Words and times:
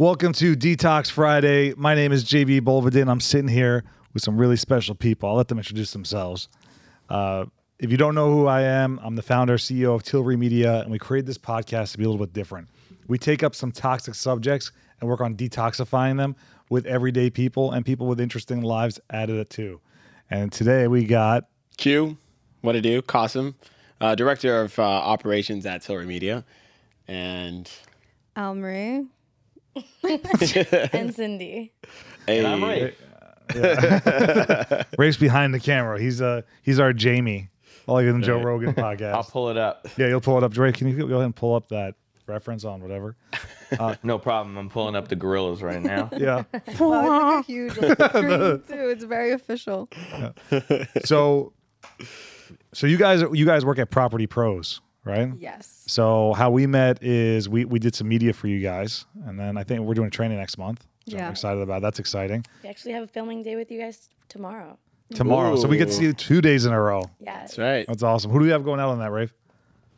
Welcome 0.00 0.32
to 0.34 0.54
Detox 0.54 1.10
Friday. 1.10 1.74
My 1.76 1.96
name 1.96 2.12
is 2.12 2.24
JB 2.24 2.60
Bolvadin. 2.60 3.08
I'm 3.10 3.20
sitting 3.20 3.48
here 3.48 3.82
with 4.14 4.22
some 4.22 4.36
really 4.36 4.54
special 4.54 4.94
people. 4.94 5.28
I'll 5.28 5.34
let 5.34 5.48
them 5.48 5.58
introduce 5.58 5.90
themselves. 5.90 6.48
Uh, 7.08 7.46
if 7.80 7.90
you 7.90 7.96
don't 7.96 8.14
know 8.14 8.30
who 8.30 8.46
I 8.46 8.62
am, 8.62 9.00
I'm 9.02 9.16
the 9.16 9.22
founder, 9.22 9.56
CEO 9.56 9.96
of 9.96 10.04
Tilre 10.04 10.38
Media, 10.38 10.82
and 10.82 10.92
we 10.92 11.00
created 11.00 11.26
this 11.26 11.36
podcast 11.36 11.90
to 11.90 11.98
be 11.98 12.04
a 12.04 12.08
little 12.08 12.24
bit 12.24 12.32
different. 12.32 12.68
We 13.08 13.18
take 13.18 13.42
up 13.42 13.56
some 13.56 13.72
toxic 13.72 14.14
subjects 14.14 14.70
and 15.00 15.10
work 15.10 15.20
on 15.20 15.34
detoxifying 15.34 16.16
them 16.16 16.36
with 16.70 16.86
everyday 16.86 17.28
people 17.28 17.72
and 17.72 17.84
people 17.84 18.06
with 18.06 18.20
interesting 18.20 18.60
lives 18.60 19.00
added 19.10 19.34
it 19.34 19.50
too. 19.50 19.80
And 20.30 20.52
today 20.52 20.86
we 20.86 21.06
got 21.06 21.48
Q, 21.76 22.16
what 22.60 22.74
to 22.74 22.80
do? 22.80 23.02
Qasim, 23.02 23.52
uh, 24.00 24.14
director 24.14 24.60
of 24.60 24.78
uh, 24.78 24.82
operations 24.82 25.66
at 25.66 25.82
Tilre 25.82 26.06
Media, 26.06 26.44
and 27.08 27.68
Al 28.36 28.54
Marie. 28.54 29.04
and 30.92 31.14
Cindy. 31.14 31.72
a, 32.26 32.44
I'm 32.44 32.62
right. 32.62 32.94
Rafe's 34.98 35.16
behind 35.16 35.54
the 35.54 35.60
camera. 35.60 36.00
He's 36.00 36.20
uh 36.20 36.42
he's 36.62 36.78
our 36.78 36.92
Jamie, 36.92 37.48
like 37.86 38.06
in 38.06 38.20
the 38.20 38.26
Joe 38.26 38.42
Rogan 38.42 38.74
podcast. 38.74 39.14
I'll 39.14 39.24
pull 39.24 39.48
it 39.48 39.56
up. 39.56 39.88
Yeah, 39.96 40.08
you'll 40.08 40.20
pull 40.20 40.36
it 40.36 40.44
up. 40.44 40.56
Ray, 40.56 40.72
can 40.72 40.88
you 40.88 40.96
go 40.96 41.14
ahead 41.14 41.24
and 41.24 41.34
pull 41.34 41.54
up 41.54 41.68
that 41.68 41.94
reference 42.26 42.64
on 42.64 42.82
whatever? 42.82 43.16
No 44.02 44.18
problem. 44.18 44.56
I'm 44.56 44.70
pulling 44.70 44.96
up 44.96 45.08
the 45.08 45.14
gorillas 45.14 45.62
right 45.62 45.82
now. 45.82 46.08
Yeah. 46.16 46.44
Wow, 46.80 47.40
it's 47.40 47.48
a 47.48 47.52
huge 47.52 47.76
like, 47.76 47.98
screen 47.98 48.62
too. 48.62 48.88
It's 48.88 49.04
very 49.04 49.32
official. 49.32 49.90
So, 51.04 51.52
so 52.72 52.86
you 52.86 52.96
guys, 52.96 53.22
you 53.34 53.44
guys 53.44 53.66
work 53.66 53.78
at 53.78 53.90
Property 53.90 54.26
Pros, 54.26 54.80
right? 55.08 55.32
Yes. 55.38 55.84
So 55.86 56.32
how 56.34 56.50
we 56.50 56.66
met 56.66 57.02
is 57.02 57.48
we 57.48 57.64
we 57.64 57.78
did 57.78 57.94
some 57.94 58.08
media 58.08 58.32
for 58.32 58.46
you 58.48 58.60
guys, 58.60 59.06
and 59.26 59.38
then 59.38 59.56
I 59.56 59.64
think 59.64 59.80
we're 59.80 59.94
doing 59.94 60.08
a 60.08 60.10
training 60.10 60.38
next 60.38 60.58
month. 60.58 60.86
Which 61.06 61.14
I'm 61.14 61.20
Yeah. 61.20 61.30
excited 61.30 61.60
about. 61.62 61.80
That's 61.82 61.98
exciting. 61.98 62.44
We 62.62 62.68
actually 62.68 62.92
have 62.92 63.02
a 63.04 63.06
filming 63.08 63.42
day 63.42 63.56
with 63.56 63.70
you 63.70 63.80
guys 63.80 64.10
tomorrow. 64.28 64.78
Tomorrow, 65.14 65.56
so 65.56 65.66
we 65.68 65.78
get 65.78 65.86
to 65.86 65.92
see 65.94 66.02
you 66.04 66.12
two 66.12 66.42
days 66.42 66.66
in 66.66 66.72
a 66.74 66.80
row. 66.80 67.02
Yeah. 67.18 67.38
that's 67.40 67.56
right. 67.58 67.86
That's 67.88 68.02
awesome. 68.02 68.30
Who 68.30 68.40
do 68.40 68.44
we 68.44 68.50
have 68.50 68.62
going 68.62 68.78
out 68.78 68.90
on 68.90 68.98
that, 68.98 69.10
Rafe? 69.10 69.32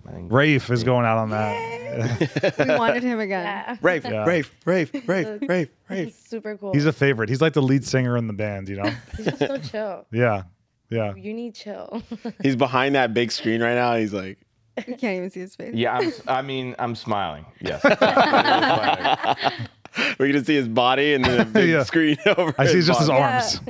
I 0.08 0.12
Rafe 0.20 0.70
is 0.70 0.84
going 0.84 1.04
out 1.04 1.18
on 1.18 1.30
that. 1.30 1.80
We 1.90 2.74
wanted 2.76 3.02
him 3.02 3.18
again. 3.18 3.44
Yeah. 3.44 3.76
Rafe, 3.82 4.04
Yeah. 4.04 4.24
Rafe, 4.24 4.54
Rafe, 4.64 4.92
Rafe, 5.08 5.40
Rafe, 5.48 5.68
Rafe. 5.88 6.14
Super 6.28 6.56
cool. 6.56 6.72
He's 6.72 6.86
a 6.86 6.92
favorite. 6.92 7.28
He's 7.28 7.40
like 7.40 7.52
the 7.54 7.60
lead 7.62 7.84
singer 7.84 8.16
in 8.16 8.28
the 8.28 8.32
band, 8.32 8.68
you 8.68 8.76
know? 8.76 8.88
He's 9.16 9.26
just 9.26 9.38
so 9.40 9.58
chill. 9.58 10.06
Yeah. 10.12 10.44
Yeah. 10.88 11.14
You 11.16 11.34
need 11.34 11.56
chill. 11.56 12.00
He's 12.42 12.54
behind 12.54 12.94
that 12.94 13.12
big 13.12 13.32
screen 13.32 13.60
right 13.60 13.74
now. 13.74 13.96
He's 13.96 14.12
like, 14.14 14.38
You 14.86 14.96
can't 14.96 15.16
even 15.16 15.30
see 15.30 15.40
his 15.40 15.56
face. 15.56 15.74
Yeah, 15.74 15.96
I'm, 15.98 16.12
I 16.28 16.42
mean, 16.42 16.76
I'm 16.78 16.94
smiling. 16.94 17.44
Yes. 17.60 17.82
We're 20.18 20.28
gonna 20.28 20.44
see 20.44 20.54
his 20.54 20.68
body 20.68 21.14
and 21.14 21.24
then 21.24 21.40
a 21.40 21.44
big 21.44 21.70
Yeah. 21.70 21.82
screen 21.82 22.16
over. 22.36 22.54
I 22.58 22.66
see 22.66 22.80
just 22.82 23.00
his 23.00 23.08
body. 23.08 23.22
arms. 23.22 23.60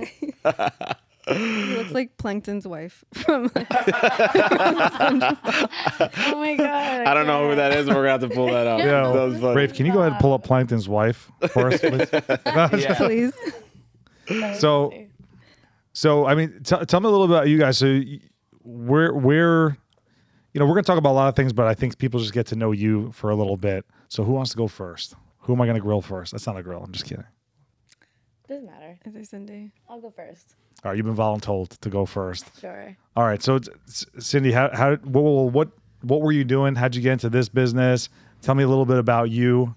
He 1.28 1.76
looks 1.76 1.92
like 1.92 2.16
Plankton's 2.16 2.66
wife 2.66 3.04
from 3.14 3.52
oh 3.54 3.62
my 6.34 6.56
god. 6.56 7.06
I 7.06 7.14
don't 7.14 7.26
know 7.28 7.50
who 7.50 7.54
that 7.56 7.72
is, 7.72 7.86
but 7.86 7.94
we're 7.94 8.02
gonna 8.06 8.20
have 8.20 8.28
to 8.28 8.30
pull 8.30 8.46
that 8.48 8.66
up. 8.66 8.80
Yeah. 8.80 9.12
that 9.12 9.28
was 9.28 9.38
funny. 9.40 9.54
Rafe, 9.54 9.72
can 9.74 9.86
you 9.86 9.92
go 9.92 10.00
ahead 10.00 10.12
and 10.12 10.20
pull 10.20 10.32
up 10.32 10.42
Plankton's 10.42 10.88
wife 10.88 11.30
for 11.52 11.68
us, 11.68 11.80
please? 11.80 12.08
Yeah. 12.46 12.94
please. 12.96 13.32
So, 14.58 14.92
so 15.92 16.26
I 16.26 16.34
mean, 16.34 16.62
t- 16.64 16.84
tell 16.86 16.98
me 17.00 17.06
a 17.06 17.10
little 17.10 17.26
about 17.26 17.46
you 17.48 17.58
guys. 17.58 17.78
So, 17.78 17.86
y- 17.86 18.18
we're 18.64 19.12
we're, 19.14 19.76
you 20.52 20.58
know, 20.58 20.66
we're 20.66 20.74
gonna 20.74 20.82
talk 20.82 20.98
about 20.98 21.12
a 21.12 21.18
lot 21.20 21.28
of 21.28 21.36
things, 21.36 21.52
but 21.52 21.66
I 21.66 21.74
think 21.74 21.98
people 21.98 22.20
just 22.20 22.32
get 22.32 22.46
to 22.48 22.56
know 22.56 22.72
you 22.72 23.12
for 23.12 23.30
a 23.30 23.36
little 23.36 23.56
bit. 23.56 23.84
So, 24.08 24.24
who 24.24 24.32
wants 24.32 24.50
to 24.52 24.56
go 24.56 24.66
first? 24.68 25.14
Who 25.40 25.52
am 25.54 25.60
I 25.60 25.66
gonna 25.66 25.80
grill 25.80 26.00
first? 26.02 26.32
That's 26.32 26.46
not 26.46 26.56
a 26.56 26.62
grill. 26.62 26.82
I'm 26.82 26.92
just 26.92 27.04
kidding. 27.04 27.24
Doesn't 28.48 28.66
matter. 28.66 28.98
Is 29.04 29.12
there 29.14 29.24
Cindy? 29.24 29.70
I'll 29.88 30.00
go 30.00 30.10
first. 30.10 30.56
All 30.84 30.90
right, 30.90 30.96
you've 30.96 31.06
been 31.06 31.14
voluntold 31.16 31.78
to 31.78 31.88
go 31.90 32.04
first. 32.06 32.46
Sure. 32.60 32.96
All 33.14 33.24
right, 33.24 33.42
so 33.42 33.56
it's- 33.56 34.06
Cindy, 34.18 34.50
how 34.52 34.70
how 34.72 34.96
what 34.96 35.52
what 35.52 35.68
what 36.02 36.20
were 36.22 36.32
you 36.32 36.44
doing? 36.44 36.74
How'd 36.74 36.94
you 36.94 37.02
get 37.02 37.12
into 37.12 37.28
this 37.30 37.48
business? 37.48 38.08
Tell 38.42 38.54
me 38.54 38.64
a 38.64 38.68
little 38.68 38.86
bit 38.86 38.96
about 38.98 39.30
you. 39.30 39.74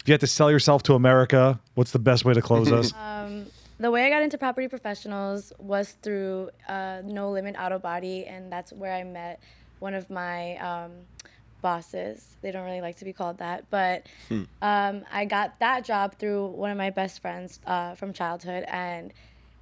If 0.00 0.08
you 0.08 0.12
had 0.12 0.20
to 0.20 0.26
sell 0.26 0.50
yourself 0.50 0.82
to 0.84 0.94
America, 0.94 1.60
what's 1.74 1.90
the 1.92 1.98
best 1.98 2.24
way 2.24 2.34
to 2.34 2.42
close 2.42 2.70
us? 2.72 2.92
Um, 3.22 3.46
the 3.78 3.90
way 3.90 4.04
I 4.04 4.10
got 4.10 4.22
into 4.22 4.36
property 4.38 4.68
professionals 4.68 5.52
was 5.58 5.96
through 6.02 6.50
uh, 6.68 7.02
No 7.04 7.30
Limit 7.30 7.56
Auto 7.58 7.78
Body, 7.80 8.26
and 8.26 8.50
that's 8.52 8.72
where 8.72 8.92
I 8.92 9.02
met 9.04 9.40
one 9.82 9.94
of 9.94 10.08
my 10.08 10.56
um, 10.56 10.92
bosses. 11.60 12.36
They 12.40 12.50
don't 12.50 12.64
really 12.64 12.80
like 12.80 12.96
to 12.96 13.04
be 13.04 13.12
called 13.12 13.38
that, 13.38 13.64
but 13.70 14.06
um, 14.62 15.04
I 15.12 15.24
got 15.26 15.58
that 15.60 15.84
job 15.84 16.16
through 16.18 16.46
one 16.46 16.70
of 16.70 16.78
my 16.78 16.90
best 16.90 17.20
friends 17.20 17.60
uh, 17.66 17.94
from 17.94 18.12
childhood, 18.12 18.64
and 18.68 19.12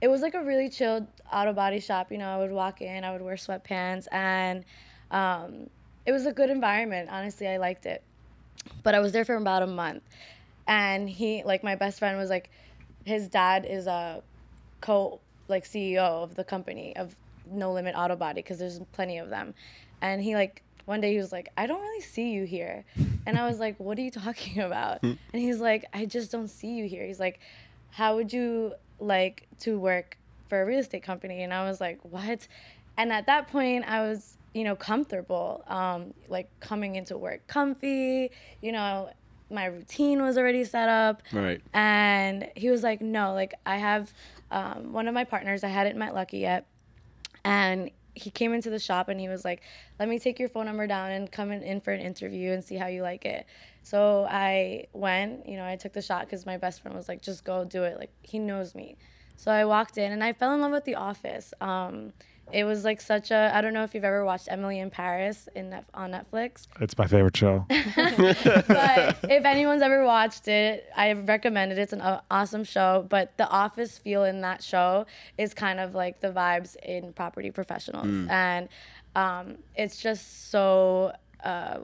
it 0.00 0.08
was 0.08 0.20
like 0.20 0.34
a 0.34 0.42
really 0.42 0.68
chilled 0.68 1.06
auto 1.32 1.52
body 1.52 1.80
shop. 1.80 2.12
You 2.12 2.18
know, 2.18 2.28
I 2.28 2.38
would 2.38 2.52
walk 2.52 2.80
in, 2.80 3.04
I 3.04 3.12
would 3.12 3.22
wear 3.22 3.36
sweatpants, 3.36 4.06
and 4.12 4.64
um, 5.10 5.68
it 6.06 6.12
was 6.12 6.26
a 6.26 6.32
good 6.32 6.50
environment. 6.50 7.08
Honestly, 7.10 7.48
I 7.48 7.56
liked 7.56 7.86
it 7.86 8.02
but 8.82 8.94
I 8.94 9.00
was 9.00 9.12
there 9.12 9.24
for 9.24 9.34
about 9.34 9.62
a 9.62 9.66
month. 9.66 10.02
And 10.66 11.08
he, 11.08 11.42
like, 11.42 11.64
my 11.64 11.74
best 11.74 11.98
friend 11.98 12.16
was 12.16 12.30
like, 12.30 12.50
his 13.04 13.28
dad 13.28 13.66
is 13.68 13.86
a 13.86 14.22
co, 14.80 15.20
like, 15.48 15.64
CEO 15.64 15.98
of 15.98 16.34
the 16.34 16.44
company 16.44 16.94
of 16.96 17.16
No 17.50 17.72
Limit 17.72 17.94
Auto 17.96 18.16
Body 18.16 18.42
because 18.42 18.58
there's 18.58 18.80
plenty 18.92 19.18
of 19.18 19.30
them. 19.30 19.54
And 20.00 20.22
he, 20.22 20.34
like, 20.34 20.62
one 20.84 21.00
day 21.00 21.12
he 21.12 21.18
was 21.18 21.30
like, 21.30 21.48
I 21.56 21.66
don't 21.66 21.80
really 21.80 22.00
see 22.02 22.32
you 22.32 22.44
here. 22.44 22.84
And 23.26 23.38
I 23.38 23.46
was 23.48 23.60
like, 23.60 23.78
What 23.78 23.96
are 23.98 24.02
you 24.02 24.10
talking 24.10 24.60
about? 24.70 25.02
and 25.02 25.18
he's 25.32 25.60
like, 25.60 25.84
I 25.92 26.04
just 26.04 26.32
don't 26.32 26.48
see 26.48 26.74
you 26.74 26.88
here. 26.88 27.06
He's 27.06 27.20
like, 27.20 27.38
How 27.90 28.16
would 28.16 28.32
you 28.32 28.74
like 28.98 29.46
to 29.60 29.78
work 29.78 30.18
for 30.48 30.60
a 30.60 30.66
real 30.66 30.80
estate 30.80 31.02
company? 31.02 31.42
And 31.42 31.54
I 31.54 31.68
was 31.68 31.80
like, 31.80 32.00
What? 32.02 32.48
And 32.96 33.12
at 33.12 33.26
that 33.26 33.48
point, 33.48 33.84
I 33.86 34.00
was, 34.02 34.36
you 34.52 34.64
know, 34.64 34.74
comfortable, 34.74 35.64
um, 35.68 36.12
like 36.28 36.50
coming 36.58 36.96
into 36.96 37.16
work 37.16 37.46
comfy, 37.46 38.30
you 38.60 38.72
know, 38.72 39.10
my 39.48 39.66
routine 39.66 40.22
was 40.22 40.38
already 40.38 40.64
set 40.64 40.88
up. 40.88 41.22
Right. 41.32 41.60
And 41.72 42.48
he 42.56 42.70
was 42.70 42.82
like, 42.82 43.00
no, 43.00 43.34
like 43.34 43.54
I 43.66 43.78
have 43.78 44.12
um, 44.50 44.92
one 44.92 45.08
of 45.08 45.14
my 45.14 45.24
partners, 45.24 45.64
I 45.64 45.68
hadn't 45.68 45.96
met 45.96 46.14
Lucky 46.14 46.38
yet. 46.38 46.66
And 47.44 47.90
he 48.14 48.30
came 48.30 48.52
into 48.52 48.70
the 48.70 48.78
shop 48.78 49.08
and 49.08 49.20
he 49.20 49.28
was 49.28 49.44
like, 49.44 49.62
let 49.98 50.08
me 50.08 50.18
take 50.18 50.38
your 50.38 50.48
phone 50.48 50.66
number 50.66 50.86
down 50.86 51.10
and 51.10 51.30
come 51.30 51.50
in, 51.52 51.62
in 51.62 51.80
for 51.80 51.92
an 51.92 52.00
interview 52.00 52.52
and 52.52 52.64
see 52.64 52.76
how 52.76 52.86
you 52.86 53.02
like 53.02 53.24
it. 53.24 53.46
So 53.82 54.26
I 54.28 54.86
went, 54.92 55.48
you 55.48 55.56
know, 55.56 55.64
I 55.64 55.76
took 55.76 55.92
the 55.92 56.02
shot 56.02 56.26
because 56.26 56.46
my 56.46 56.56
best 56.56 56.82
friend 56.82 56.96
was 56.96 57.08
like, 57.08 57.22
just 57.22 57.44
go 57.44 57.64
do 57.64 57.84
it. 57.84 57.98
Like, 57.98 58.12
he 58.22 58.38
knows 58.38 58.74
me. 58.74 58.96
So 59.36 59.50
I 59.50 59.64
walked 59.64 59.96
in 59.96 60.12
and 60.12 60.22
I 60.22 60.32
fell 60.32 60.54
in 60.54 60.60
love 60.60 60.72
with 60.72 60.84
The 60.84 60.96
Office. 60.96 61.54
Um, 61.60 62.12
it 62.52 62.64
was 62.64 62.84
like 62.84 63.00
such 63.00 63.30
a, 63.30 63.50
I 63.54 63.60
don't 63.60 63.72
know 63.72 63.84
if 63.84 63.94
you've 63.94 64.04
ever 64.04 64.24
watched 64.24 64.48
Emily 64.50 64.78
in 64.78 64.90
Paris 64.90 65.48
in 65.54 65.70
Net, 65.70 65.84
on 65.94 66.10
Netflix 66.12 66.66
it's 66.80 66.96
my 66.96 67.06
favorite 67.06 67.36
show. 67.36 67.66
but 67.68 69.18
if 69.24 69.44
anyone's 69.44 69.82
ever 69.82 70.04
watched 70.04 70.48
it, 70.48 70.88
I 70.96 71.12
recommend 71.12 71.72
it. 71.72 71.78
It's 71.78 71.92
an 71.92 72.00
aw- 72.00 72.22
awesome 72.30 72.64
show. 72.64 73.06
But 73.08 73.36
the 73.36 73.48
office 73.48 73.98
feel 73.98 74.24
in 74.24 74.40
that 74.42 74.62
show 74.62 75.06
is 75.38 75.54
kind 75.54 75.80
of 75.80 75.94
like 75.94 76.20
the 76.20 76.28
vibes 76.32 76.76
in 76.76 77.12
Property 77.12 77.50
Professionals, 77.50 78.28
and 78.28 78.68
um, 79.14 79.56
it's 79.76 80.00
just 80.00 80.50
so 80.50 81.12
uh, 81.44 81.78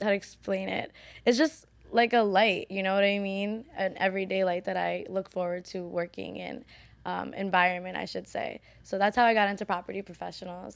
how 0.00 0.08
to 0.08 0.12
explain 0.12 0.68
it. 0.68 0.92
It's 1.24 1.38
just 1.38 1.66
like 1.92 2.12
a 2.12 2.20
light, 2.20 2.70
you 2.70 2.82
know 2.82 2.94
what 2.94 3.04
I 3.04 3.18
mean? 3.18 3.64
An 3.76 3.94
everyday 3.96 4.44
light 4.44 4.64
that 4.64 4.76
I 4.76 5.06
look 5.08 5.30
forward 5.30 5.64
to 5.66 5.80
working 5.80 6.36
in. 6.36 6.64
Um, 7.06 7.32
environment, 7.34 7.96
I 7.96 8.04
should 8.04 8.26
say. 8.26 8.60
So 8.82 8.98
that's 8.98 9.16
how 9.16 9.24
I 9.24 9.32
got 9.32 9.48
into 9.48 9.64
property 9.64 10.02
professionals. 10.02 10.74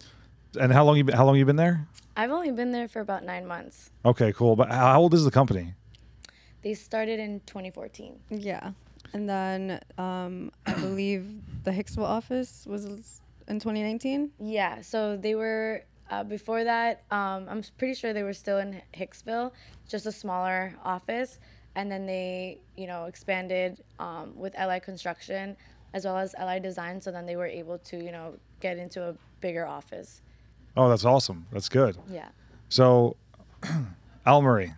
And 0.60 0.72
how 0.72 0.84
long 0.84 0.96
you 0.96 1.02
been, 1.02 1.16
how 1.16 1.26
long 1.26 1.34
you 1.34 1.44
been 1.44 1.56
there? 1.56 1.88
I've 2.16 2.30
only 2.30 2.52
been 2.52 2.70
there 2.70 2.86
for 2.86 3.00
about 3.00 3.24
nine 3.24 3.46
months. 3.46 3.91
Okay, 4.04 4.32
cool. 4.32 4.54
But 4.54 4.70
how 4.70 5.00
old 5.00 5.12
is 5.12 5.24
the 5.24 5.32
company? 5.32 5.74
They 6.62 6.74
started 6.74 7.18
in 7.18 7.41
2014. 7.46 8.20
Yeah. 8.30 8.71
And 9.12 9.28
then 9.28 9.80
um, 9.98 10.53
I 10.66 10.74
believe 10.74 11.27
the 11.65 11.72
Hicksville 11.72 12.04
office 12.04 12.65
was 12.65 12.84
in 13.48 13.59
2019. 13.59 14.30
Yeah, 14.38 14.80
so 14.83 15.16
they 15.16 15.34
were 15.34 15.83
uh, 16.10 16.24
before 16.24 16.65
that. 16.65 17.03
Um, 17.10 17.47
I'm 17.48 17.65
pretty 17.78 17.94
sure 17.94 18.12
they 18.12 18.22
were 18.22 18.33
still 18.33 18.59
in 18.59 18.80
Hicksville, 18.94 19.53
just 19.88 20.06
a 20.06 20.12
smaller 20.12 20.74
office, 20.84 21.41
and 21.74 21.91
then 21.91 22.06
they, 22.06 22.60
you 22.76 22.86
know, 22.86 23.06
expanded 23.06 23.83
um, 23.98 24.33
with 24.36 24.54
LI 24.59 24.80
Construction 24.80 25.56
as 25.92 26.04
well 26.04 26.19
as 26.19 26.34
LI 26.41 26.60
Design. 26.60 27.01
So 27.01 27.10
then 27.10 27.27
they 27.27 27.37
were 27.37 27.47
able 27.47 27.78
to, 27.78 27.97
you 28.03 28.13
know, 28.13 28.34
get 28.60 28.78
into 28.78 29.03
a 29.09 29.15
bigger 29.41 29.66
office. 29.66 30.22
Oh, 30.77 30.89
that's 30.89 31.04
awesome. 31.04 31.47
That's 31.53 31.69
good. 31.69 31.97
Yeah. 32.10 32.28
So, 32.69 33.16
Al 34.27 34.42
Murray, 34.42 34.75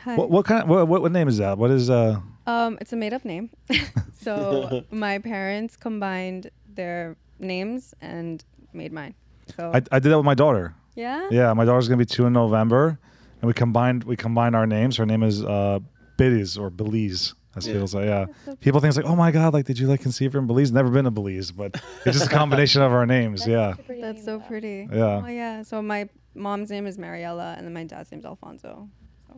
Hi. 0.00 0.16
what, 0.16 0.30
what 0.30 0.46
kind 0.46 0.62
of 0.62 0.68
what, 0.68 0.88
what 0.88 1.02
what 1.02 1.12
name 1.12 1.28
is 1.28 1.38
that? 1.38 1.58
What 1.58 1.70
is 1.70 1.90
uh? 1.90 2.20
Um, 2.46 2.78
it's 2.80 2.92
a 2.92 2.96
made 2.96 3.12
up 3.12 3.24
name. 3.24 3.50
so 4.20 4.84
my 4.90 5.18
parents 5.18 5.76
combined 5.76 6.50
their 6.74 7.16
names 7.38 7.92
and 8.00 8.44
made 8.72 8.92
mine. 8.92 9.14
So 9.56 9.70
I, 9.74 9.82
I 9.92 9.98
did 9.98 10.10
that 10.10 10.16
with 10.16 10.24
my 10.24 10.34
daughter. 10.34 10.74
yeah. 10.94 11.28
Yeah, 11.30 11.52
my 11.54 11.64
daughter's 11.64 11.88
gonna 11.88 11.98
be 11.98 12.06
two 12.06 12.26
in 12.26 12.32
November, 12.32 12.98
and 13.40 13.46
we 13.48 13.52
combined 13.52 14.04
we 14.04 14.16
combined 14.16 14.56
our 14.56 14.66
names. 14.66 14.96
Her 14.96 15.06
name 15.06 15.22
is 15.22 15.44
uh, 15.44 15.80
Belize 16.16 16.56
or 16.56 16.70
Belize. 16.70 17.34
As 17.56 17.66
people 17.66 17.86
say, 17.86 18.06
yeah. 18.06 18.26
People 18.60 18.80
think 18.80 18.90
it's 18.90 18.96
like, 18.96 19.06
oh 19.06 19.16
my 19.16 19.30
god, 19.30 19.54
like 19.54 19.64
did 19.64 19.78
you 19.78 19.86
like 19.86 20.00
conceive 20.00 20.32
from 20.32 20.46
Belize? 20.46 20.70
Never 20.72 20.90
been 20.90 21.04
to 21.04 21.10
Belize, 21.10 21.50
but 21.50 21.74
it's 22.04 22.18
just 22.18 22.26
a 22.26 22.34
combination 22.34 22.82
of 22.82 22.92
our 22.92 23.06
names. 23.06 23.46
Yeah. 23.46 23.74
That's 23.88 24.24
so 24.24 24.40
pretty. 24.40 24.88
Yeah. 24.92 25.22
Oh 25.24 25.28
yeah. 25.28 25.62
So 25.62 25.80
my 25.80 26.08
mom's 26.34 26.70
name 26.70 26.86
is 26.86 26.98
Mariella, 26.98 27.54
and 27.56 27.66
then 27.66 27.72
my 27.72 27.84
dad's 27.84 28.12
name's 28.12 28.26
Alfonso. 28.26 28.88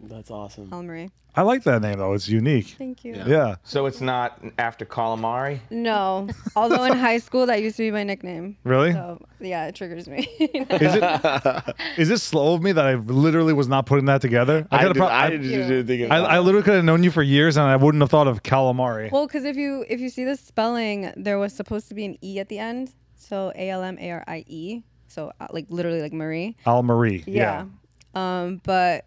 That's 0.04 0.30
awesome. 0.30 0.70
Almarie. 0.70 1.10
I 1.36 1.42
like 1.42 1.62
that 1.64 1.82
name 1.82 1.98
though. 1.98 2.14
It's 2.14 2.28
unique. 2.28 2.74
Thank 2.78 3.04
you. 3.04 3.14
Yeah. 3.14 3.26
Yeah. 3.28 3.54
So 3.62 3.86
it's 3.86 4.00
not 4.00 4.42
after 4.58 4.84
calamari? 4.84 5.60
No. 5.70 6.28
Although 6.56 6.82
in 6.84 6.94
high 6.94 7.18
school 7.18 7.46
that 7.46 7.62
used 7.62 7.76
to 7.76 7.82
be 7.84 7.90
my 7.92 8.02
nickname. 8.02 8.56
Really? 8.64 8.92
So 8.92 9.24
yeah, 9.38 9.66
it 9.66 9.76
triggers 9.76 10.08
me. 10.08 10.18
Is 10.40 10.94
it 10.96 11.74
is 11.96 12.10
it 12.10 12.18
slow 12.18 12.54
of 12.54 12.62
me 12.62 12.72
that 12.72 12.84
I 12.84 12.94
literally 12.94 13.52
was 13.52 13.68
not 13.68 13.86
putting 13.86 14.06
that 14.06 14.20
together? 14.20 14.66
I, 14.72 14.78
could've 14.78 14.94
did, 14.94 14.98
pro- 15.00 15.06
I 15.08 15.26
I- 15.26 15.30
didn't 15.30 15.50
Yeah. 15.50 15.68
do 15.68 15.84
think 15.84 16.10
I, 16.10 16.16
I 16.16 16.38
literally 16.40 16.64
could 16.64 16.74
have 16.74 16.84
known 16.84 17.04
you 17.04 17.10
for 17.12 17.22
years 17.22 17.56
and 17.56 17.66
I 17.66 17.76
wouldn't 17.76 18.02
have 18.02 18.10
thought 18.10 18.26
of 18.26 18.42
calamari. 18.42 19.12
well, 19.12 19.26
because 19.26 19.44
if 19.44 19.56
you 19.56 19.84
if 19.88 20.00
you 20.00 20.08
see 20.08 20.24
the 20.24 20.36
spelling, 20.36 21.12
there 21.16 21.38
was 21.38 21.52
supposed 21.52 21.88
to 21.88 21.94
be 21.94 22.04
an 22.04 22.18
e 22.24 22.40
at 22.40 22.48
the 22.48 22.58
end. 22.58 22.90
So 23.16 23.52
A 23.54 23.70
L 23.70 23.82
M 23.82 23.96
A 24.00 24.10
R 24.10 24.24
I 24.26 24.44
E. 24.48 24.82
So 25.06 25.30
uh, 25.40 25.46
like 25.52 25.66
literally 25.68 26.00
like 26.02 26.12
Marie. 26.12 26.56
Al 26.66 26.82
Marie. 26.82 27.22
Yeah. 27.26 27.66
Um, 28.14 28.60
but 28.64 29.04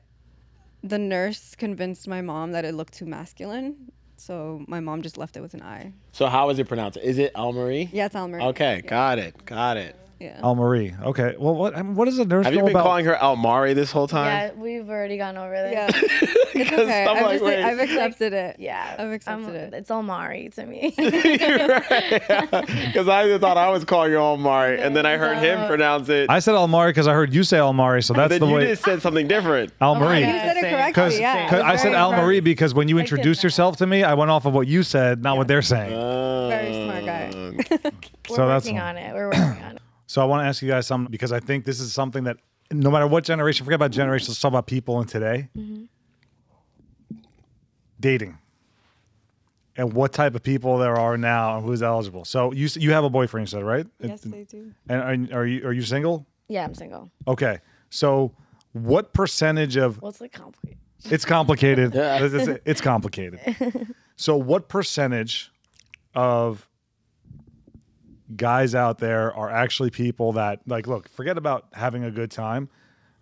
the 0.83 0.97
nurse 0.97 1.55
convinced 1.55 2.07
my 2.07 2.21
mom 2.21 2.51
that 2.51 2.65
it 2.65 2.73
looked 2.73 2.93
too 2.93 3.05
masculine. 3.05 3.91
So 4.17 4.63
my 4.67 4.79
mom 4.79 5.01
just 5.01 5.17
left 5.17 5.35
it 5.35 5.41
with 5.41 5.53
an 5.55 5.63
I. 5.63 5.93
So 6.11 6.27
how 6.27 6.49
is 6.49 6.59
it 6.59 6.67
pronounced? 6.67 6.97
Is 7.01 7.17
it 7.17 7.33
Almarie? 7.33 7.89
Yeah, 7.91 8.05
it's 8.05 8.15
Almarie. 8.15 8.43
Okay, 8.49 8.81
got 8.85 9.17
it, 9.17 9.45
got 9.45 9.77
it. 9.77 9.95
Yeah. 10.21 10.39
Al 10.43 10.53
Marie. 10.55 10.93
Okay. 11.03 11.35
Well, 11.39 11.55
what 11.55 11.75
I 11.75 11.81
mean, 11.81 11.95
what 11.95 12.05
does 12.05 12.19
a 12.19 12.25
nurse 12.25 12.45
Have 12.45 12.53
know 12.53 12.59
you 12.59 12.65
been 12.67 12.75
about? 12.75 12.83
calling 12.83 13.05
her 13.05 13.15
Almari 13.15 13.73
this 13.73 13.91
whole 13.91 14.07
time? 14.07 14.27
Yeah, 14.27 14.51
we've 14.61 14.87
already 14.87 15.17
gone 15.17 15.35
over 15.35 15.51
this. 15.51 15.71
Yeah. 15.73 15.89
It's 16.61 16.71
okay. 16.73 17.03
I'm 17.05 17.15
I've, 17.17 17.21
like, 17.23 17.31
just, 17.39 17.43
wait. 17.45 17.63
I've 17.63 17.79
accepted 17.79 18.33
it. 18.33 18.57
Yeah, 18.59 18.95
I've 18.99 19.09
accepted 19.11 19.45
I'm- 19.47 19.55
it. 19.55 19.73
It's 19.73 19.89
Almari 19.89 20.53
to 20.55 20.65
me. 20.65 20.93
Because 22.91 23.07
I 23.07 23.37
thought 23.39 23.57
I 23.57 23.69
was 23.69 23.83
calling 23.85 24.11
you 24.11 24.17
Almari, 24.17 24.79
and 24.79 24.95
then 24.95 25.05
I 25.05 25.17
heard 25.17 25.37
him 25.37 25.65
pronounce 25.67 26.09
it. 26.09 26.29
I 26.29 26.39
said 26.39 26.53
Almari 26.55 26.89
because 26.89 27.07
I 27.07 27.13
heard 27.13 27.33
you 27.33 27.43
say 27.43 27.57
Almari, 27.57 28.03
so 28.03 28.13
that's 28.13 28.29
then 28.29 28.41
the 28.41 28.47
you 28.47 28.53
way. 28.55 28.67
just 28.67 28.83
said 28.83 29.01
something 29.01 29.27
different. 29.27 29.71
Al 29.81 29.95
Marie. 29.95 30.17
Oh, 30.17 30.19
you 30.19 30.25
said 30.25 30.57
it 30.57 30.61
correctly. 30.69 30.91
Because 30.91 31.19
Yeah. 31.19 31.49
Cause 31.49 31.61
I 31.61 31.75
said 31.77 31.83
very 31.85 31.95
Al 31.95 32.09
impressed. 32.09 32.25
Marie 32.25 32.39
because 32.41 32.73
when 32.73 32.87
you 32.87 32.99
introduced 32.99 33.43
yourself 33.43 33.77
to 33.77 33.87
me, 33.87 34.03
I 34.03 34.13
went 34.13 34.29
off 34.31 34.45
of 34.45 34.53
what 34.53 34.67
you 34.67 34.83
said, 34.83 35.23
not 35.23 35.37
what 35.37 35.47
they're 35.47 35.61
saying. 35.61 35.93
Oh. 35.93 36.49
Very 36.49 36.73
smart 36.85 37.05
guy. 37.05 37.31
We're 38.29 38.35
So 38.35 38.47
that's 38.47 38.65
working 38.65 38.77
fine. 38.77 38.97
on 38.97 38.97
it. 38.97 39.13
We're 39.13 39.25
working 39.27 39.41
on 39.63 39.75
it. 39.77 39.81
So 40.11 40.21
I 40.21 40.25
want 40.25 40.43
to 40.43 40.45
ask 40.45 40.61
you 40.61 40.67
guys 40.67 40.85
something 40.87 41.09
because 41.09 41.31
I 41.31 41.39
think 41.39 41.63
this 41.63 41.79
is 41.79 41.93
something 41.93 42.25
that 42.25 42.35
no 42.69 42.91
matter 42.91 43.07
what 43.07 43.23
generation, 43.23 43.63
forget 43.63 43.77
about 43.77 43.91
generations, 43.91 44.27
let's 44.27 44.41
talk 44.41 44.49
about 44.49 44.67
people 44.67 44.99
in 44.99 45.07
today. 45.07 45.47
Mm-hmm. 45.57 45.83
Dating. 47.97 48.37
And 49.77 49.93
what 49.93 50.11
type 50.11 50.35
of 50.35 50.43
people 50.43 50.77
there 50.79 50.97
are 50.97 51.17
now 51.17 51.55
and 51.55 51.65
who's 51.65 51.81
eligible. 51.81 52.25
So 52.25 52.51
you 52.51 52.67
you 52.75 52.91
have 52.91 53.05
a 53.05 53.09
boyfriend, 53.09 53.47
you 53.47 53.51
said, 53.51 53.63
right? 53.63 53.87
yes, 54.01 54.19
they 54.23 54.43
do. 54.43 54.73
And 54.89 55.31
are, 55.31 55.39
are 55.39 55.45
you 55.45 55.65
are 55.65 55.71
you 55.71 55.81
single? 55.81 56.27
Yeah, 56.49 56.65
I'm 56.65 56.75
single. 56.75 57.09
Okay. 57.25 57.59
So 57.89 58.33
what 58.73 59.13
percentage 59.13 59.77
of 59.77 60.01
What's 60.01 60.19
like 60.19 60.33
complicated? 60.33 60.77
it's 61.05 61.23
complicated. 61.23 61.95
Yeah. 61.95 62.21
it's, 62.21 62.33
it's- 62.33 62.59
it's 62.65 62.81
complicated. 62.81 63.39
So 64.17 64.35
what 64.35 64.67
percentage 64.67 65.53
of 66.13 66.67
guys 68.37 68.75
out 68.75 68.97
there 68.99 69.33
are 69.35 69.49
actually 69.49 69.89
people 69.89 70.33
that 70.33 70.61
like 70.67 70.87
look, 70.87 71.09
forget 71.09 71.37
about 71.37 71.67
having 71.73 72.03
a 72.03 72.11
good 72.11 72.31
time 72.31 72.69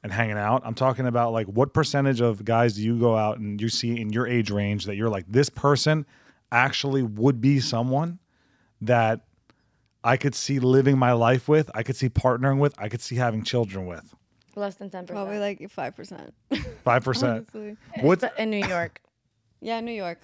and 0.04 0.12
hanging 0.12 0.38
out. 0.38 0.62
I'm 0.66 0.76
talking 0.76 1.08
about 1.08 1.34
like 1.34 1.48
what 1.48 1.74
percentage 1.74 2.22
of 2.22 2.46
guys 2.46 2.76
do 2.76 2.84
you 2.84 2.98
go 2.98 3.16
out 3.16 3.40
and 3.40 3.60
you 3.62 3.70
see 3.70 4.00
in 4.00 4.12
your 4.12 4.28
age 4.28 4.52
range 4.52 4.86
that 4.86 4.96
you're 4.96 5.10
like 5.10 5.26
this 5.28 5.50
person 5.50 6.06
actually 6.52 7.04
would 7.04 7.42
be 7.42 7.60
someone 7.60 8.20
that 8.82 9.22
I 10.04 10.16
could 10.18 10.34
see 10.34 10.60
living 10.60 10.98
my 10.98 11.12
life 11.12 11.50
with, 11.50 11.70
I 11.76 11.84
could 11.84 11.96
see 11.96 12.10
partnering 12.10 12.60
with, 12.60 12.74
I 12.78 12.88
could 12.88 13.02
see 13.02 13.16
having 13.16 13.44
children 13.44 13.86
with. 13.86 14.16
Less 14.56 14.76
than 14.76 14.90
ten 14.90 15.06
percent. 15.06 15.16
Probably 15.16 15.40
like 15.40 15.70
five 15.70 15.96
percent. 15.96 16.34
Five 16.84 17.04
percent. 17.04 17.48
Honestly. 17.54 17.78
What's 18.02 18.24
in 18.38 18.50
New 18.50 18.66
York. 18.66 19.02
Yeah, 19.62 19.82
New 19.82 19.92
York. 19.92 20.20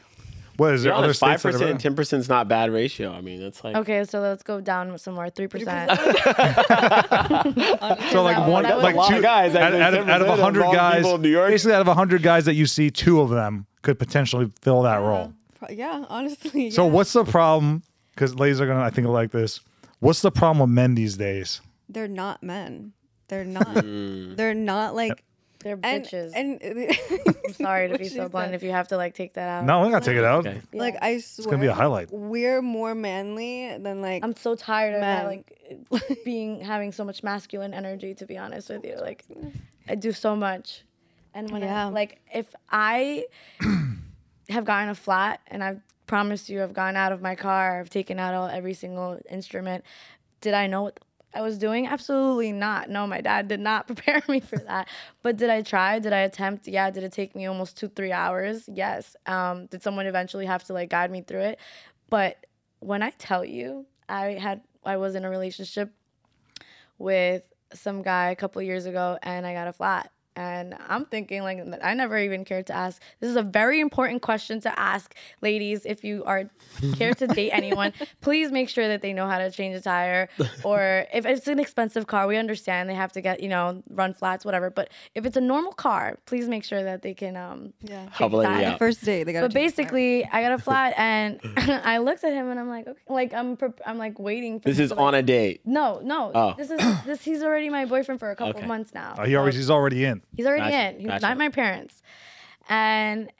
What 0.57 0.73
is 0.73 0.83
there 0.83 0.93
other 0.93 1.13
five 1.13 1.41
percent, 1.41 1.69
and 1.69 1.79
ten 1.79 1.95
percent 1.95 2.21
is 2.21 2.29
not 2.29 2.47
bad 2.47 2.71
ratio. 2.71 3.11
I 3.11 3.21
mean, 3.21 3.41
that's 3.41 3.63
like 3.63 3.75
Okay, 3.75 4.03
so 4.05 4.19
let's 4.19 4.43
go 4.43 4.61
down 4.61 4.97
somewhere. 4.97 5.29
Three 5.29 5.47
percent. 5.47 5.91
So 8.11 8.23
like 8.23 8.37
that- 8.37 8.49
one, 8.49 8.63
that 8.63 8.79
like 8.81 8.95
two 9.07 9.21
guys, 9.21 9.55
out, 9.55 9.73
out 9.73 9.93
of, 9.93 10.09
out 10.09 10.21
of 10.21 10.39
hundred 10.39 10.63
guys, 10.63 11.05
in 11.05 11.21
New 11.21 11.29
York. 11.29 11.49
basically 11.49 11.73
out 11.75 11.87
of 11.87 11.95
hundred 11.95 12.23
guys 12.23 12.45
that 12.45 12.53
you 12.53 12.65
see, 12.65 12.89
two 12.89 13.21
of 13.21 13.29
them 13.29 13.65
could 13.81 13.99
potentially 13.99 14.51
fill 14.61 14.81
that 14.83 14.97
role. 14.97 15.33
Yeah, 15.69 16.05
honestly. 16.09 16.71
So 16.71 16.85
yeah. 16.85 16.91
what's 16.91 17.13
the 17.13 17.23
problem? 17.25 17.83
Because 18.13 18.35
ladies 18.35 18.61
are 18.61 18.67
gonna, 18.67 18.81
I 18.81 18.89
think, 18.89 19.07
like 19.07 19.31
this. 19.31 19.59
What's 19.99 20.21
the 20.21 20.31
problem 20.31 20.59
with 20.59 20.69
men 20.69 20.95
these 20.95 21.17
days? 21.17 21.61
They're 21.89 22.07
not 22.07 22.43
men. 22.43 22.93
They're 23.27 23.45
not. 23.45 23.67
Mm. 23.67 24.35
They're 24.35 24.53
not 24.53 24.95
like. 24.95 25.23
They're 25.65 25.79
And, 25.81 26.05
bitches. 26.05 26.31
and 26.35 26.59
I'm 27.47 27.53
sorry 27.53 27.87
to 27.89 27.97
be 27.97 28.07
so 28.07 28.29
blunt. 28.29 28.49
said. 28.49 28.53
If 28.53 28.61
you 28.61 28.69
have 28.69 28.89
to 28.89 28.97
like 28.97 29.15
take 29.15 29.33
that 29.33 29.49
out. 29.49 29.65
No, 29.65 29.81
we're 29.81 29.89
not 29.89 30.03
take 30.03 30.15
it 30.15 30.23
out. 30.23 30.45
Okay. 30.45 30.61
Like 30.73 30.95
I 31.01 31.17
swear, 31.17 31.43
It's 31.43 31.45
gonna 31.47 31.57
be 31.59 31.65
a 31.65 31.73
highlight. 31.73 32.09
We're 32.11 32.61
more 32.61 32.93
manly 32.93 33.75
than 33.79 33.99
like. 33.99 34.23
I'm 34.23 34.35
so 34.35 34.53
tired 34.53 34.93
of 34.93 35.01
that, 35.01 35.25
like 35.25 36.21
being 36.23 36.61
having 36.61 36.91
so 36.91 37.03
much 37.03 37.23
masculine 37.23 37.73
energy. 37.73 38.13
To 38.13 38.27
be 38.27 38.37
honest 38.37 38.69
with 38.69 38.85
you, 38.85 38.95
like 39.01 39.25
I 39.89 39.95
do 39.95 40.11
so 40.11 40.35
much, 40.35 40.83
and 41.33 41.49
when 41.49 41.63
Yeah. 41.63 41.87
I, 41.87 41.89
like 41.89 42.21
if 42.31 42.45
I 42.69 43.25
have 44.49 44.65
gotten 44.65 44.89
a 44.89 44.95
flat, 44.95 45.41
and 45.47 45.63
I've 45.63 45.81
promised 46.05 46.47
you, 46.47 46.61
I've 46.61 46.73
gone 46.75 46.95
out 46.95 47.11
of 47.11 47.23
my 47.23 47.33
car, 47.33 47.79
I've 47.79 47.89
taken 47.89 48.19
out 48.19 48.35
all 48.35 48.47
every 48.47 48.75
single 48.75 49.19
instrument. 49.31 49.83
Did 50.41 50.53
I 50.53 50.67
know 50.67 50.83
what 50.83 50.99
I 51.35 51.41
was 51.41 51.57
doing? 51.57 51.87
Absolutely 51.87 52.51
not. 52.51 52.89
No, 52.89 53.05
my 53.05 53.21
dad 53.21 53.47
did 53.47 53.59
not 53.59 53.87
prepare 53.87 54.21
me 54.27 54.39
for 54.39 54.57
that. 54.59 54.87
But 55.21 55.37
did 55.37 55.49
I 55.49 55.61
try? 55.61 55.99
Did 55.99 56.13
I 56.13 56.19
attempt? 56.19 56.67
Yeah. 56.67 56.89
Did 56.89 57.03
it 57.03 57.11
take 57.11 57.35
me 57.35 57.45
almost 57.45 57.77
two, 57.77 57.89
three 57.89 58.11
hours? 58.11 58.67
Yes. 58.71 59.15
Um, 59.25 59.67
did 59.67 59.83
someone 59.83 60.07
eventually 60.07 60.45
have 60.45 60.63
to 60.65 60.73
like 60.73 60.89
guide 60.89 61.11
me 61.11 61.21
through 61.21 61.41
it? 61.41 61.59
But 62.09 62.45
when 62.79 63.03
I 63.03 63.09
tell 63.11 63.43
you, 63.43 63.85
I 64.07 64.33
had 64.33 64.61
I 64.83 64.97
was 64.97 65.15
in 65.15 65.25
a 65.25 65.29
relationship 65.29 65.91
with 66.97 67.43
some 67.73 68.01
guy 68.01 68.29
a 68.29 68.35
couple 68.35 68.61
years 68.61 68.85
ago 68.85 69.17
and 69.23 69.45
I 69.45 69.53
got 69.53 69.67
a 69.67 69.73
flat. 69.73 70.11
And 70.37 70.75
I'm 70.89 71.05
thinking 71.05 71.43
like 71.43 71.63
I 71.81 71.93
never 71.93 72.17
even 72.17 72.43
cared 72.43 72.67
to 72.67 72.73
ask. 72.75 73.01
This 73.21 73.29
is 73.29 73.37
a 73.37 73.41
very 73.43 73.79
important 73.79 74.21
question 74.21 74.59
to 74.61 74.79
ask, 74.79 75.15
ladies. 75.41 75.85
If 75.85 76.03
you 76.03 76.23
are 76.25 76.49
care 76.97 77.13
to 77.13 77.27
date 77.27 77.51
anyone, 77.53 77.93
please 78.21 78.51
make 78.51 78.67
sure 78.69 78.87
that 78.87 79.01
they 79.01 79.13
know 79.13 79.27
how 79.27 79.37
to 79.37 79.49
change 79.49 79.75
a 79.75 79.81
tire. 79.81 80.27
Or 80.63 81.05
if 81.13 81.25
it's 81.25 81.47
an 81.47 81.59
expensive 81.59 82.07
car, 82.07 82.27
we 82.27 82.35
understand 82.37 82.89
they 82.89 82.95
have 82.95 83.13
to 83.13 83.21
get 83.21 83.39
you 83.41 83.47
know 83.49 83.81
run 83.89 84.13
flats, 84.13 84.43
whatever. 84.43 84.69
But 84.69 84.89
if 85.15 85.25
it's 85.25 85.37
a 85.37 85.41
normal 85.41 85.71
car, 85.71 86.17
please 86.25 86.49
make 86.49 86.63
sure 86.65 86.83
that 86.83 87.01
they 87.01 87.13
can 87.13 87.37
um 87.37 87.73
yeah. 87.81 88.07
Help 88.11 88.33
a 88.33 88.37
lady 88.37 88.75
First 88.77 89.03
date, 89.05 89.23
they 89.23 89.33
got. 89.33 89.41
but 89.41 89.53
basically, 89.53 90.25
I 90.25 90.41
got 90.41 90.51
a 90.51 90.57
flat, 90.67 90.93
and 90.97 91.39
I 91.57 91.99
looked 91.99 92.23
at 92.25 92.33
him, 92.33 92.49
and 92.49 92.59
I'm 92.59 92.67
like, 92.67 92.87
okay, 92.87 92.99
like 93.07 93.33
I'm, 93.33 93.55
pre- 93.55 93.69
I'm 93.85 93.97
like 93.97 94.19
waiting. 94.19 94.59
For 94.59 94.67
This 94.69 94.79
is 94.79 94.89
to, 94.89 94.95
like- 94.95 95.03
on 95.05 95.15
a 95.15 95.23
date. 95.23 95.61
No, 95.65 96.01
no. 96.03 96.31
Oh. 96.35 96.53
This 96.57 96.71
is 96.71 96.79
this. 97.05 97.23
He's 97.23 97.41
already 97.41 97.69
my 97.69 97.85
boyfriend 97.85 98.19
for 98.19 98.31
a 98.31 98.35
couple 98.35 98.57
Okay. 98.59 98.67
months 98.67 98.93
now. 98.93 99.15
Oh, 99.17 99.23
he 99.23 99.35
already, 99.35 99.53
So 99.53 99.59
he's 99.59 99.69
already 99.69 100.03
in. 100.03 100.21
He's 100.33 100.45
already 100.45 100.71
Gotcha, 100.71 100.89
in. 100.89 100.99
He's 100.99 101.07
gotcha. 101.07 101.21
not 101.27 101.37
my 101.37 101.49
parents, 101.49 102.01
and 102.69 103.31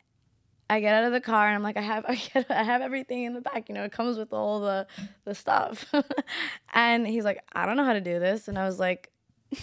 I 0.70 0.80
get 0.80 0.96
out 0.96 1.04
of 1.06 1.12
the 1.12 1.22
car, 1.22 1.48
and 1.48 1.56
I'm 1.56 1.64
like, 1.64 1.78
I 1.78 1.82
have, 1.82 2.06
I, 2.10 2.16
get, 2.16 2.50
I 2.50 2.64
have 2.64 2.82
everything 2.82 3.24
in 3.24 3.34
the 3.34 3.42
back. 3.42 3.70
You 3.70 3.76
know, 3.76 3.84
it 3.84 3.92
comes 3.92 4.18
with 4.18 4.34
all 4.34 4.60
the 4.60 4.88
the 5.24 5.36
stuff. 5.36 5.94
and 6.74 7.08
he's 7.08 7.24
like, 7.24 7.44
I 7.54 7.66
don't 7.66 7.78
know 7.78 7.86
how 7.86 7.94
to 7.94 8.02
do 8.02 8.20
this, 8.20 8.48
and 8.48 8.58
I 8.58 8.66
was 8.66 8.80
like. 8.80 9.12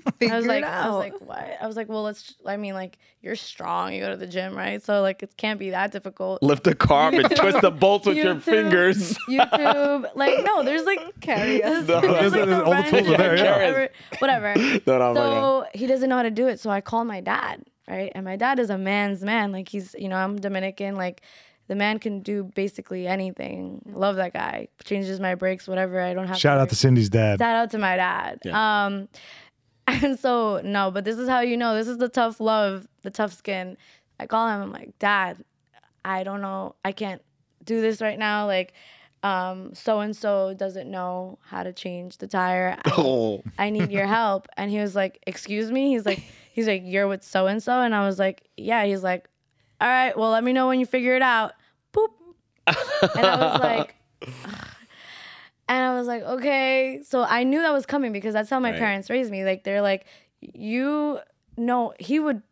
I 0.06 0.10
was 0.10 0.14
Figure 0.18 0.36
it 0.38 0.46
like, 0.46 0.64
I 0.64 0.88
was 0.88 0.98
like, 0.98 1.20
what? 1.20 1.56
I 1.60 1.66
was 1.66 1.76
like, 1.76 1.88
well, 1.88 2.02
let's. 2.02 2.34
I 2.46 2.56
mean, 2.56 2.74
like, 2.74 2.98
you're 3.20 3.36
strong. 3.36 3.92
You 3.92 4.00
go 4.00 4.10
to 4.10 4.16
the 4.16 4.26
gym, 4.26 4.56
right? 4.56 4.82
So 4.82 5.00
like, 5.02 5.22
it 5.22 5.36
can't 5.36 5.58
be 5.58 5.70
that 5.70 5.92
difficult. 5.92 6.42
Lift 6.42 6.64
the 6.64 6.74
car 6.74 7.12
and 7.14 7.28
twist 7.36 7.60
the 7.60 7.70
bolts 7.70 8.06
with 8.06 8.16
your 8.16 8.34
YouTube. 8.36 8.42
fingers. 8.42 9.18
YouTube, 9.28 10.10
like, 10.14 10.44
no, 10.44 10.62
there's 10.62 10.84
like 10.84 11.00
carry 11.20 11.62
us. 11.62 11.86
No, 11.86 12.00
there's, 12.00 12.32
there's- 12.32 12.48
like, 12.48 12.64
all 12.66 12.70
the 12.70 12.70
wrench, 12.70 12.90
tools 12.90 13.08
are 13.08 13.16
there, 13.16 13.36
yeah. 13.36 13.52
whatever. 13.56 13.88
whatever. 14.18 14.54
No, 14.86 14.98
no, 14.98 15.14
so 15.14 15.64
he 15.74 15.86
doesn't 15.86 16.08
know 16.08 16.16
how 16.16 16.22
to 16.22 16.30
do 16.30 16.48
it. 16.48 16.60
So 16.60 16.70
I 16.70 16.80
called 16.80 17.06
my 17.06 17.20
dad, 17.20 17.64
right? 17.88 18.10
And 18.14 18.24
my 18.24 18.36
dad 18.36 18.58
is 18.58 18.70
a 18.70 18.78
man's 18.78 19.22
man. 19.22 19.52
Like 19.52 19.68
he's, 19.68 19.94
you 19.98 20.08
know, 20.08 20.16
I'm 20.16 20.36
Dominican. 20.36 20.96
Like 20.96 21.22
the 21.66 21.74
man 21.74 21.98
can 21.98 22.20
do 22.20 22.44
basically 22.54 23.06
anything. 23.06 23.80
Love 23.86 24.16
that 24.16 24.32
guy. 24.34 24.68
Changes 24.84 25.18
my 25.18 25.34
brakes, 25.34 25.66
whatever. 25.66 26.00
I 26.00 26.12
don't 26.12 26.26
have. 26.26 26.36
Shout 26.38 26.58
out 26.58 26.68
to 26.68 26.76
Cindy's 26.76 27.08
dad. 27.08 27.38
Shout 27.38 27.56
out 27.56 27.70
to 27.70 27.78
my 27.78 27.96
dad. 27.96 28.38
Yeah. 28.44 28.84
Um, 28.86 29.08
and 29.86 30.18
so 30.20 30.60
no, 30.64 30.90
but 30.90 31.04
this 31.04 31.18
is 31.18 31.28
how 31.28 31.40
you 31.40 31.56
know. 31.56 31.74
This 31.74 31.88
is 31.88 31.98
the 31.98 32.08
tough 32.08 32.40
love, 32.40 32.86
the 33.02 33.10
tough 33.10 33.32
skin. 33.32 33.76
I 34.18 34.26
call 34.26 34.48
him. 34.48 34.62
I'm 34.62 34.72
like, 34.72 34.98
Dad, 34.98 35.44
I 36.04 36.22
don't 36.22 36.40
know. 36.40 36.76
I 36.84 36.92
can't 36.92 37.22
do 37.64 37.80
this 37.80 38.00
right 38.00 38.18
now. 38.18 38.46
Like, 38.46 38.74
um, 39.22 39.74
so 39.74 40.00
and 40.00 40.14
so 40.14 40.54
doesn't 40.54 40.90
know 40.90 41.38
how 41.42 41.62
to 41.62 41.72
change 41.72 42.18
the 42.18 42.26
tire. 42.26 42.76
I, 42.84 42.92
Oh, 42.98 43.42
I 43.58 43.70
need 43.70 43.90
your 43.90 44.06
help. 44.06 44.48
And 44.56 44.70
he 44.70 44.78
was 44.78 44.94
like, 44.94 45.18
Excuse 45.26 45.70
me. 45.70 45.88
He's 45.90 46.06
like, 46.06 46.22
he's 46.52 46.66
like, 46.66 46.82
you're 46.84 47.08
with 47.08 47.24
so 47.24 47.46
and 47.46 47.62
so, 47.62 47.80
and 47.80 47.94
I 47.94 48.06
was 48.06 48.18
like, 48.18 48.42
Yeah. 48.56 48.84
He's 48.84 49.02
like, 49.02 49.28
All 49.80 49.88
right. 49.88 50.16
Well, 50.16 50.30
let 50.30 50.44
me 50.44 50.52
know 50.52 50.68
when 50.68 50.78
you 50.78 50.86
figure 50.86 51.16
it 51.16 51.22
out. 51.22 51.52
Boop. 51.92 52.08
and 52.66 53.26
I 53.26 53.36
was 53.36 53.60
like, 53.60 53.94
and 55.68 55.84
I 55.84 55.94
was 55.94 56.06
like, 56.06 56.22
okay. 56.22 57.00
So 57.04 57.22
I 57.22 57.44
knew 57.44 57.60
that 57.62 57.72
was 57.72 57.86
coming 57.86 58.12
because 58.12 58.34
that's 58.34 58.50
how 58.50 58.60
my 58.60 58.70
Right. 58.70 58.78
parents 58.78 59.10
raised 59.10 59.30
me. 59.30 59.44
Like 59.44 59.64
they're 59.64 59.82
like, 59.82 60.06
you 60.40 61.20
know, 61.56 61.94
he 61.98 62.18
would 62.20 62.42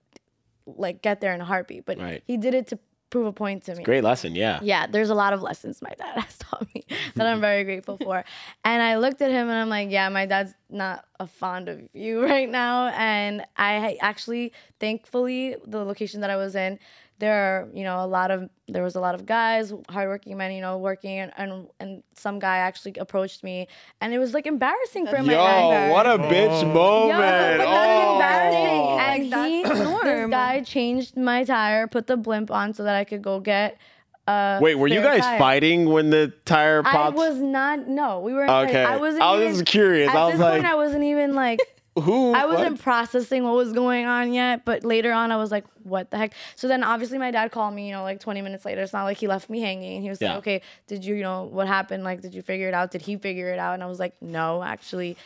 like 0.67 1.03
get 1.03 1.21
there 1.21 1.35
in 1.35 1.41
a 1.41 1.45
heartbeat, 1.45 1.85
but 1.85 1.99
Right. 1.99 2.23
he 2.27 2.37
did 2.37 2.55
it 2.55 2.69
to 2.69 2.79
prove 3.11 3.27
a 3.27 3.33
point 3.33 3.65
to 3.65 3.75
me. 3.75 3.85
Great 3.85 4.03
lesson. 4.05 4.35
Yeah. 4.35 4.59
Yeah, 4.63 4.87
there's 4.87 5.11
a 5.11 5.15
lot 5.15 5.35
of 5.35 5.43
lessons 5.43 5.83
my 5.83 5.91
dad 5.99 6.19
has 6.25 6.39
taught 6.39 6.67
me 6.75 6.83
that 7.17 7.27
I'm 7.27 7.41
very 7.43 7.65
grateful 7.65 7.99
for. 7.99 8.25
And 8.65 8.83
I 8.83 8.97
looked 8.97 9.21
at 9.21 9.31
him 9.31 9.49
and 9.51 9.59
I'm 9.59 9.69
like, 9.69 9.91
yeah, 9.91 10.09
my 10.09 10.25
dad's 10.25 10.55
not 10.71 11.05
a 11.21 11.27
fond 11.27 11.69
of 11.69 11.83
you 11.93 12.23
right 12.25 12.49
now. 12.49 12.87
And 12.89 13.45
I 13.57 13.99
actually, 14.01 14.53
thankfully, 14.81 15.57
the 15.67 15.85
location 15.85 16.23
that 16.23 16.31
I 16.31 16.37
was 16.37 16.55
in, 16.55 16.79
there 17.23 17.35
are, 17.63 17.69
you 17.73 17.85
know, 17.85 18.05
a 18.05 18.07
lot 18.07 18.33
of 18.33 18.51
there 18.67 18.83
was 18.83 18.97
a 18.97 19.01
lot 19.01 19.15
of 19.15 19.25
guys, 19.25 19.73
hardworking 19.89 20.37
men, 20.37 20.51
you 20.51 20.61
know, 20.61 20.77
working, 20.79 21.21
and 21.21 21.33
and, 21.37 21.69
and 21.79 22.03
some 22.17 22.41
guy 22.41 22.57
actually 22.59 22.95
approached 22.99 23.45
me, 23.45 23.69
and 24.01 24.13
it 24.13 24.19
was 24.19 24.35
like 24.35 24.45
embarrassing 24.45 25.07
for 25.07 25.23
my 25.23 25.33
dad. 25.33 25.87
Yo, 25.87 25.93
what 25.93 26.05
a 26.07 26.19
bitch 26.19 26.67
moment. 26.75 27.11
Yo, 27.11 27.17
but 27.19 27.59
that's 27.59 28.57
Oh. 28.57 28.93
embarrassing. 28.95 28.99
And 29.23 29.31
Like, 29.31 29.51
he, 29.51 29.63
this 29.63 30.31
guy 30.31 30.61
changed 30.63 31.17
my 31.17 31.45
tire, 31.45 31.87
put 31.87 32.09
the 32.09 32.17
blimp 32.17 32.51
on 32.51 32.75
so 32.75 32.83
that 32.83 32.97
I 32.97 33.05
could 33.05 33.23
go 33.23 33.39
get. 33.39 33.79
Uh, 34.27 34.59
Wait, 34.63 34.77
were 34.77 34.87
you 34.89 35.01
guys 35.01 35.21
tire. 35.21 35.39
fighting 35.39 35.87
when 35.91 36.11
the 36.11 36.33
tire 36.45 36.83
popped? 36.83 36.97
I 36.97 37.29
was 37.29 37.39
not. 37.39 37.87
No, 37.89 38.21
we 38.21 38.33
were. 38.33 38.45
Okay. 38.51 38.85
Like, 38.85 38.93
I 38.95 38.97
wasn't. 38.97 39.23
I 39.23 39.33
was 39.33 39.41
even, 39.43 39.53
just 39.55 39.67
curious. 39.67 40.09
At 40.11 40.17
I 40.17 40.25
was 40.27 40.33
this 40.35 40.41
like- 40.41 40.53
point, 40.63 40.67
I 40.67 40.75
wasn't 40.77 41.05
even 41.05 41.35
like. 41.35 41.61
Who? 41.95 42.33
I 42.35 42.47
wasn't 42.47 42.73
what? 42.73 42.81
processing 42.81 43.45
what 43.45 43.55
was 43.55 43.73
going 43.75 44.07
on 44.07 44.33
yet, 44.33 44.65
but 44.65 44.83
later 44.83 45.13
on, 45.13 45.31
I 45.31 45.37
was 45.37 45.51
like, 45.51 45.67
"What 45.83 46.11
the 46.11 46.17
heck?" 46.17 46.33
So 46.57 46.67
then, 46.67 46.83
obviously, 46.83 47.19
my 47.19 47.31
dad 47.31 47.53
called 47.53 47.75
me. 47.75 47.87
You 47.87 47.93
know, 47.93 48.03
like 48.03 48.19
20 48.19 48.41
minutes 48.41 48.65
later. 48.65 48.81
It's 48.81 48.95
not 48.95 49.05
like 49.05 49.19
he 49.19 49.29
left 49.29 49.51
me 49.51 49.61
hanging. 49.61 50.01
He 50.01 50.09
was 50.09 50.21
Yeah. 50.21 50.31
like, 50.31 50.39
"Okay, 50.39 50.63
did 50.87 51.05
you, 51.05 51.15
you 51.17 51.23
know, 51.23 51.45
what 51.45 51.67
happened? 51.67 52.03
Like, 52.03 52.23
did 52.23 52.35
you 52.35 52.41
figure 52.41 52.67
it 52.69 52.73
out? 52.75 52.93
Did 52.93 53.03
he 53.03 53.17
figure 53.17 53.53
it 53.53 53.59
out?" 53.59 53.75
And 53.75 53.83
I 53.83 53.87
was 53.87 53.99
like, 54.01 54.15
"No, 54.23 54.63
actually, 54.63 55.19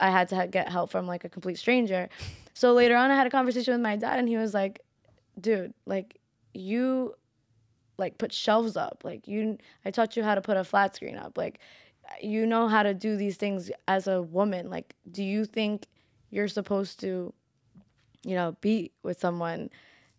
I 0.00 0.10
had 0.10 0.28
to 0.28 0.36
ha- 0.36 0.46
get 0.46 0.68
help 0.68 0.90
from 0.90 1.06
like 1.08 1.24
a 1.24 1.28
complete 1.28 1.58
stranger." 1.58 2.08
So 2.54 2.74
later 2.74 2.96
on, 2.96 3.10
I 3.10 3.16
had 3.16 3.26
a 3.26 3.30
conversation 3.30 3.72
with 3.74 3.80
my 3.80 3.96
dad, 3.96 4.20
and 4.20 4.28
he 4.28 4.36
was 4.36 4.54
like, 4.54 4.80
"Dude, 5.40 5.74
like, 5.84 6.18
you 6.54 7.14
like 7.98 8.18
put 8.18 8.32
shelves 8.32 8.76
up. 8.76 9.02
Like 9.02 9.26
you, 9.26 9.58
I 9.84 9.90
taught 9.90 10.16
you 10.16 10.22
how 10.22 10.36
to 10.36 10.40
put 10.40 10.56
a 10.56 10.62
flat 10.62 10.94
screen 10.94 11.16
up. 11.16 11.36
Like 11.36 11.58
you 12.20 12.46
know 12.46 12.68
how 12.68 12.82
to 12.82 12.94
do 12.94 13.16
these 13.16 13.36
things 13.36 13.70
as 13.86 14.06
a 14.06 14.22
woman. 14.22 14.70
Like, 14.70 14.94
do 15.10 15.22
you 15.22 15.44
think 15.44 15.86
you're 16.30 16.48
supposed 16.48 17.00
to, 17.00 17.32
you 18.24 18.34
know, 18.34 18.56
be 18.60 18.90
with 19.02 19.20
someone 19.20 19.70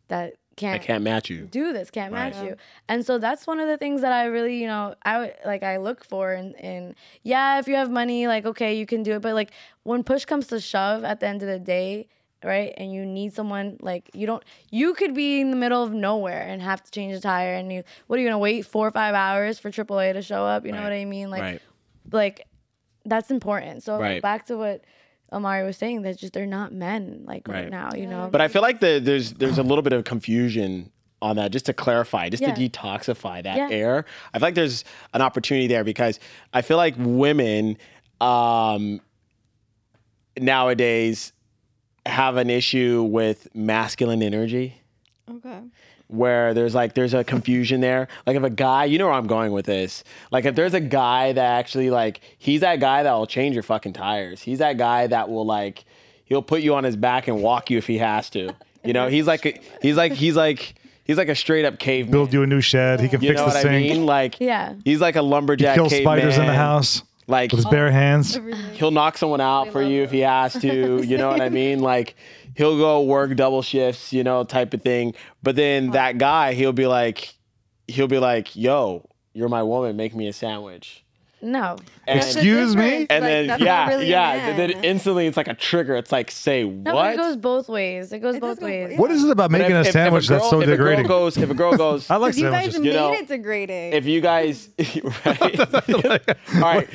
that 0.08 0.36
can't, 0.55 0.81
I 0.81 0.84
can't 0.86 1.03
match 1.03 1.29
you. 1.29 1.46
do 1.46 1.72
this, 1.72 1.89
can't 1.89 2.12
match 2.12 2.36
you? 2.43 2.55
And 2.89 3.05
so 3.05 3.17
that's 3.17 3.48
one 3.48 3.60
of 3.60 3.67
the 3.67 3.77
things 3.77 4.01
that 4.01 4.12
I 4.12 4.25
really, 4.25 4.60
you 4.60 4.67
know, 4.67 4.96
I 5.03 5.19
would- 5.19 5.36
like 5.46 5.63
I 5.63 5.77
look 5.77 6.03
for. 6.03 6.34
And 6.34 6.55
in, 6.55 6.96
yeah, 7.24 7.60
if 7.60 7.67
you 7.67 7.75
have 7.75 7.89
money, 7.89 8.27
like 8.27 8.46
okay, 8.46 8.74
you 8.75 8.86
can 8.86 9.03
do 9.03 9.13
it. 9.13 9.22
But 9.22 9.36
like 9.36 9.51
when 9.84 10.03
push 10.03 10.25
comes 10.25 10.48
to 10.48 10.60
shove, 10.60 11.03
at 11.03 11.19
the 11.19 11.27
end 11.27 11.41
of 11.43 11.48
the 11.48 11.60
day. 11.60 12.08
Right, 12.41 12.74
and 12.77 12.93
you 12.93 13.05
need 13.05 13.34
someone 13.34 13.75
like 13.81 14.10
you 14.13 14.25
don't. 14.25 14.41
You 14.72 14.93
could 14.93 15.13
be 15.13 15.41
in 15.41 15.51
the 15.51 15.58
middle 15.58 15.84
of 15.84 15.91
nowhere 15.91 16.41
and 16.48 16.62
have 16.62 16.81
to 16.81 16.89
change 16.89 17.13
a 17.13 17.19
tire, 17.19 17.53
and 17.55 17.69
you. 17.69 17.84
What 18.08 18.17
are 18.17 18.22
you 18.22 18.27
gonna 18.29 18.39
wait 18.39 18.65
four 18.65 18.88
or 18.88 18.91
five 18.91 19.13
hours 19.13 19.60
for 19.60 19.69
AAA 19.69 20.13
to 20.13 20.22
show 20.22 20.46
up? 20.46 20.65
You 20.65 20.72
know 20.72 20.81
what 20.81 20.93
I 20.93 21.03
mean? 21.03 21.29
Like, 21.29 21.41
right. 21.41 21.62
Like 22.11 22.47
that's 23.05 23.31
important. 23.31 23.83
So 23.83 23.99
Right. 23.99 24.21
back 24.21 24.45
to 24.47 24.57
what 24.57 24.83
Amari 25.31 25.63
was 25.65 25.77
saying, 25.77 26.01
that 26.03 26.17
just 26.17 26.33
they're 26.33 26.45
not 26.45 26.73
men 26.73 27.23
like 27.25 27.47
right, 27.47 27.63
Right. 27.63 27.69
now, 27.69 27.91
you 27.95 28.07
know. 28.07 28.29
But 28.31 28.41
I 28.41 28.47
feel 28.47 28.61
like 28.61 28.79
the, 28.79 28.99
there's 29.01 29.33
there's 29.33 29.57
a 29.57 29.63
little 29.63 29.81
bit 29.83 29.93
of 29.93 30.03
confusion 30.03 30.91
on 31.21 31.35
that. 31.35 31.51
Just 31.51 31.65
to 31.67 31.73
clarify, 31.73 32.29
just 32.29 32.41
Yeah. 32.41 32.53
to 32.53 32.69
detoxify 32.69 33.43
that 33.43 33.57
Yeah. 33.57 33.69
air. 33.71 34.05
I 34.33 34.39
feel 34.39 34.47
like 34.47 34.55
there's 34.55 34.83
an 35.13 35.21
opportunity 35.21 35.67
there 35.67 35.83
because 35.83 36.19
I 36.53 36.61
feel 36.61 36.77
like 36.77 36.95
women 36.97 37.77
um, 38.21 38.99
nowadays 40.37 41.33
have 42.05 42.37
an 42.37 42.49
issue 42.49 43.03
with 43.03 43.47
masculine 43.53 44.21
energy. 44.23 44.81
Okay. 45.29 45.59
Where 46.09 46.53
there's 46.53 46.75
like 46.75 46.93
there's 46.95 47.13
a 47.13 47.23
confusion 47.23 47.81
there. 47.81 48.07
Like 48.25 48.35
if 48.35 48.43
a 48.43 48.49
guy, 48.49 48.85
you 48.85 48.97
know 48.97 49.05
where 49.05 49.13
I'm 49.13 49.27
going 49.27 49.51
with 49.51 49.65
this. 49.65 50.03
Like 50.31 50.45
if 50.45 50.55
there's 50.55 50.73
a 50.73 50.79
guy 50.79 51.31
that 51.33 51.45
actually 51.59 51.89
like 51.89 52.19
he's 52.37 52.61
that 52.61 52.79
guy 52.79 53.03
that 53.03 53.13
will 53.13 53.27
change 53.27 53.53
your 53.55 53.63
fucking 53.63 53.93
tires. 53.93 54.41
He's 54.41 54.59
that 54.59 54.77
guy 54.77 55.07
that 55.07 55.29
will 55.29 55.45
like 55.45 55.85
he'll 56.25 56.41
put 56.41 56.61
you 56.61 56.75
on 56.75 56.83
his 56.83 56.95
back 56.95 57.27
and 57.27 57.41
walk 57.41 57.69
you 57.69 57.77
if 57.77 57.87
he 57.87 57.97
has 57.99 58.29
to. 58.31 58.53
You 58.83 58.93
know, 58.93 59.07
he's 59.07 59.27
like 59.27 59.45
a, 59.45 59.59
he's 59.81 59.97
like 59.97 60.13
he's 60.13 60.35
like 60.35 60.73
he's 61.03 61.17
like 61.17 61.29
a 61.29 61.35
straight 61.35 61.65
up 61.65 61.77
caveman. 61.79 62.11
Build 62.11 62.33
you 62.33 62.43
a 62.43 62.47
new 62.47 62.61
shed. 62.61 62.99
He 63.01 63.07
can 63.07 63.21
you 63.21 63.29
fix 63.29 63.37
know 63.39 63.45
the 63.45 63.53
what 63.55 63.57
I 63.57 63.61
sink. 63.61 63.91
mean? 63.93 64.05
Like 64.05 64.39
Yeah. 64.39 64.73
he's 64.83 65.01
like 65.01 65.15
a 65.15 65.21
lumberjack. 65.21 65.75
Kill 65.75 65.89
spiders 65.89 66.37
in 66.37 66.45
the 66.47 66.53
house 66.53 67.03
Like 67.29 67.51
with 67.51 67.59
his 67.59 67.65
bare 67.67 67.91
hands. 67.91 68.38
he'll 68.74 68.91
knock 68.91 69.17
someone 69.17 69.39
out 69.39 69.71
for 69.71 69.81
you 69.81 70.01
if 70.03 70.12
he 70.12 70.19
has 70.21 70.53
to. 70.62 71.01
You 71.09 71.17
know 71.17 71.29
what 71.29 71.41
I 71.41 71.50
mean? 71.50 71.79
Like 71.79 72.15
he'll 72.55 72.77
go 72.77 73.03
work 73.03 73.36
double 73.36 73.62
shifts, 73.62 74.12
you 74.12 74.24
know, 74.24 74.43
type 74.43 74.74
of 74.74 74.81
thing. 74.81 75.13
But 75.43 75.55
then 75.55 75.91
that 75.91 76.17
guy, 76.17 76.53
he'll 76.53 76.74
be 76.74 76.88
like, 76.88 77.33
he'll 77.88 78.07
be 78.07 78.19
like, 78.19 78.55
"Yo, 78.55 79.07
you're 79.33 79.48
my 79.50 79.63
woman. 79.63 79.95
Make 79.95 80.15
me 80.15 80.27
a 80.27 80.33
sandwich." 80.33 81.05
No. 81.41 81.77
And, 82.05 82.19
Excuse 82.19 82.75
me? 82.75 83.07
and 83.09 83.24
Like, 83.24 83.48
then 83.48 83.59
yeah, 83.62 83.88
really 83.88 84.07
yeah. 84.09 84.33
man. 84.36 84.50
And 84.50 84.59
then 84.59 84.83
instantly 84.83 85.25
it's 85.25 85.38
like 85.38 85.48
a 85.48 85.53
trigger. 85.53 85.95
It's 85.95 86.12
like, 86.12 86.29
say 86.31 86.65
No, 86.65 86.81
but 86.83 86.95
what? 86.95 87.13
it 87.13 87.17
goes 87.17 87.38
both 87.38 87.69
ways. 87.69 88.12
It 88.12 88.19
goes 88.19 88.36
It 88.36 88.41
does 88.41 88.50
both 88.55 88.59
go- 88.59 88.65
ways. 88.65 88.89
yeah. 88.91 88.98
What 88.98 89.09
is 89.09 89.24
it 89.24 89.29
about 89.31 89.50
making 89.50 89.71
if- 89.71 89.86
a 89.86 89.88
if- 89.88 89.93
sandwich 89.93 90.25
if 90.25 90.31
a 90.31 90.33
girl, 90.33 90.39
that's 90.39 90.50
so 90.50 90.62
if 90.62 90.67
a 90.67 90.75
girl 90.75 91.03
goes, 91.03 91.38
if 91.38 91.50
a 91.50 91.53
girl 91.53 91.77
goes, 91.77 92.09
I 92.09 92.17
like 92.17 92.36
You 92.36 92.50
guys 92.50 92.74
sandwiches. 92.74 92.81
made 92.81 92.93
know, 92.93 93.13
it 93.13 93.27
degrading. 93.29 93.93
if 93.93 94.05
you 94.05 94.19
guys, 94.19 94.67
right? 95.25 95.59
All 96.55 96.62
right, 96.62 96.89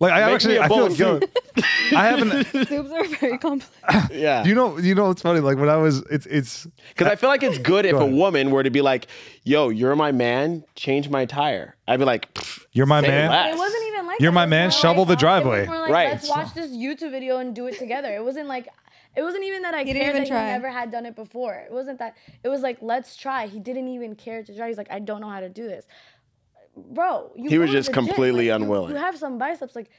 like 0.00 0.12
I 0.12 0.26
Make 0.26 0.34
actually, 0.34 0.54
me 0.54 0.60
a 0.60 0.62
I 0.64 0.68
bowl 0.68 0.88
feel 0.90 1.16
of 1.16 1.20
good. 1.20 1.30
I 1.96 2.06
haven't. 2.06 2.46
Soups 2.68 2.90
are 2.90 3.04
very 3.04 3.38
complex. 3.38 3.70
yeah. 4.10 4.44
You 4.46 4.54
know, 4.54 4.78
you 4.78 4.94
know, 4.94 5.10
it's 5.10 5.22
funny. 5.22 5.40
Like 5.40 5.58
when 5.58 5.68
I 5.68 5.76
was, 5.76 5.98
it's 6.10 6.26
it's. 6.26 6.66
Because 6.88 7.06
I 7.06 7.16
feel 7.16 7.28
like 7.30 7.42
it's 7.42 7.58
good 7.58 7.86
if 7.86 7.92
Go 7.92 7.98
a 8.00 8.04
ahead. 8.04 8.14
woman 8.14 8.50
were 8.50 8.62
to 8.62 8.70
be 8.70 8.80
like, 8.82 9.06
"Yo, 9.44 9.68
you're 9.68 9.94
my 9.96 10.12
man. 10.12 10.64
Change 10.74 11.08
my 11.08 11.24
tire." 11.24 11.76
I'd 11.88 11.98
be 11.98 12.04
like, 12.04 12.28
You're 12.72 12.86
my 12.86 13.00
say 13.00 13.08
man. 13.08 13.30
less." 13.30 13.54
It 13.54 13.58
wasn't 13.58 13.84
even 13.88 14.06
like 14.06 14.20
You're 14.20 14.30
that. 14.32 14.34
my 14.34 14.42
It 14.42 14.46
was 14.46 14.50
man, 14.50 14.64
more 14.64 14.70
shovel 14.72 15.04
the 15.04 15.16
driveway. 15.16 15.58
It 15.58 15.60
was 15.60 15.68
more 15.68 15.78
like, 15.80 15.90
Right. 15.92 16.08
let's 16.10 16.28
watch 16.28 16.54
this 16.54 16.70
YouTube 16.70 17.10
video 17.12 17.38
and 17.38 17.54
do 17.54 17.66
it 17.66 17.78
together. 17.78 18.14
It 18.14 18.24
wasn't 18.24 18.48
like 18.48 18.68
it 19.14 19.22
wasn't 19.22 19.44
even 19.44 19.62
that 19.62 19.74
I 19.74 19.84
didn't 19.84 20.00
cared 20.02 20.16
even 20.16 20.22
that 20.24 20.28
try. 20.28 20.46
he 20.46 20.52
never 20.52 20.70
had 20.70 20.90
done 20.90 21.04
it 21.06 21.14
before. 21.14 21.54
It 21.54 21.70
wasn't 21.72 21.98
that. 21.98 22.16
It 22.42 22.48
was 22.48 22.62
like 22.62 22.78
let's 22.80 23.14
try. 23.16 23.46
He 23.46 23.60
didn't 23.60 23.88
even 23.88 24.14
care 24.16 24.42
to 24.42 24.56
try. 24.56 24.68
He's 24.68 24.78
like, 24.78 24.90
I 24.90 24.98
don't 24.98 25.20
know 25.20 25.28
how 25.30 25.40
to 25.40 25.48
do 25.50 25.64
this, 25.68 25.86
bro. 26.76 27.30
You 27.36 27.48
He 27.50 27.58
was 27.58 27.68
go 27.70 27.72
to 27.72 27.78
just 27.78 27.88
the 27.90 27.94
gym. 27.94 28.06
completely 28.06 28.48
Like, 28.50 28.58
you- 28.58 28.64
unwilling. 28.64 28.90
You 28.94 29.00
have 29.00 29.16
some 29.18 29.38
biceps, 29.38 29.74
like, 29.76 29.90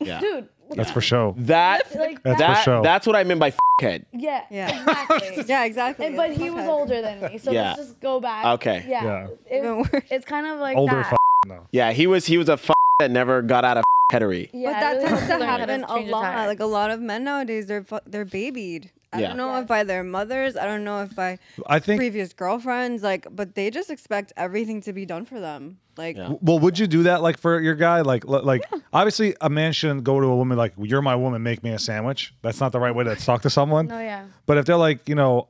Yeah. 0.00 0.20
dude. 0.24 0.48
That's 0.74 0.90
for 0.90 1.00
show. 1.02 1.34
That 1.38 1.94
Like 1.96 2.22
That's 2.22 2.38
that, 2.38 2.58
for 2.58 2.62
show. 2.64 2.82
that's 2.82 3.06
what 3.06 3.14
I 3.14 3.24
meant 3.24 3.38
by 3.40 3.48
f- 3.48 3.58
head. 3.80 4.06
Yeah. 4.12 4.44
Yeah. 4.50 4.68
Exactly. 4.80 5.44
yeah, 5.48 5.64
exactly. 5.64 6.06
And- 6.06 6.16
but 6.16 6.32
he 6.32 6.48
was 6.50 6.66
older 6.66 7.02
than 7.02 7.20
me, 7.20 7.38
so 7.38 7.50
Yeah. 7.52 7.70
let's 7.74 7.78
just 7.78 8.00
go 8.00 8.18
back. 8.20 8.46
Okay. 8.54 8.84
Yeah. 8.88 9.04
Yeah. 9.04 9.26
It- 9.50 9.58
Even 9.58 9.76
worse. 9.78 10.02
it's 10.10 10.24
kind 10.24 10.46
of 10.46 10.58
like 10.60 10.76
Older 10.76 10.96
that. 10.96 11.12
f- 11.12 11.18
no. 11.46 11.66
Yeah, 11.72 11.92
he 11.92 12.06
was 12.06 12.24
he 12.26 12.38
was 12.38 12.48
a 12.48 12.52
f- 12.54 12.70
that 13.00 13.10
never 13.10 13.42
got 13.42 13.64
out 13.64 13.76
of 13.76 13.84
f- 14.12 14.20
headery. 14.20 14.48
Yeah, 14.52 14.70
but 14.70 14.76
I 14.76 14.80
that 14.80 14.92
really 14.96 15.08
tends 15.08 15.22
to 15.26 15.28
learn 15.38 15.40
how 15.48 15.58
happen 15.58 15.84
a 15.84 15.86
change 15.88 16.10
lot. 16.10 16.22
tire. 16.22 16.46
Like 16.46 16.60
a 16.60 16.64
lot 16.66 16.90
of 16.90 17.00
men 17.00 17.24
nowadays, 17.24 17.66
they're 17.66 17.84
fu- 17.84 17.98
they're 18.06 18.24
babied. 18.24 18.90
I 19.12 19.20
Yeah. 19.20 19.28
don't 19.28 19.36
know 19.36 19.54
if 19.60 19.66
by 19.66 19.84
their 19.84 20.02
mothers. 20.02 20.56
I 20.56 20.64
don't 20.64 20.84
know 20.84 21.02
if 21.02 21.14
by 21.14 21.38
I 21.66 21.78
think. 21.78 21.98
previous 22.00 22.32
girlfriends. 22.32 23.02
Like, 23.02 23.26
but 23.30 23.54
they 23.54 23.70
just 23.70 23.90
expect 23.90 24.32
everything 24.36 24.80
to 24.82 24.92
be 24.92 25.04
done 25.06 25.24
for 25.26 25.38
them. 25.40 25.78
Like, 25.98 26.16
Yeah. 26.16 26.32
Well, 26.40 26.58
would 26.60 26.78
you 26.78 26.86
do 26.86 27.02
that 27.04 27.20
like 27.22 27.36
for 27.38 27.60
your 27.60 27.74
guy? 27.74 28.00
Like, 28.00 28.24
li- 28.26 28.40
like 28.42 28.62
obviously 28.92 29.34
a 29.40 29.50
man 29.50 29.72
shouldn't 29.72 30.04
go 30.04 30.18
to 30.20 30.26
a 30.26 30.36
woman 30.36 30.56
like, 30.56 30.72
"You're 30.78 31.02
my 31.02 31.14
woman, 31.16 31.42
make 31.42 31.62
me 31.62 31.70
a 31.72 31.78
sandwich." 31.78 32.32
That's 32.42 32.60
not 32.60 32.72
the 32.72 32.80
right 32.80 32.94
way 32.94 33.04
to 33.04 33.14
talk 33.16 33.42
to 33.42 33.50
someone. 33.50 33.86
no, 33.88 33.98
yeah. 34.00 34.24
But 34.46 34.56
if 34.58 34.64
they're 34.64 34.76
like, 34.76 35.08
you 35.08 35.14
know, 35.14 35.48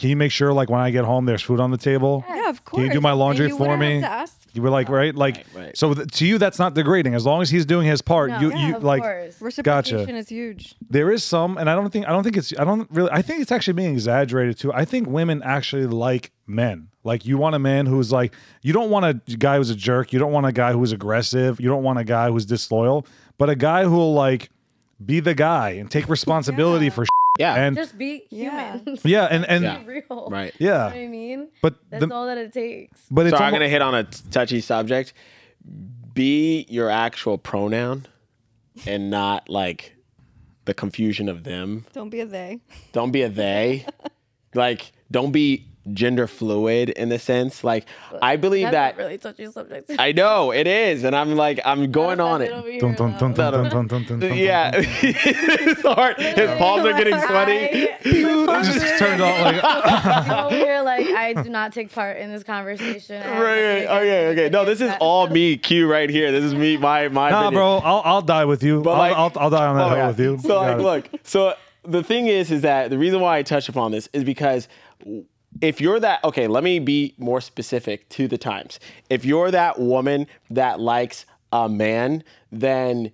can 0.00 0.08
you 0.10 0.16
make 0.16 0.32
sure 0.32 0.52
like 0.52 0.68
when 0.68 0.80
I 0.80 0.90
get 0.90 1.04
home 1.04 1.26
there's 1.26 1.42
food 1.42 1.60
on 1.60 1.70
the 1.70 1.78
table? 1.78 2.24
yeah, 2.28 2.50
of 2.50 2.64
course. 2.64 2.80
Can 2.80 2.86
you 2.88 2.92
do 2.92 3.00
my 3.00 3.12
laundry 3.12 3.46
you 3.46 3.56
for 3.56 3.68
wouldn't 3.68 3.82
have 3.82 4.28
me? 4.28 4.28
To 4.56 4.60
ask 4.60 4.62
You 4.62 4.62
were 4.62 4.70
like, 4.70 4.88
right, 4.88 5.14
like, 5.14 5.36
Right, 5.54 5.64
right. 5.66 5.76
so 5.78 5.94
th- 5.94 6.08
to 6.08 6.26
you 6.26 6.38
that's 6.38 6.58
not 6.58 6.74
degrading 6.74 7.14
as 7.14 7.24
long 7.26 7.42
as 7.42 7.50
he's 7.50 7.66
doing 7.66 7.86
his 7.86 8.02
part. 8.02 8.30
No, 8.30 8.40
you, 8.40 8.50
yeah, 8.50 8.68
you 8.68 8.76
of 8.76 8.84
like, 8.84 9.02
course. 9.02 9.40
Reciprocation 9.40 10.16
is 10.16 10.28
huge. 10.28 10.74
there 10.88 11.10
is 11.10 11.22
some, 11.24 11.58
and 11.58 11.68
I 11.70 11.74
don't 11.74 11.90
think 11.92 12.06
I 12.06 12.10
don't 12.10 12.22
think 12.24 12.36
it's 12.36 12.52
I 12.58 12.64
don't 12.64 12.88
really 12.90 13.10
I 13.12 13.22
think 13.22 13.40
it's 13.40 13.52
actually 13.52 13.74
being 13.74 13.92
exaggerated 13.92 14.58
too. 14.58 14.72
I 14.72 14.84
think 14.84 15.08
women 15.08 15.42
actually 15.44 15.86
like 15.86 16.32
men. 16.46 16.88
Like 17.04 17.24
you 17.24 17.38
want 17.38 17.54
a 17.54 17.58
man 17.60 17.86
who's 17.86 18.10
like 18.10 18.34
you 18.62 18.72
don't 18.72 18.90
want 18.90 19.04
a 19.06 19.36
guy 19.36 19.58
who's 19.58 19.70
a 19.70 19.76
jerk. 19.76 20.12
You 20.12 20.18
don't 20.18 20.32
want 20.32 20.46
a 20.46 20.52
guy 20.52 20.72
who's 20.72 20.90
aggressive. 20.92 21.60
You 21.60 21.68
don't 21.68 21.82
want 21.84 21.98
a 22.00 22.04
guy 22.04 22.30
who's 22.30 22.46
disloyal. 22.46 23.06
But 23.38 23.48
a 23.50 23.54
guy 23.54 23.84
who'll 23.84 24.12
like 24.14 24.50
be 25.04 25.20
the 25.20 25.34
guy 25.34 25.70
and 25.72 25.90
take 25.90 26.08
responsibility 26.08 26.86
Yeah. 26.86 26.90
for 26.92 27.04
Yeah. 27.38 27.54
and 27.54 27.76
Just 27.76 27.96
be 27.98 28.24
Yeah. 28.30 28.78
human. 28.78 28.98
yeah 29.04 29.24
and 29.30 29.44
and 29.48 29.64
Yeah. 29.64 29.78
Be 29.78 29.86
real. 30.08 30.28
right. 30.30 30.52
You 30.58 30.66
know 30.68 30.72
yeah. 30.74 30.84
what 30.86 30.94
I 30.96 31.06
mean? 31.08 31.48
But 31.62 31.74
That's 31.90 32.04
the, 32.06 32.14
all 32.14 32.26
that 32.26 32.38
it 32.38 32.52
takes. 32.52 33.00
but 33.10 33.26
it's 33.26 33.32
So 33.32 33.36
I'm 33.38 33.44
almo- 33.44 33.56
gonna 33.56 33.68
hit 33.68 33.82
on 33.82 33.94
a 33.94 34.04
t- 34.04 34.18
touchy 34.30 34.60
subject. 34.60 35.12
Be 36.14 36.66
your 36.68 36.88
actual 36.90 37.36
pronoun, 37.38 38.06
and 38.86 39.10
not 39.10 39.48
like 39.48 39.94
the 40.64 40.72
confusion 40.74 41.28
of 41.28 41.44
them. 41.44 41.84
Don't 41.92 42.08
be 42.10 42.20
a 42.20 42.26
they. 42.26 42.60
Don't 42.92 43.10
be 43.10 43.22
a 43.22 43.28
they. 43.28 43.84
like, 44.54 44.92
don't 45.10 45.30
be 45.32 45.66
gender 45.92 46.26
fluid 46.26 46.90
in 46.90 47.08
the 47.08 47.18
sense. 47.18 47.62
Like 47.62 47.86
I 48.22 48.36
believe 48.36 48.70
that, 48.70 48.96
really 48.96 49.18
touchy 49.18 49.46
subject. 49.46 49.90
I 49.98 50.12
know 50.12 50.52
it 50.52 50.66
is, 50.66 51.04
and 51.04 51.14
I'm 51.14 51.36
like 51.36 51.60
I'm 51.64 51.90
going 51.92 52.20
on 52.20 52.42
it. 52.42 52.50
Yeah, 54.34 54.80
his 54.80 55.82
heart, 55.82 56.20
his 56.20 56.50
palms 56.58 56.86
are 56.86 56.92
getting 56.92 57.18
sweaty. 57.20 57.88
Just 58.02 58.98
turned 58.98 59.20
off 59.20 59.40
like 59.40 60.52
over 60.52 60.82
like 60.82 61.06
I 61.08 61.34
do 61.34 61.50
not 61.50 61.72
take 61.72 61.92
part 61.92 62.16
in 62.16 62.32
this 62.32 62.42
conversation. 62.42 63.20
Right, 63.20 63.84
Oh 63.86 64.06
Okay, 64.06 64.28
okay. 64.28 64.48
No, 64.50 64.64
this 64.64 64.80
is 64.80 64.92
all 65.00 65.28
me, 65.28 65.56
Q, 65.56 65.90
right 65.90 66.08
here. 66.08 66.30
This 66.30 66.44
is 66.44 66.54
me, 66.54 66.76
my 66.76 67.08
my. 67.08 67.30
Nah, 67.30 67.50
bro, 67.50 67.78
I'll 67.78 68.02
I'll 68.04 68.22
die 68.22 68.44
with 68.44 68.62
you. 68.62 68.82
But 68.82 68.98
like, 68.98 69.16
I'll, 69.16 69.50
die 69.50 69.66
on 69.66 69.76
that 69.76 69.92
oh, 69.92 69.94
hill 69.94 70.06
with 70.08 70.20
you. 70.20 70.38
So 70.38 70.60
like, 70.60 70.78
look, 70.78 71.20
so 71.24 71.54
the 71.84 72.02
thing 72.02 72.28
is, 72.28 72.50
is 72.50 72.62
that 72.62 72.90
the 72.90 72.98
reason 72.98 73.20
why 73.20 73.38
I 73.38 73.42
touch 73.42 73.68
upon 73.68 73.92
this 73.92 74.08
is 74.12 74.24
because 74.24 74.68
if 75.60 75.80
you're 75.80 76.00
that 76.00 76.22
okay, 76.24 76.46
let 76.48 76.64
me 76.64 76.78
be 76.78 77.14
more 77.18 77.40
specific 77.40 78.08
to 78.10 78.28
the 78.28 78.38
times. 78.38 78.78
If 79.10 79.24
you're 79.24 79.50
that 79.50 79.78
woman 79.78 80.26
that 80.50 80.80
likes 80.80 81.26
a 81.52 81.68
man, 81.68 82.24
then 82.52 83.12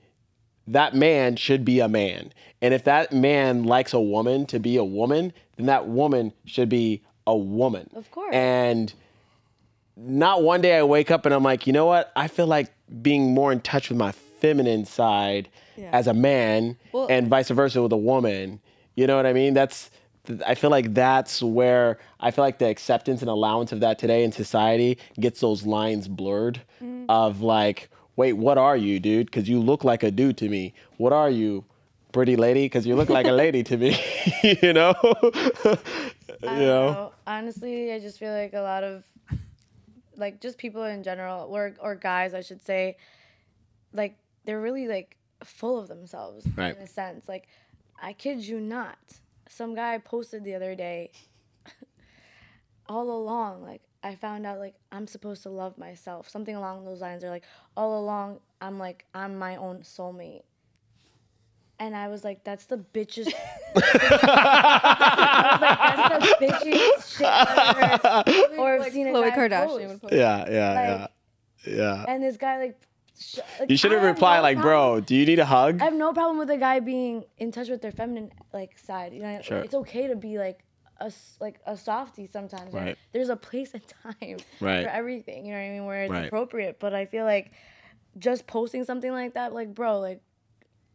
that 0.66 0.94
man 0.94 1.36
should 1.36 1.64
be 1.64 1.80
a 1.80 1.88
man. 1.88 2.32
And 2.60 2.72
if 2.72 2.84
that 2.84 3.12
man 3.12 3.64
likes 3.64 3.92
a 3.92 4.00
woman 4.00 4.46
to 4.46 4.58
be 4.58 4.76
a 4.76 4.84
woman, 4.84 5.32
then 5.56 5.66
that 5.66 5.88
woman 5.88 6.32
should 6.44 6.68
be 6.68 7.02
a 7.26 7.36
woman. 7.36 7.90
Of 7.94 8.10
course. 8.10 8.32
And 8.34 8.92
not 9.96 10.42
one 10.42 10.60
day 10.60 10.78
I 10.78 10.82
wake 10.84 11.10
up 11.10 11.26
and 11.26 11.34
I'm 11.34 11.42
like, 11.42 11.66
you 11.66 11.72
know 11.72 11.86
what? 11.86 12.12
I 12.16 12.28
feel 12.28 12.46
like 12.46 12.72
being 13.02 13.34
more 13.34 13.52
in 13.52 13.60
touch 13.60 13.88
with 13.88 13.98
my 13.98 14.12
feminine 14.12 14.84
side 14.84 15.48
Yeah. 15.76 15.90
as 15.92 16.06
a 16.06 16.14
man 16.14 16.76
Well- 16.92 17.06
and 17.10 17.28
vice 17.28 17.50
versa 17.50 17.82
with 17.82 17.92
a 17.92 17.96
woman. 17.96 18.60
You 18.94 19.06
know 19.06 19.16
what 19.16 19.26
I 19.26 19.32
mean? 19.32 19.54
That's 19.54 19.90
I 20.46 20.54
feel 20.54 20.70
like 20.70 20.94
that's 20.94 21.42
where 21.42 21.98
I 22.20 22.30
feel 22.30 22.44
like 22.44 22.58
the 22.58 22.68
acceptance 22.68 23.22
and 23.22 23.30
allowance 23.30 23.72
of 23.72 23.80
that 23.80 23.98
today 23.98 24.22
in 24.22 24.30
society 24.30 24.98
gets 25.18 25.40
those 25.40 25.64
lines 25.66 26.06
blurred 26.08 26.62
Mm. 26.80 27.06
of 27.08 27.40
like, 27.40 27.88
wait, 28.14 28.34
what 28.34 28.56
are 28.58 28.76
you, 28.76 29.00
dude? 29.00 29.26
Because 29.26 29.48
you 29.48 29.58
look 29.60 29.82
like 29.84 30.02
a 30.04 30.10
dude 30.12 30.36
to 30.38 30.48
me. 30.48 30.74
What 30.96 31.12
are 31.12 31.28
you, 31.30 31.64
pretty 32.12 32.36
lady? 32.36 32.66
Because 32.66 32.86
you 32.86 32.94
look 32.94 33.08
like 33.10 33.26
a 33.26 33.32
lady 33.32 33.64
to 33.64 33.76
me. 33.76 33.98
you 34.62 34.72
know? 34.72 34.94
You 36.42 36.48
know? 36.48 36.92
know. 36.92 37.12
Honestly, 37.26 37.92
I 37.92 38.00
just 38.00 38.18
feel 38.18 38.32
like 38.32 38.52
a 38.52 38.60
lot 38.62 38.82
of 38.82 39.04
like 40.16 40.40
just 40.40 40.58
people 40.58 40.82
in 40.84 41.02
general 41.02 41.46
or 41.54 41.74
or 41.80 41.94
guys, 41.94 42.34
I 42.34 42.40
should 42.42 42.64
say, 42.64 42.96
like 43.92 44.16
they're 44.44 44.60
really 44.60 44.88
like 44.88 45.16
full 45.44 45.78
of 45.78 45.86
themselves 45.88 46.46
Right. 46.56 46.76
in 46.76 46.82
a 46.82 46.86
sense. 46.86 47.28
Like 47.28 47.46
I 48.00 48.12
kid 48.12 48.40
you 48.40 48.60
not. 48.60 48.98
Some 49.52 49.74
guy 49.74 49.98
posted 49.98 50.44
the 50.44 50.54
other 50.54 50.74
day 50.74 51.10
all 52.88 53.10
along 53.10 53.62
like 53.62 53.82
I 54.02 54.14
found 54.16 54.46
out 54.46 54.58
like 54.58 54.74
I'm 54.90 55.06
supposed 55.06 55.42
to 55.44 55.50
love 55.50 55.76
myself. 55.78 56.28
Something 56.28 56.56
along 56.56 56.84
those 56.84 57.00
lines. 57.02 57.22
Or 57.22 57.28
like 57.30 57.44
all 57.76 58.00
along 58.00 58.40
I'm 58.60 58.78
like 58.78 59.04
I'm 59.14 59.38
my 59.38 59.56
own 59.56 59.80
soulmate. 59.82 60.42
And 61.78 61.96
I 61.96 62.08
was 62.08 62.22
like, 62.24 62.44
that's 62.44 62.66
the 62.66 62.78
bitchest 62.78 63.32
I 63.76 65.48
was 65.52 65.60
like, 65.60 65.78
that's 65.78 66.28
the 66.38 66.46
bitchiest 66.46 67.16
shit 67.18 67.26
I've 67.26 67.76
ever 67.76 68.32
heard. 68.48 68.50
Or 68.58 68.74
I've 68.74 68.80
like 68.80 68.92
seen 68.92 69.08
a 69.08 69.10
Khloe 69.10 69.30
guy 69.30 69.36
Kardashian 69.36 69.66
post. 69.66 69.88
would 69.88 70.02
post. 70.02 70.14
Yeah, 70.14 70.50
yeah, 70.50 70.72
Like- 70.72 71.10
yeah. 71.66 71.76
Yeah. 71.76 72.04
And 72.08 72.22
this 72.22 72.36
guy 72.36 72.58
like, 72.58 72.80
sh- 73.18 73.38
like 73.60 73.70
You 73.70 73.76
should 73.76 73.92
have 73.92 74.02
replied 74.02 74.38
no 74.38 74.42
like, 74.42 74.56
problem- 74.58 74.94
bro, 74.96 75.00
do 75.00 75.14
you 75.14 75.26
need 75.26 75.38
a 75.38 75.44
hug? 75.44 75.80
I 75.80 75.84
have 75.84 75.94
no 75.94 76.12
problem 76.12 76.38
with 76.38 76.50
a 76.50 76.56
guy 76.56 76.80
being 76.80 77.24
in 77.38 77.52
touch 77.52 77.68
with 77.68 77.82
their 77.82 77.92
feminine 77.92 78.30
like 78.52 78.78
side. 78.78 79.12
You 79.12 79.20
know, 79.22 79.40
Sure. 79.42 79.58
it's 79.58 79.74
okay 79.74 80.06
to 80.08 80.16
be 80.16 80.38
like 80.38 80.64
a 81.00 81.12
like 81.40 81.60
a 81.66 81.76
softie 81.76 82.28
sometimes. 82.32 82.72
Like, 82.72 82.84
Right. 82.84 82.98
There's 83.12 83.28
a 83.28 83.36
place 83.36 83.74
and 83.74 83.82
time 84.02 84.38
Right. 84.60 84.84
for 84.84 84.90
everything. 84.90 85.46
You 85.46 85.52
know 85.52 85.58
what 85.58 85.64
I 85.66 85.70
mean? 85.70 85.84
Where 85.86 86.02
it's 86.04 86.10
Right. 86.12 86.26
appropriate. 86.26 86.78
But 86.80 86.94
I 86.94 87.06
feel 87.06 87.24
like 87.24 87.52
just 88.18 88.46
posting 88.46 88.84
something 88.84 89.10
like 89.10 89.34
that, 89.34 89.52
like 89.54 89.74
bro, 89.74 89.98
like 90.00 90.20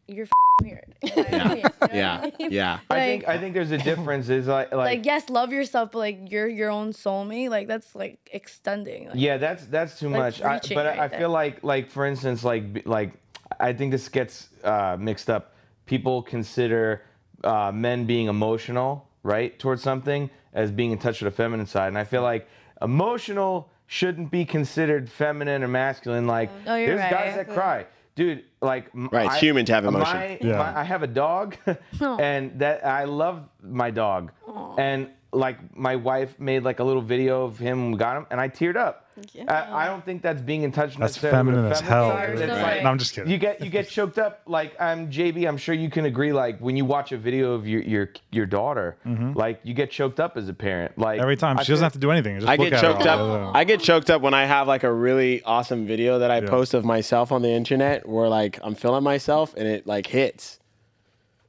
you're 0.08 0.24
f- 0.24 0.30
weird. 0.62 0.94
in 1.02 1.10
my 1.14 1.22
you 1.56 1.62
know 1.62 1.70
what 1.78 1.92
I 1.92 1.94
Yeah, 1.96 2.30
mean? 2.40 2.50
yeah. 2.50 2.80
I 2.90 2.98
think 3.00 3.28
I 3.28 3.38
think 3.38 3.54
there's 3.54 3.70
a 3.70 3.78
difference. 3.78 4.28
Is 4.28 4.46
like 4.48 4.72
like, 4.72 4.86
like 4.98 5.06
yes, 5.06 5.28
love 5.30 5.52
yourself, 5.52 5.92
but 5.92 5.98
like 5.98 6.30
you're 6.30 6.48
your 6.48 6.70
own 6.70 6.92
soulmate. 6.92 7.50
Like 7.50 7.68
that's 7.68 7.94
like 7.94 8.18
extending. 8.32 9.06
Like, 9.08 9.14
yeah, 9.16 9.36
that's 9.36 9.66
that's 9.66 9.98
too 9.98 10.08
much. 10.08 10.42
I, 10.42 10.58
but 10.74 10.86
I- 10.86 10.90
right 10.90 10.98
I 11.00 11.08
there. 11.08 11.18
feel 11.20 11.30
like 11.30 11.62
like 11.62 11.90
for 11.90 12.06
instance 12.06 12.42
like 12.42 12.82
like 12.86 13.12
I 13.60 13.72
think 13.72 13.92
this 13.92 14.08
gets 14.08 14.48
uh, 14.64 14.96
mixed 14.98 15.30
up. 15.30 15.54
People 15.86 16.22
consider 16.22 17.02
uh, 17.44 17.70
men 17.72 18.04
being 18.04 18.26
emotional 18.28 19.06
right 19.22 19.58
towards 19.58 19.82
something 19.82 20.28
as 20.54 20.70
being 20.70 20.90
in 20.92 20.98
touch 20.98 21.20
with 21.22 21.32
the 21.32 21.36
feminine 21.36 21.66
side, 21.66 21.88
and 21.88 21.98
I 21.98 22.04
feel 22.04 22.22
like 22.22 22.48
emotional 22.82 23.68
shouldn't 23.86 24.30
be 24.30 24.44
considered 24.44 25.08
feminine 25.10 25.62
or 25.62 25.68
masculine. 25.68 26.26
Like 26.26 26.50
Oh, 26.66 26.74
you're 26.74 26.96
there's 26.96 27.10
guys 27.10 27.36
that 27.36 27.48
cry. 27.48 27.86
Dude, 28.18 28.42
like 28.60 28.90
Right, 28.94 29.26
it's 29.26 29.36
human 29.36 29.64
to 29.66 29.74
have 29.74 29.84
emotion. 29.84 30.16
My, 30.18 30.38
Yeah. 30.40 30.58
my- 30.58 30.80
I 30.80 30.82
have 30.82 31.04
a 31.04 31.06
dog, 31.06 31.56
oh. 32.00 32.16
and 32.18 32.58
that 32.58 32.84
I 32.84 33.04
love 33.04 33.48
my 33.62 33.92
dog, 33.92 34.32
and 34.76 35.10
like 35.32 35.76
my 35.76 35.94
wife 35.94 36.34
made 36.40 36.64
like 36.64 36.80
a 36.80 36.84
little 36.84 37.00
video 37.00 37.44
of 37.44 37.58
him, 37.60 37.92
got 37.92 38.16
him, 38.16 38.26
and 38.32 38.40
I 38.40 38.48
teared 38.48 38.74
up. 38.76 39.07
I, 39.48 39.84
I 39.84 39.86
don't 39.86 40.04
think 40.04 40.22
that's 40.22 40.40
being 40.40 40.62
in 40.62 40.72
touch. 40.72 40.90
That's 40.96 41.20
necessarily 41.22 41.46
with 41.46 41.54
feminine 41.56 41.72
as 41.72 41.80
hell. 41.80 42.10
side. 42.10 42.26
dude. 42.32 42.40
It's 42.42 42.52
so 42.54 42.62
like- 42.62 42.82
No, 42.82 42.90
I'm 42.90 42.98
just 42.98 43.14
kidding. 43.14 43.30
you 43.30 43.38
get 43.38 43.60
you 43.62 43.70
get 43.70 43.88
choked 43.96 44.18
up 44.18 44.42
like 44.46 44.74
I'm 44.80 45.10
JB. 45.10 45.46
I'm 45.48 45.56
sure 45.56 45.74
you 45.74 45.90
can 45.90 46.04
agree. 46.06 46.32
Like 46.32 46.58
when 46.60 46.76
you 46.76 46.84
watch 46.84 47.12
a 47.12 47.18
video 47.18 47.52
of 47.52 47.66
your 47.66 47.82
your 47.82 48.10
your 48.30 48.46
daughter, 48.46 48.96
like 49.34 49.60
you 49.64 49.74
get 49.74 49.90
choked 49.90 50.20
up 50.20 50.36
as 50.36 50.48
a 50.48 50.54
parent. 50.54 50.96
Like 50.98 51.16
Mm-hmm. 51.16 51.22
Every 51.22 51.36
time 51.36 51.58
I 51.58 51.62
she 51.62 51.72
doesn't 51.72 51.80
feel- 51.82 51.86
have 51.86 51.92
to 51.94 51.98
do 51.98 52.10
anything. 52.10 52.36
Just 52.36 52.48
I 52.48 52.56
look 52.56 52.70
get 52.70 52.72
at 52.74 52.80
choked 52.80 53.06
all 53.06 53.48
up. 53.48 53.56
I 53.56 53.64
get 53.64 53.80
choked 53.80 54.10
up 54.10 54.22
when 54.22 54.34
I 54.34 54.44
have 54.44 54.68
like 54.68 54.84
a 54.84 54.92
really 54.92 55.42
awesome 55.42 55.86
video 55.86 56.18
that 56.20 56.30
I 56.30 56.40
post 56.42 56.74
of 56.74 56.84
myself 56.84 57.32
on 57.32 57.42
the 57.42 57.50
internet 57.50 58.08
where 58.08 58.28
like 58.28 58.58
I'm 58.62 58.74
feeling 58.74 59.02
myself 59.04 59.54
and 59.56 59.66
it 59.66 59.86
like 59.86 60.06
hits. 60.06 60.58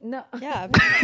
No. 0.02 0.24
Yeah. 0.40 0.66
there's, 0.66 1.02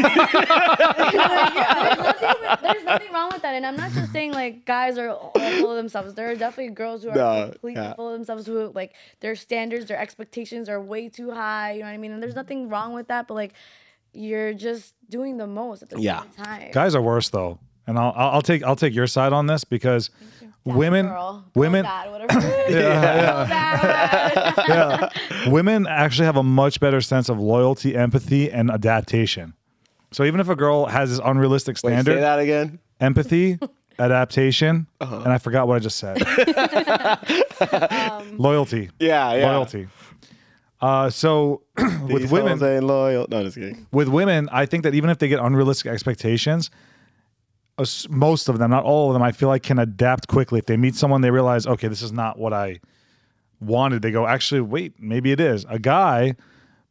nothing, 2.03 2.57
there's 2.63 2.85
nothing 2.85 3.13
wrong 3.13 3.29
with 3.31 3.43
that, 3.43 3.55
and 3.55 3.67
I'm 3.67 3.77
not 3.77 3.93
just 3.93 4.13
saying 4.13 4.33
like 4.33 4.65
guys 4.65 4.97
are 4.97 5.11
all 5.11 5.33
full 5.33 5.71
of 5.71 5.77
themselves. 5.77 6.15
There 6.15 6.31
are 6.31 6.35
definitely 6.35 6.75
girls 6.75 7.03
who 7.03 7.11
are 7.11 7.15
No, 7.15 7.49
completely 7.53 7.83
yeah. 7.83 7.95
full 7.95 8.09
of 8.09 8.15
themselves 8.15 8.47
who 8.47 8.73
like 8.75 8.95
their 9.21 9.37
standards, 9.37 9.87
their 9.87 9.99
expectations 9.99 10.69
are 10.69 10.81
way 10.81 11.09
too 11.09 11.31
high. 11.31 11.73
You 11.73 11.81
know 11.81 11.87
what 11.87 11.93
I 11.93 11.99
mean? 11.99 12.13
And 12.13 12.23
there's 12.23 12.33
mm-hmm. 12.33 12.41
nothing 12.41 12.69
wrong 12.71 12.95
with 12.95 13.09
that, 13.09 13.29
but 13.29 13.35
like 13.35 13.53
you're 14.13 14.55
just 14.55 14.95
doing 15.11 15.37
the 15.37 15.47
most 15.47 15.83
at 15.83 15.91
the 15.91 16.01
Yeah. 16.01 16.23
same 16.23 16.45
time. 16.45 16.71
Guys 16.73 16.95
are 16.95 17.03
worse 17.03 17.29
though, 17.29 17.59
and 17.87 17.99
I'll 17.99 18.15
I'll 18.17 18.31
I'll 18.37 18.43
take 18.43 18.63
I'll 18.63 18.77
take 18.77 18.95
your 18.95 19.07
side 19.07 19.35
on 19.35 19.47
this 19.47 19.65
because 19.65 20.09
women 20.67 21.07
Girl, 21.07 21.45
women 21.55 21.85
Dad, 21.85 22.11
whatever. 22.11 22.41
yeah, 22.71 23.47
yeah. 24.69 25.49
women 25.51 25.87
actually 25.87 26.27
have 26.27 26.37
a 26.37 26.43
much 26.43 26.81
better 26.81 27.01
sense 27.01 27.29
of 27.29 27.39
loyalty, 27.39 27.97
empathy, 27.97 28.51
and 28.51 28.71
adaptation. 28.71 29.55
So 30.13 30.25
even 30.25 30.41
if 30.41 30.49
a 30.49 30.57
girl 30.57 30.87
has 30.87 31.11
this 31.11 31.21
unrealistic 31.25 31.77
Wait, 31.83 31.93
standard, 31.93 32.17
say 32.17 32.21
that 32.21 32.39
again. 32.39 32.79
empathy, 33.01 33.59
adaptation, 33.99 34.87
Uh-huh. 35.01 35.21
and 35.25 35.33
I 35.33 35.39
forgot 35.39 35.69
what 35.69 35.77
I 35.77 35.79
just 35.81 35.99
said. 35.99 36.19
loyalty, 38.39 38.91
Yeah, 38.99 39.35
yeah. 39.35 39.47
loyalty. 39.51 39.89
Uh, 40.81 41.11
so 41.11 41.63
with 42.09 42.23
These 42.23 42.31
women, 42.31 42.59
hoes 42.59 42.63
ain't 42.63 42.85
loyal. 42.85 43.27
No, 43.31 43.43
just 43.43 43.57
kidding. 43.57 43.87
with 43.93 44.09
women, 44.09 44.49
I 44.53 44.67
think 44.67 44.85
that 44.85 44.95
even 44.95 45.11
if 45.11 45.19
they 45.19 45.29
get 45.29 45.41
unrealistic 45.41 45.91
expectations, 45.91 46.67
us- 46.67 46.71
most 48.09 48.49
of 48.49 48.59
them, 48.59 48.71
not 48.71 48.85
all 48.85 49.09
of 49.09 49.15
them, 49.15 49.23
I 49.23 49.33
feel 49.33 49.49
like 49.49 49.63
can 49.63 49.79
adapt 49.79 50.29
quickly. 50.29 50.59
If 50.59 50.67
they 50.67 50.77
meet 50.77 50.95
someone, 50.95 51.21
they 51.21 51.31
realize, 51.31 51.67
okay, 51.67 51.89
this 51.89 52.03
is 52.03 52.13
not 52.13 52.39
what 52.39 52.53
I 52.53 52.81
wanted. 53.61 54.03
They 54.03 54.11
go, 54.11 54.27
actually, 54.27 54.61
wait, 54.63 54.95
maybe 54.99 55.33
it 55.33 55.41
is. 55.41 55.67
A 55.69 55.79
guy, 55.79 56.37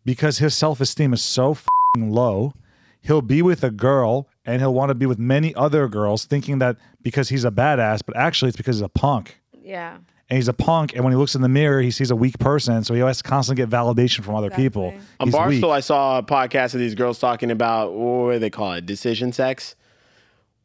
because 0.03 0.37
his 0.37 0.53
self 0.55 0.79
esteem 0.81 1.13
is 1.13 1.21
so 1.21 1.55
fing 1.55 2.11
low, 2.11 2.53
he'll 3.01 3.21
be 3.21 3.41
with 3.41 3.63
a 3.63 3.71
girl 3.71 4.27
and 4.45 4.61
he'll 4.61 4.73
want 4.73 4.89
to 4.89 4.95
be 4.95 5.05
with 5.07 5.17
many 5.19 5.55
other 5.55 5.87
girls, 5.87 6.25
thinking 6.25 6.59
that 6.59 6.77
because 7.01 7.29
he's 7.29 7.45
a 7.45 7.51
badass, 7.51 8.01
but 8.05 8.15
actually 8.15 8.49
it's 8.49 8.57
because 8.57 8.75
he's 8.77 8.83
a 8.83 8.89
punk. 8.89 9.39
yeah. 9.63 9.97
And 10.27 10.37
he's 10.37 10.47
a 10.47 10.53
punk, 10.53 10.95
and 10.95 11.03
when 11.03 11.13
he 11.13 11.17
looks 11.17 11.35
in 11.35 11.43
the 11.43 11.47
mirror, 11.49 11.83
he 11.83 11.91
sees 11.91 12.09
a 12.09 12.15
weak 12.15 12.39
person, 12.39 12.83
so 12.83 12.95
he 12.95 12.99
has 13.01 13.17
to 13.17 13.23
constantly 13.23 13.63
get 13.63 13.69
validation 13.69 14.23
from 14.23 14.33
other 14.33 14.49
people. 14.49 14.91
On 15.19 15.27
He's 15.27 15.35
weak. 15.35 15.61
Barstool, 15.63 15.69
I 15.69 15.81
saw 15.81 16.17
a 16.17 16.23
podcast 16.23 16.73
of 16.73 16.79
these 16.79 16.95
girls 16.95 17.19
talking 17.19 17.51
about 17.51 17.93
what 17.93 18.33
do 18.33 18.39
they 18.39 18.49
call 18.49 18.73
it? 18.73 18.87
Decision 18.87 19.31
sex, 19.31 19.75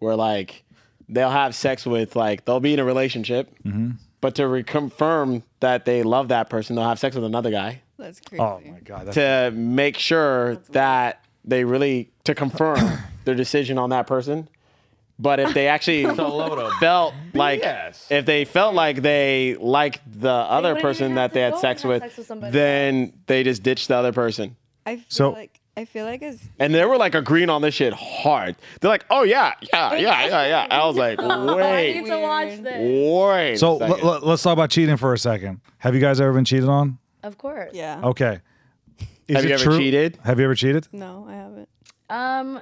where 0.00 0.16
like 0.16 0.64
they'll 1.08 1.30
have 1.30 1.54
sex 1.54 1.86
with 1.86 2.16
like 2.16 2.44
they'll 2.44 2.60
be 2.60 2.74
in 2.74 2.80
a 2.80 2.84
relationship, 2.84 3.48
Mm-hmm. 3.64 3.92
but 4.20 4.34
to 4.34 4.42
reconfirm 4.42 5.42
that 5.60 5.84
they 5.84 6.02
love 6.02 6.28
that 6.28 6.50
person, 6.50 6.74
they'll 6.76 6.88
have 6.88 6.98
sex 6.98 7.14
with 7.14 7.24
another 7.24 7.50
guy 7.50 7.82
That's 7.98 8.20
crazy. 8.20 8.42
Oh 8.42 8.60
my 8.66 8.80
god, 8.80 9.06
that's 9.06 9.14
to 9.14 9.50
make 9.56 9.96
sure 9.96 10.56
that 10.70 11.24
they 11.44 11.64
really 11.64 12.10
to 12.24 12.34
confirm 12.34 12.78
their 13.24 13.34
decision 13.34 13.78
on 13.78 13.90
that 13.90 14.06
person. 14.06 14.48
But 15.18 15.38
if 15.38 15.52
they 15.52 15.68
actually 15.68 16.04
a 16.04 16.12
load 16.14 16.58
of 16.58 16.72
felt 16.80 17.12
like 17.34 17.60
BS. 17.62 18.10
if 18.10 18.24
they 18.24 18.46
felt 18.46 18.74
like 18.74 19.02
they 19.02 19.54
liked 19.60 20.00
the 20.18 20.30
other 20.30 20.76
person 20.76 21.16
that 21.16 21.34
they 21.34 21.42
had 21.42 21.58
sex 21.58 21.84
with, 21.84 22.02
sex 22.02 22.16
with 22.16 22.26
somebody 22.26 22.52
then 22.52 23.12
they 23.26 23.42
just 23.44 23.62
ditched 23.62 23.88
the 23.88 23.96
other 23.96 24.12
person. 24.12 24.56
I 24.86 24.96
feel 24.96 25.04
So- 25.08 25.30
like 25.32 25.59
I 25.80 25.84
feel 25.86 26.04
like 26.04 26.22
as 26.22 26.38
And 26.58 26.74
they 26.74 26.84
were 26.84 26.96
like 26.98 27.14
agreeing 27.14 27.48
on 27.50 27.62
this 27.62 27.74
shit 27.74 27.92
hard. 27.94 28.54
They're 28.80 28.90
like, 28.90 29.04
oh 29.10 29.22
yeah, 29.22 29.54
yeah, 29.72 29.94
yeah, 29.94 30.26
yeah, 30.26 30.46
yeah. 30.46 30.66
I 30.70 30.86
was 30.86 30.96
like, 30.96 31.18
I 31.22 31.54
wait, 31.54 31.94
need 31.96 32.06
to 32.06 32.18
watch 32.20 32.58
this. 32.60 32.64
wait. 32.64 33.52
a 33.54 33.58
So 33.58 33.78
second. 33.78 34.00
l- 34.04 34.14
l- 34.14 34.20
let's 34.22 34.42
talk 34.42 34.52
about 34.52 34.70
cheating 34.70 34.96
for 34.98 35.12
a 35.14 35.18
second. 35.18 35.60
Have 35.78 35.94
you 35.94 36.00
guys 36.00 36.20
ever 36.20 36.32
been 36.32 36.44
cheated 36.44 36.68
on? 36.68 36.98
Of 37.22 37.38
course. 37.38 37.70
yeah. 37.72 38.00
Okay. 38.04 38.40
Is 39.26 39.36
Have 39.36 39.44
it 39.44 39.48
you 39.48 39.54
ever 39.54 39.64
true- 39.64 39.78
cheated? 39.78 40.18
Have 40.24 40.38
you 40.38 40.44
ever 40.44 40.54
cheated? 40.54 40.88
No, 40.92 41.26
I 41.28 41.34
haven't. 41.34 41.68
Um, 42.10 42.60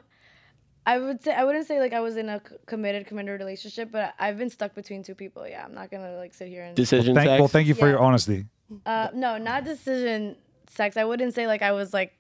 I 0.87 0.99
would 0.99 1.23
say 1.25 1.33
I 1.35 1.45
wouldn't 1.45 1.67
say 1.67 1.81
like 1.81 1.93
I 1.93 2.01
was 2.01 2.17
in 2.17 2.29
a 2.29 2.41
c- 2.49 2.57
committed 2.67 3.07
committed 3.07 3.41
relationship, 3.41 3.91
but 3.91 4.15
I've 4.19 4.39
been 4.39 4.51
stuck 4.51 4.75
between 4.75 5.03
two 5.03 5.15
people. 5.15 5.47
Yeah, 5.49 5.65
I'm 5.65 5.75
not 5.75 5.91
gonna 5.91 6.17
like 6.17 6.35
sit 6.35 6.49
here 6.49 6.63
and 6.65 6.75
decision 6.77 7.15
Thank, 7.15 7.27
sex. 7.29 7.39
well, 7.41 7.49
thank 7.49 7.67
you 7.69 7.75
for 7.75 7.87
Yeah. 7.87 7.93
your 7.93 8.01
honesty. 8.01 8.47
uh 8.87 9.09
no, 9.15 9.39
not 9.39 9.65
decision 9.65 10.37
sex. 10.71 10.97
I 10.97 11.05
wouldn't 11.05 11.35
say 11.35 11.47
like 11.47 11.63
I 11.63 11.73
was 11.73 11.93
like 11.95 12.13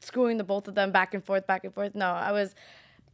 screwing 0.00 0.36
the 0.38 0.44
both 0.44 0.68
of 0.68 0.74
them 0.74 0.90
back 0.92 1.14
and 1.14 1.24
forth, 1.24 1.46
back 1.46 1.64
and 1.64 1.72
forth. 1.74 1.94
No, 1.94 2.06
I 2.06 2.32
was 2.32 2.54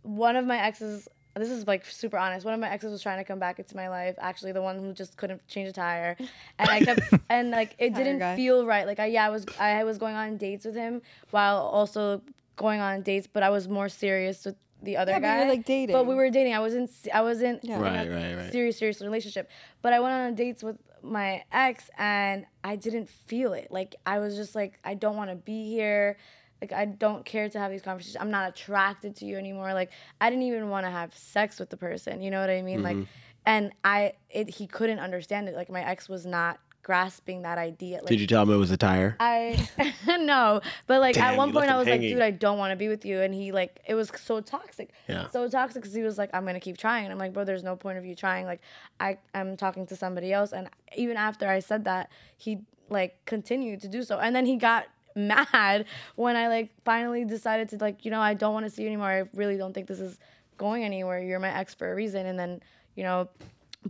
one 0.03 0.37
of 0.37 0.45
my 0.47 0.59
exes. 0.59 1.09
This 1.35 1.51
is 1.51 1.67
like 1.67 1.85
super 1.85 2.17
honest. 2.17 2.47
One 2.47 2.55
of 2.55 2.61
my 2.61 2.71
exes 2.71 2.91
was 2.93 3.03
trying 3.03 3.19
to 3.19 3.25
come 3.25 3.39
back 3.39 3.59
into 3.59 3.77
my 3.77 3.89
life. 3.89 4.15
Actually, 4.19 4.53
the 4.53 4.63
one 4.63 4.79
who 4.79 4.93
just 4.95 5.19
couldn't 5.19 5.47
change 5.49 5.69
a 5.69 5.73
tire, 5.73 6.17
and 6.59 6.69
I 6.71 6.81
kept 6.81 7.01
and 7.29 7.51
like 7.51 7.75
it 7.79 7.95
Tire 7.95 8.05
didn't 8.05 8.19
guy. 8.21 8.37
feel 8.37 8.65
right. 8.65 8.87
Like 8.87 8.99
I 9.01 9.07
yeah, 9.07 9.27
I 9.27 9.29
was 9.31 9.45
I 9.61 9.85
was 9.85 9.99
going 9.99 10.15
on 10.17 10.39
dates 10.39 10.65
with 10.65 10.75
him 10.75 11.03
while 11.31 11.59
also 11.59 12.23
going 12.57 12.81
on 12.81 13.03
dates, 13.03 13.27
but 13.31 13.43
I 13.43 13.51
was 13.51 13.69
more 13.69 13.91
serious 13.91 14.47
with 14.47 14.57
the 14.83 14.97
other 14.97 15.13
Yeah, 15.13 15.19
but 15.19 15.27
guy. 15.27 15.35
you 15.41 15.45
were, 15.47 15.55
like, 15.55 15.93
But 15.93 16.07
we 16.07 16.15
were 16.15 16.31
dating. 16.31 16.55
I 16.55 16.61
wasn't. 16.61 16.91
I 17.13 17.21
wasn't 17.21 17.63
Yeah. 17.65 17.81
Right, 17.81 18.09
right, 18.09 18.35
right. 18.35 18.53
serious, 18.53 18.79
serious 18.79 19.03
relationship. 19.03 19.51
But 19.83 19.93
I 19.93 20.01
went 20.01 20.15
on 20.15 20.35
dates 20.37 20.63
with 20.63 20.79
my 21.03 21.45
ex, 21.53 21.91
and 21.99 22.47
I 22.65 22.77
didn't 22.77 23.11
feel 23.11 23.53
it. 23.53 23.69
Like 23.71 23.97
I 24.07 24.21
was 24.21 24.37
just 24.37 24.55
like, 24.55 24.79
I 24.85 24.95
don't 24.95 25.17
want 25.17 25.29
to 25.31 25.37
be 25.37 25.69
here. 25.69 26.17
Like 26.61 26.73
I 26.73 26.87
don't 26.87 27.25
care 27.25 27.49
to 27.49 27.59
have 27.59 27.71
these 27.71 27.83
conversations. 27.83 28.17
I'm 28.21 28.31
not 28.31 28.49
attracted 28.49 29.17
to 29.17 29.25
you 29.25 29.37
anymore. 29.37 29.75
Like 29.75 29.91
I 30.21 30.31
didn't 30.31 30.45
even 30.45 30.69
want 30.69 30.87
to 30.87 30.91
have 30.91 31.17
sex 31.17 31.59
with 31.59 31.71
the 31.71 31.77
person. 31.77 32.23
You 32.23 32.31
know 32.31 32.41
what 32.41 32.51
I 32.51 32.63
mean? 32.63 32.83
Like, 32.83 32.97
mm-hmm. 32.97 33.11
and 33.45 33.73
I, 33.85 34.15
it, 34.31 34.51
he 34.51 34.67
couldn't 34.67 34.99
understand 34.99 35.49
it. 35.49 35.55
Like 35.55 35.71
my 35.71 35.85
ex 35.85 36.09
was 36.09 36.25
not 36.25 36.59
grasping 36.87 37.43
that 37.43 37.59
idea. 37.59 37.97
Like, 37.97 38.07
Did 38.07 38.21
you 38.21 38.29
tell 38.29 38.45
him 38.45 38.51
it 38.51 38.57
was 38.59 38.71
a 38.71 38.77
tire? 38.77 39.17
I 39.19 39.69
no, 40.07 40.61
but 40.87 41.01
like 41.01 41.17
Damn, 41.17 41.33
at 41.33 41.37
one 41.37 41.53
point 41.53 41.69
I 41.69 41.77
was 41.77 41.89
like, 41.89 42.01
dude, 42.01 42.21
I 42.21 42.31
don't 42.31 42.59
want 42.59 42.71
to 42.71 42.77
be 42.77 42.87
with 42.87 43.05
you, 43.05 43.21
and 43.23 43.35
he 43.35 43.51
like 43.51 43.81
it 43.89 43.95
was 43.95 44.13
so 44.15 44.41
toxic, 44.41 44.93
Yeah. 45.09 45.29
so 45.31 45.49
toxic 45.49 45.83
because 45.83 45.97
he 45.97 46.03
was 46.03 46.17
like, 46.17 46.31
I'm 46.33 46.47
gonna 46.47 46.61
keep 46.61 46.79
trying, 46.79 47.05
and 47.05 47.13
I'm 47.13 47.19
like, 47.19 47.33
bro, 47.33 47.45
there's 47.45 47.65
no 47.65 47.75
point 47.75 47.99
of 47.99 48.07
you 48.07 48.15
trying. 48.15 48.47
Like 48.47 48.61
I 49.01 49.19
I'm 49.35 49.57
talking 49.57 49.85
to 49.89 49.97
somebody 49.97 50.33
else, 50.33 50.53
and 50.53 50.71
even 50.97 51.17
after 51.17 51.49
I 51.49 51.59
said 51.59 51.87
that, 51.87 52.09
he 52.37 52.61
like 52.89 53.19
continued 53.27 53.81
to 53.81 53.89
do 53.89 54.05
so, 54.05 54.21
and 54.21 54.37
then 54.37 54.47
he 54.47 54.55
got 54.55 54.87
mad 55.17 55.87
when 56.15 56.37
I 56.37 56.49
like 56.49 56.71
finally 56.85 57.25
decided 57.25 57.71
to 57.71 57.77
like, 57.79 58.05
you 58.05 58.11
know, 58.11 58.21
I 58.21 58.35
don't 58.35 58.53
want 58.55 58.67
to 58.67 58.71
see 58.71 58.83
you 58.83 58.89
anymore. 58.89 59.09
I 59.09 59.25
really 59.35 59.57
don't 59.57 59.73
think 59.73 59.87
this 59.89 60.01
is 60.01 60.19
going 60.59 60.85
anywhere. 60.85 61.21
You're 61.21 61.41
my 61.41 61.53
ex 61.53 61.75
for 61.75 61.91
a 61.91 61.95
reason, 61.95 62.27
and 62.27 62.39
then 62.39 62.61
you 62.95 63.03
know, 63.03 63.29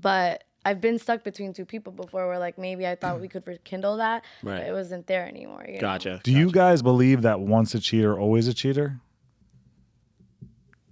but. 0.00 0.44
I've 0.64 0.80
been 0.80 0.98
stuck 0.98 1.22
between 1.22 1.52
two 1.52 1.64
people 1.64 1.92
before 1.92 2.26
where 2.26 2.40
like 2.40 2.58
maybe 2.58 2.88
I 2.88 2.96
thought 2.96 3.20
we 3.20 3.28
could 3.28 3.46
rekindle 3.46 3.98
that, 3.98 4.24
Right. 4.42 4.58
but 4.58 4.66
it 4.68 4.72
wasn't 4.72 5.06
there 5.06 5.24
anymore. 5.24 5.64
You 5.64 5.74
know? 5.74 5.80
Gotcha. 5.80 6.20
Do 6.24 6.32
you 6.32 6.50
guys 6.50 6.82
believe 6.82 7.22
that 7.22 7.38
once 7.38 7.72
a 7.76 7.78
cheater, 7.78 8.18
always 8.18 8.48
a 8.48 8.52
cheater? 8.52 8.98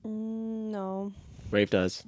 Mm, 0.07 0.71
no. 0.71 1.13
Rafe 1.51 1.71
does. 1.71 2.05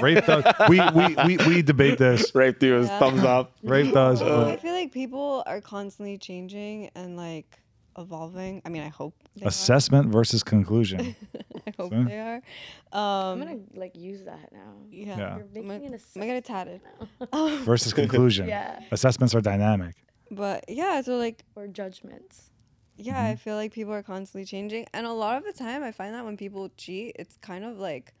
Rafe 0.00 0.26
does. 0.26 0.44
we, 0.68 0.80
we, 0.94 1.16
we, 1.26 1.36
we 1.46 1.62
debate 1.62 1.98
this. 1.98 2.34
Rafe 2.34 2.58
threw 2.58 2.78
his 2.78 2.88
Yeah. 2.88 2.98
thumbs 2.98 3.24
up. 3.24 3.52
Rafe 3.62 3.92
does. 3.92 4.20
Uh, 4.22 4.42
I 4.46 4.50
but 4.50 4.60
feel 4.62 4.72
like 4.72 4.92
people 4.92 5.42
are 5.46 5.60
constantly 5.60 6.18
changing 6.18 6.90
and 6.94 7.16
like 7.16 7.58
evolving. 7.96 8.62
I 8.64 8.68
mean, 8.68 8.82
I 8.82 8.88
hope 8.88 9.14
they 9.36 9.44
are. 9.44 9.48
assessment 9.48 10.08
versus 10.12 10.42
conclusion. 10.42 11.16
I 11.66 11.72
hope 11.76 11.92
So- 11.92 12.04
they 12.04 12.18
are. 12.18 12.40
I'm 12.92 13.00
Um, 13.00 13.38
gonna 13.40 13.58
like 13.74 13.96
use 13.96 14.24
that 14.24 14.52
now. 14.52 14.74
yeah. 14.90 15.06
Yeah. 15.06 15.16
You're 15.16 15.46
I'm 15.62 15.66
making 15.68 15.68
gonna, 15.68 15.96
it 15.96 16.00
a 16.00 16.18
I'm 16.18 16.20
gonna 16.22 16.26
get 16.26 16.36
it 16.36 16.44
tatted. 16.44 16.80
Um, 17.32 17.58
versus 17.64 17.92
conclusion. 18.02 18.48
Yeah. 18.48 18.80
Assessments 18.90 19.34
are 19.34 19.40
dynamic. 19.40 19.94
But 20.30 20.64
yeah, 20.68 21.00
so 21.02 21.16
like 21.16 21.44
or 21.56 21.66
judgments. 21.68 22.50
yeah, 22.96 23.18
I 23.20 23.28
mm-hmm. 23.28 23.36
feel 23.36 23.54
like 23.56 23.72
people 23.72 23.92
are 23.94 24.02
constantly 24.02 24.44
changing, 24.44 24.86
and 24.92 25.06
a 25.06 25.12
lot 25.12 25.36
of 25.38 25.44
the 25.44 25.52
time, 25.52 25.82
I 25.82 25.92
find 25.92 26.14
that 26.14 26.24
when 26.24 26.36
people 26.36 26.68
cheat, 26.76 27.16
it's 27.18 27.36
kind 27.38 27.64
of 27.64 27.78
like 27.78 28.12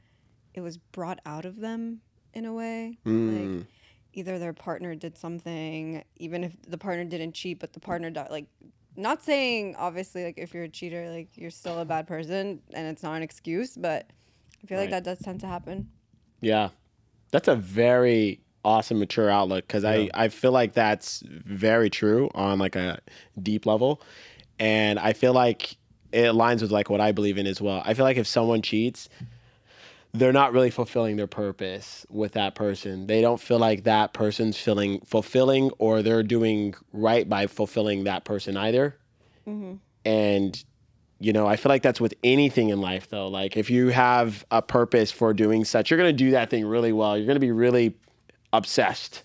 it 0.58 0.62
was 0.62 0.76
brought 0.76 1.20
out 1.24 1.44
of 1.44 1.60
them 1.60 2.00
in 2.34 2.44
a 2.44 2.52
way. 2.52 2.98
Mm. 3.06 3.58
Like 3.58 3.66
either 4.12 4.38
their 4.38 4.52
partner 4.52 4.94
did 4.94 5.16
something, 5.16 6.04
even 6.16 6.44
if 6.44 6.52
the 6.66 6.76
partner 6.76 7.04
didn't 7.04 7.32
cheat, 7.32 7.58
but 7.58 7.72
the 7.72 7.80
partner 7.80 8.10
di- 8.10 8.28
like. 8.30 8.46
Not 8.96 9.22
saying 9.22 9.76
obviously 9.78 10.24
like 10.24 10.38
if 10.38 10.52
you're 10.52 10.64
a 10.64 10.68
cheater 10.68 11.08
like 11.08 11.28
you're 11.36 11.52
still 11.52 11.78
a 11.78 11.84
bad 11.84 12.08
person 12.08 12.60
and 12.74 12.88
it's 12.88 13.04
not 13.04 13.14
an 13.14 13.22
excuse, 13.22 13.76
but 13.76 14.10
I 14.60 14.66
feel 14.66 14.76
like 14.76 14.90
that 14.90 15.04
does 15.04 15.20
tend 15.20 15.38
to 15.40 15.46
happen. 15.46 15.88
Yeah. 16.40 16.70
That's 17.30 17.46
a 17.46 17.54
very 17.54 18.40
awesome 18.64 18.98
mature 18.98 19.30
outlook 19.30 19.68
because 19.68 19.84
I, 19.84 20.10
I 20.14 20.28
feel 20.28 20.50
like 20.50 20.72
that's 20.72 21.22
very 21.26 21.90
true 21.90 22.28
on 22.34 22.58
like 22.58 22.74
a 22.74 22.98
deep 23.40 23.66
level. 23.66 24.02
And 24.58 24.98
I 24.98 25.12
feel 25.12 25.32
like 25.32 25.76
it 26.10 26.24
aligns 26.24 26.60
with 26.60 26.72
like 26.72 26.90
what 26.90 27.00
I 27.00 27.12
believe 27.12 27.38
in 27.38 27.46
as 27.46 27.60
well. 27.60 27.82
I 27.84 27.94
feel 27.94 28.04
like 28.04 28.16
if 28.16 28.26
someone 28.26 28.62
cheats, 28.62 29.08
they're 30.12 30.32
not 30.32 30.52
really 30.52 30.70
fulfilling 30.70 31.16
their 31.16 31.26
purpose 31.26 32.06
with 32.10 32.32
that 32.32 32.54
person. 32.54 33.06
They 33.06 33.20
don't 33.20 33.40
feel 33.40 33.58
like 33.58 33.84
that 33.84 34.12
person's 34.12 34.56
feeling 34.56 35.00
fulfilling 35.04 35.70
or 35.78 36.02
they're 36.02 36.22
doing 36.22 36.74
right 36.92 37.28
by 37.28 37.46
fulfilling 37.46 38.04
that 38.04 38.24
person 38.24 38.56
either. 38.56 38.96
Mm-hmm. 39.46 39.74
And 40.04 40.64
you 41.20 41.32
know, 41.32 41.46
I 41.46 41.56
feel 41.56 41.70
like 41.70 41.82
that's 41.82 42.00
with 42.00 42.14
anything 42.22 42.68
in 42.68 42.80
life 42.80 43.08
though. 43.10 43.28
Like 43.28 43.56
if 43.56 43.70
you 43.70 43.88
have 43.88 44.44
a 44.50 44.62
purpose 44.62 45.10
for 45.10 45.34
doing 45.34 45.64
such, 45.64 45.90
you're 45.90 45.98
going 45.98 46.16
to 46.16 46.24
do 46.24 46.30
that 46.30 46.48
thing 46.48 46.64
really 46.64 46.92
well. 46.92 47.16
You're 47.16 47.26
going 47.26 47.36
to 47.36 47.40
be 47.40 47.52
really 47.52 47.96
obsessed. 48.52 49.24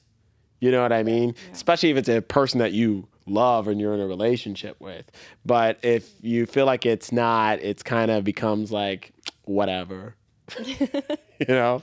You 0.59 0.71
know 0.71 0.81
what 0.81 0.93
I 0.93 1.03
mean? 1.03 1.35
Especially 1.51 1.91
if 1.91 1.97
it's 1.97 2.09
a 2.09 2.21
person 2.21 2.59
that 2.59 2.71
you 2.71 3.07
love 3.25 3.67
and 3.67 3.79
you're 3.79 3.93
in 3.93 3.99
a 3.99 4.07
relationship 4.07 4.79
with. 4.79 5.05
But 5.45 5.77
if 5.83 6.09
you 6.21 6.45
feel 6.45 6.65
like 6.65 6.85
it's 6.85 7.11
not, 7.11 7.59
it's 7.59 7.83
kind 7.83 8.09
of 8.09 8.23
becomes 8.23 8.71
like 8.71 9.13
whatever. 9.43 10.15
you 11.39 11.45
know? 11.47 11.81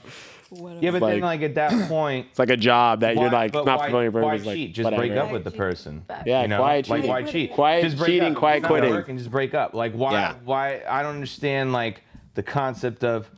Yeah, 0.81 0.91
but 0.91 1.01
Like- 1.01 1.13
then 1.13 1.21
like 1.21 1.41
at 1.43 1.55
that 1.55 1.71
point, 1.89 2.27
It's 2.31 2.39
like 2.39 2.49
a 2.49 2.57
job 2.57 2.99
that 3.01 3.15
you're 3.15 3.29
like 3.29 3.53
but 3.53 3.65
not 3.65 3.79
why, 3.79 3.85
familiar 3.87 4.11
with. 4.11 4.23
why 4.23 4.35
It's 4.35 4.45
like, 4.45 4.55
cheat? 4.55 4.73
Just 4.73 4.83
whatever. 4.83 5.01
break 5.07 5.17
up 5.17 5.31
with 5.31 5.43
the 5.45 5.51
person. 5.51 6.03
Yeah, 6.25 6.41
you 6.41 6.49
know? 6.49 6.57
quiet 6.57 6.89
like 6.89 6.97
cheating. 7.01 7.09
why 7.09 7.23
cheat? 7.23 7.51
Quiet 7.53 7.83
just 7.83 7.97
break 7.97 8.07
cheating, 8.07 8.31
up. 8.33 8.37
quiet 8.37 8.55
It's 8.57 8.63
not 8.63 8.67
quitting. 8.69 8.89
working, 8.91 9.17
just 9.17 9.31
break 9.31 9.53
up. 9.53 9.73
Like 9.73 9.93
why? 9.93 10.11
Yeah. 10.11 10.35
Why? 10.43 10.81
I 10.89 11.03
don't 11.03 11.15
understand 11.15 11.71
like 11.71 12.01
the 12.33 12.43
concept 12.43 13.03
of 13.05 13.29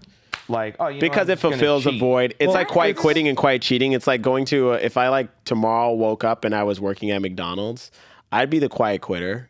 like 0.50 0.76
oh 0.80 0.88
you 0.88 1.00
because 1.00 1.30
I'm 1.30 1.34
it 1.34 1.40
fulfills 1.40 1.86
a 1.86 1.92
void. 1.92 2.34
It's 2.40 2.48
Well, 2.48 2.56
like 2.58 2.68
quiet 2.68 2.90
it's- 2.92 3.02
quitting 3.02 3.28
and 3.28 3.38
quiet 3.38 3.62
cheating. 3.62 3.92
It's 3.92 4.08
like 4.08 4.24
going 4.24 4.46
to 4.46 4.72
a, 4.72 4.76
if 4.78 4.98
I 4.98 5.10
like 5.10 5.30
tomorrow 5.46 5.94
woke 5.94 6.24
up 6.24 6.46
and 6.46 6.56
I 6.56 6.64
was 6.64 6.80
working 6.82 7.12
at 7.12 7.22
McDonald's, 7.22 7.92
I'd 8.32 8.50
be 8.50 8.58
the 8.58 8.70
quiet 8.70 9.02
quitter. 9.02 9.50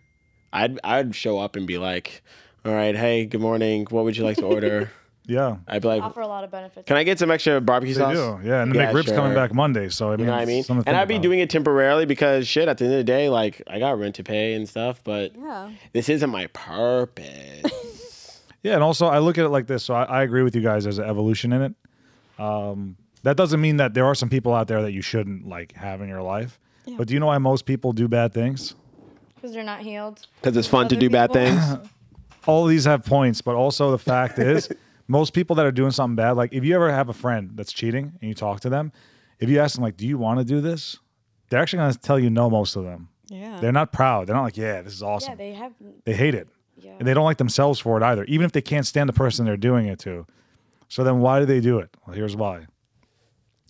I'd 0.52 0.82
I'd 0.84 1.16
show 1.16 1.40
up 1.40 1.56
and 1.56 1.66
be 1.66 1.78
like, 1.78 2.22
"All 2.66 2.74
right, 2.74 2.96
hey, 2.96 3.26
good 3.26 3.40
morning. 3.42 3.88
What 3.90 4.04
would 4.04 4.18
you 4.18 4.26
like 4.26 4.36
to 4.38 4.46
order?" 4.46 4.92
Yeah. 5.26 5.58
I'd 5.68 5.82
be 5.82 5.88
like, 5.88 6.04
Offer 6.04 6.22
a 6.22 6.28
lot 6.28 6.44
of 6.44 6.52
benefits. 6.52 6.86
"Can 6.86 6.98
I 6.98 7.04
get 7.04 7.18
some 7.18 7.32
extra 7.32 7.62
barbecue 7.62 7.94
They 7.94 8.00
sauce?" 8.02 8.14
do. 8.42 8.48
Yeah. 8.48 8.62
And 8.64 8.72
the 8.74 8.80
Yeah, 8.80 8.92
McRib's 8.92 9.12
coming 9.12 9.32
sure. 9.32 9.36
back 9.36 9.54
Monday. 9.54 9.88
So, 9.90 10.08
I 10.08 10.12
mean, 10.12 10.20
You 10.20 10.26
know 10.26 10.32
what 10.34 10.42
I 10.42 10.46
mean? 10.46 10.64
something 10.64 10.84
to 10.84 10.90
And 10.90 10.96
think 10.96 11.02
I'd 11.02 11.08
be 11.08 11.16
about. 11.16 11.24
doing 11.24 11.40
it 11.40 11.50
temporarily 11.50 12.06
because 12.06 12.48
shit. 12.48 12.68
At 12.68 12.78
the 12.78 12.86
end 12.86 12.94
of 12.96 12.98
the 13.00 13.04
day, 13.06 13.30
like 13.30 13.62
I 13.68 13.80
got 13.80 13.98
rent 13.98 14.16
to 14.16 14.24
pay 14.24 14.54
and 14.54 14.68
stuff, 14.68 15.02
but 15.04 15.32
Yeah. 15.36 15.70
this 15.94 16.10
isn't 16.10 16.30
my 16.30 16.48
purpose. 16.48 17.64
Yeah, 18.64 18.76
and 18.76 18.84
also 18.84 19.08
I 19.08 19.20
look 19.20 19.38
at 19.38 19.44
it 19.44 19.50
like 19.50 19.68
this. 19.68 19.84
So 19.84 19.94
I, 19.94 20.04
I 20.04 20.24
agree 20.24 20.42
with 20.42 20.56
you 20.56 20.62
guys. 20.62 20.84
There's 20.86 20.98
an 20.98 21.04
evolution 21.04 21.52
in 21.52 21.62
it. 21.64 21.74
Um, 22.40 22.96
that 23.24 23.36
doesn't 23.36 23.60
mean 23.60 23.76
that 23.76 23.94
there 23.94 24.06
are 24.06 24.16
some 24.16 24.30
people 24.30 24.54
out 24.54 24.70
there 24.70 24.82
that 24.84 24.94
you 24.94 25.02
shouldn't 25.02 25.46
like 25.46 25.74
have 25.74 26.00
in 26.02 26.08
your 26.08 26.22
life. 26.22 26.62
But 26.98 27.10
do 27.10 27.14
you 27.14 27.20
know 27.20 27.26
why 27.26 27.40
most 27.40 27.66
people 27.66 27.92
do 27.92 28.08
bad 28.08 28.34
things? 28.34 28.76
Because 29.36 29.52
they're 29.52 29.66
not 29.66 29.82
healed. 29.82 30.26
Because 30.42 30.56
it's 30.56 30.68
fun 30.70 30.88
to 30.88 30.96
Other 30.96 31.02
do 31.02 31.10
bad 31.10 31.34
people. 31.34 31.46
things. 31.60 31.90
All 32.48 32.64
of 32.64 32.70
these 32.70 32.86
have 32.86 33.04
points, 33.04 33.42
but 33.42 33.56
also 33.56 33.92
the 33.92 33.98
fact 34.00 34.40
is, 34.40 34.70
most 35.14 35.34
people 35.34 35.56
that 35.58 35.66
are 35.66 35.72
doing 35.72 35.92
something 35.92 36.16
bad, 36.16 36.32
like 36.32 36.52
if 36.54 36.66
you 36.66 36.74
ever 36.76 36.92
have 36.92 37.08
a 37.08 37.14
friend 37.14 37.52
that's 37.56 37.72
cheating 37.72 38.06
and 38.20 38.28
you 38.30 38.34
talk 38.34 38.60
to 38.62 38.70
them, 38.70 38.92
if 39.40 39.48
you 39.50 39.60
ask 39.60 39.76
them 39.76 39.84
like, 39.84 39.96
"Do 39.96 40.06
you 40.08 40.18
want 40.18 40.40
to 40.40 40.44
do 40.46 40.60
this?" 40.60 40.98
They're 41.50 41.62
actually 41.62 41.80
going 41.84 41.94
to 41.94 42.00
tell 42.00 42.20
you 42.20 42.30
no. 42.30 42.50
Most 42.50 42.76
of 42.76 42.84
them, 42.84 43.10
Yeah. 43.30 43.60
they're 43.62 43.72
not 43.72 43.92
proud. 43.94 44.28
They're 44.28 44.36
not 44.36 44.44
like, 44.44 44.58
"Yeah, 44.58 44.82
this 44.82 44.94
is 44.94 45.04
awesome." 45.04 45.32
Yeah, 45.34 45.36
they 45.36 45.54
have. 45.54 45.72
they 46.06 46.14
hate 46.16 46.36
it. 46.36 46.48
Yeah. 46.78 46.96
And 46.98 47.08
they 47.08 47.14
don't 47.14 47.24
like 47.26 47.38
themselves 47.38 47.80
for 47.80 47.96
it 47.98 48.04
either, 48.04 48.24
even 48.26 48.46
if 48.46 48.52
they 48.52 48.62
can't 48.62 48.86
stand 48.88 49.08
the 49.08 49.14
person 49.14 49.46
they're 49.46 49.56
doing 49.72 49.86
it 49.88 50.00
to. 50.00 50.26
So 50.90 51.04
then 51.04 51.20
why 51.20 51.40
do 51.40 51.46
they 51.46 51.60
do 51.62 51.78
it? 51.80 51.90
Well, 52.06 52.16
here's 52.16 52.36
why. 52.36 52.66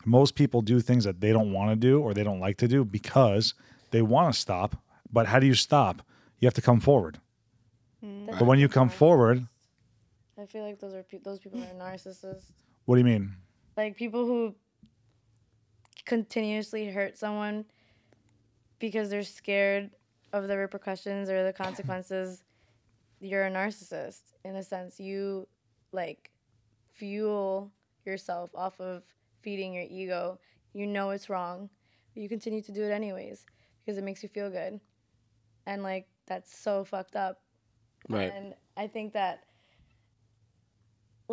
Most 0.06 0.36
people 0.36 0.62
do 0.62 0.80
things 0.80 1.04
that 1.04 1.20
they 1.22 1.32
don't 1.32 1.52
want 1.54 1.70
to 1.72 1.76
do 1.76 2.02
or 2.02 2.14
they 2.14 2.24
don't 2.24 2.40
like 2.40 2.58
to 2.58 2.68
do 2.68 2.84
because 2.86 3.54
they 3.92 4.02
want 4.02 4.34
to 4.34 4.40
stop. 4.40 4.76
But 5.12 5.28
how 5.28 5.40
do 5.40 5.46
you 5.46 5.54
stop? 5.54 6.02
You 6.40 6.46
have 6.48 6.54
to 6.56 6.62
come 6.62 6.80
forward. 6.80 7.20
That's 8.02 8.40
But 8.40 8.48
when 8.48 8.60
you 8.60 8.68
come 8.68 8.90
forward, 8.90 9.48
I 10.44 10.46
feel 10.46 10.64
like 10.64 10.80
those 10.80 10.94
are 10.94 11.04
pe- 11.04 11.20
those 11.20 11.40
people 11.40 11.62
are 11.62 11.74
narcissists. 11.74 12.52
what 12.86 12.96
do 12.96 13.00
you 13.00 13.06
mean? 13.06 13.34
Like 13.78 13.96
people 13.96 14.26
who 14.26 14.54
continuously 16.06 16.92
hurt 16.92 17.18
someone 17.18 17.66
because 18.78 19.10
they're 19.10 19.24
scared 19.24 19.92
of 20.34 20.50
the 20.50 20.58
repercussions 20.58 21.30
or 21.30 21.46
the 21.46 21.54
consequences 21.54 22.44
you're 23.22 23.46
a 23.46 23.52
narcissist 23.52 24.34
in 24.44 24.58
a 24.58 24.64
sense. 24.64 25.00
You 25.00 25.48
like 25.94 26.30
fuel 26.92 27.72
yourself 28.06 28.52
off 28.54 28.80
of 28.82 29.04
feeding 29.42 29.74
your 29.74 29.86
ego. 29.90 30.40
You 30.74 30.88
know 30.88 31.12
it's 31.12 31.30
wrong, 31.30 31.70
but 32.14 32.22
you 32.22 32.28
continue 32.28 32.62
to 32.62 32.72
do 32.74 32.84
it 32.84 32.92
anyways 32.92 33.46
because 33.80 33.98
it 33.98 34.04
makes 34.04 34.24
you 34.24 34.30
feel 34.30 34.50
good. 34.50 34.82
And 35.66 35.84
like 35.84 36.08
that's 36.28 36.58
so 36.58 36.84
fucked 36.84 37.16
up. 37.16 37.42
Right. 38.10 38.34
And 38.36 38.54
I 38.76 38.88
think 38.88 39.14
that 39.14 39.46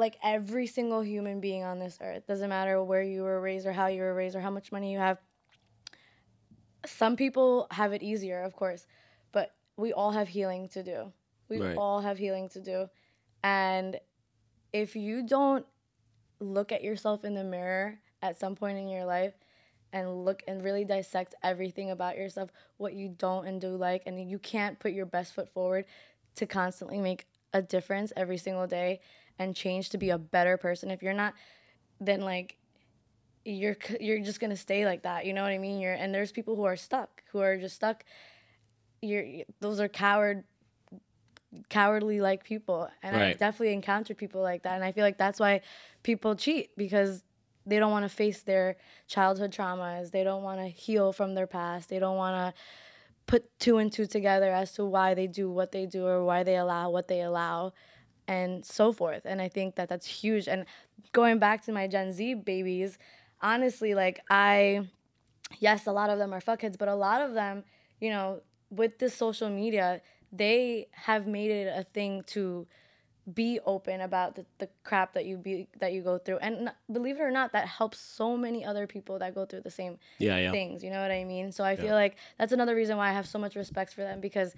like 0.00 0.16
every 0.22 0.66
single 0.66 1.02
human 1.02 1.40
being 1.40 1.62
on 1.62 1.78
this 1.78 1.98
earth, 2.00 2.26
doesn't 2.26 2.48
matter 2.48 2.82
where 2.82 3.02
you 3.02 3.22
were 3.22 3.40
raised 3.40 3.66
or 3.66 3.72
how 3.72 3.86
you 3.86 4.02
were 4.02 4.14
raised 4.14 4.34
or 4.34 4.40
how 4.40 4.50
much 4.50 4.72
money 4.72 4.92
you 4.92 4.98
have. 4.98 5.18
Some 6.86 7.16
people 7.16 7.66
have 7.70 7.92
it 7.92 8.02
easier, 8.02 8.42
of 8.42 8.54
course, 8.54 8.86
but 9.32 9.54
we 9.76 9.92
all 9.92 10.12
have 10.12 10.28
healing 10.28 10.68
to 10.70 10.82
do. 10.82 11.12
We 11.48 11.60
Right. 11.60 11.76
all 11.76 12.00
have 12.00 12.18
healing 12.18 12.48
to 12.50 12.60
do. 12.60 12.88
And 13.44 14.00
if 14.72 14.96
you 14.96 15.22
don't 15.26 15.66
look 16.40 16.72
at 16.72 16.82
yourself 16.82 17.24
in 17.24 17.34
the 17.34 17.44
mirror 17.44 17.98
at 18.22 18.38
some 18.38 18.56
point 18.56 18.78
in 18.78 18.88
your 18.88 19.04
life 19.04 19.34
and 19.92 20.24
look 20.24 20.42
and 20.48 20.62
really 20.62 20.84
dissect 20.84 21.34
everything 21.42 21.90
about 21.90 22.16
yourself, 22.16 22.50
what 22.78 22.94
you 22.94 23.08
don't 23.08 23.46
and 23.46 23.60
do 23.60 23.76
like, 23.76 24.04
and 24.06 24.30
you 24.30 24.38
can't 24.38 24.78
put 24.78 24.92
your 24.92 25.06
best 25.06 25.34
foot 25.34 25.48
forward 25.52 25.84
to 26.36 26.46
constantly 26.46 26.98
make 26.98 27.26
a 27.52 27.60
difference 27.60 28.12
every 28.16 28.38
single 28.38 28.66
day 28.66 29.00
and 29.40 29.56
change 29.56 29.90
to 29.90 29.98
be 29.98 30.10
a 30.10 30.18
better 30.18 30.56
person. 30.58 30.92
If 30.92 31.02
you're 31.02 31.14
not, 31.14 31.34
then 32.00 32.22
like 32.22 32.56
you're 33.44 33.76
you're 34.00 34.20
just 34.20 34.40
gonna 34.40 34.56
stay 34.56 34.84
like 34.86 35.02
that. 35.02 35.26
You 35.26 35.34
know 35.34 35.42
what 35.42 35.52
I 35.52 35.58
mean? 35.58 35.80
You're 35.80 35.94
and 35.94 36.14
there's 36.14 36.32
people 36.32 36.56
who 36.56 36.64
are 36.64 36.76
stuck, 36.76 37.24
who 37.32 37.40
are 37.40 37.58
just 37.58 37.76
stuck. 37.76 38.04
You're 39.02 39.44
those 39.60 39.80
are 39.80 39.88
coward 39.88 40.44
cowardly 41.68 42.20
like 42.20 42.44
people 42.44 42.88
and 43.02 43.16
Right. 43.16 43.32
i've 43.32 43.38
definitely 43.38 43.72
encountered 43.74 44.16
people 44.16 44.40
like 44.40 44.62
that 44.62 44.74
and 44.76 44.84
i 44.84 44.92
feel 44.92 45.04
like 45.04 45.18
that's 45.18 45.40
why 45.40 45.60
people 46.02 46.36
cheat 46.36 46.70
because 46.76 47.24
they 47.66 47.78
don't 47.78 47.90
want 47.90 48.04
to 48.04 48.08
face 48.08 48.42
their 48.42 48.76
childhood 49.08 49.52
traumas 49.52 50.12
they 50.12 50.22
don't 50.22 50.44
want 50.44 50.60
to 50.60 50.66
heal 50.68 51.12
from 51.12 51.34
their 51.34 51.48
past 51.48 51.88
they 51.88 51.98
don't 51.98 52.16
want 52.16 52.36
to 52.36 52.60
put 53.26 53.58
two 53.58 53.78
and 53.78 53.92
two 53.92 54.06
together 54.06 54.50
as 54.52 54.72
to 54.72 54.84
why 54.84 55.14
they 55.14 55.26
do 55.26 55.50
what 55.50 55.72
they 55.72 55.86
do 55.86 56.06
or 56.06 56.24
why 56.24 56.42
they 56.44 56.56
allow 56.56 56.90
what 56.90 57.08
they 57.08 57.22
allow 57.22 57.72
and 58.30 58.64
so 58.64 58.92
forth 58.92 59.22
and 59.24 59.40
i 59.42 59.48
think 59.48 59.74
that 59.76 59.88
that's 59.88 60.06
huge 60.06 60.46
and 60.48 60.64
going 61.12 61.38
back 61.38 61.58
to 61.64 61.72
my 61.72 61.86
gen 61.86 62.12
z 62.12 62.34
babies 62.34 62.98
honestly 63.42 63.94
like 63.94 64.20
i 64.30 64.86
yes, 65.58 65.86
a 65.86 65.92
lot 65.92 66.10
of 66.10 66.18
them 66.18 66.32
are 66.32 66.40
fuckheads, 66.40 66.78
but 66.78 66.88
a 66.88 66.94
lot 66.94 67.20
of 67.20 67.34
them, 67.34 67.64
you 68.00 68.10
know, 68.10 68.40
with 68.70 68.98
this 68.98 69.14
social 69.14 69.48
media, 69.50 70.00
they 70.32 70.88
have 70.92 71.26
made 71.26 71.50
it 71.50 71.72
a 71.76 71.84
thing 71.92 72.22
to 72.28 72.66
be 73.34 73.60
open 73.66 74.00
about 74.00 74.34
the, 74.34 74.44
the 74.58 74.68
crap 74.82 75.12
that 75.14 75.24
you 75.26 75.36
be 75.36 75.68
that 75.80 75.92
you 75.92 76.02
go 76.02 76.18
through. 76.18 76.38
And 76.38 76.70
believe 76.90 77.16
it 77.18 77.22
or 77.22 77.30
not, 77.30 77.52
that 77.52 77.66
helps 77.66 77.98
so 77.98 78.36
many 78.36 78.64
other 78.64 78.86
people 78.86 79.18
that 79.18 79.34
go 79.34 79.44
through 79.44 79.62
the 79.62 79.70
same 79.70 79.98
Yeah, 80.18 80.38
yeah. 80.38 80.50
things. 80.52 80.82
You 80.82 80.90
know 80.90 81.02
what 81.02 81.10
I 81.10 81.24
mean? 81.24 81.52
So 81.52 81.64
I 81.64 81.76
feel 81.76 81.94
like 81.94 82.16
that's 82.38 82.52
another 82.52 82.74
reason 82.74 82.96
why 82.96 83.10
I 83.10 83.12
have 83.12 83.26
so 83.26 83.38
much 83.38 83.56
respect 83.56 83.92
for 83.94 84.02
them 84.02 84.20
because 84.20 84.54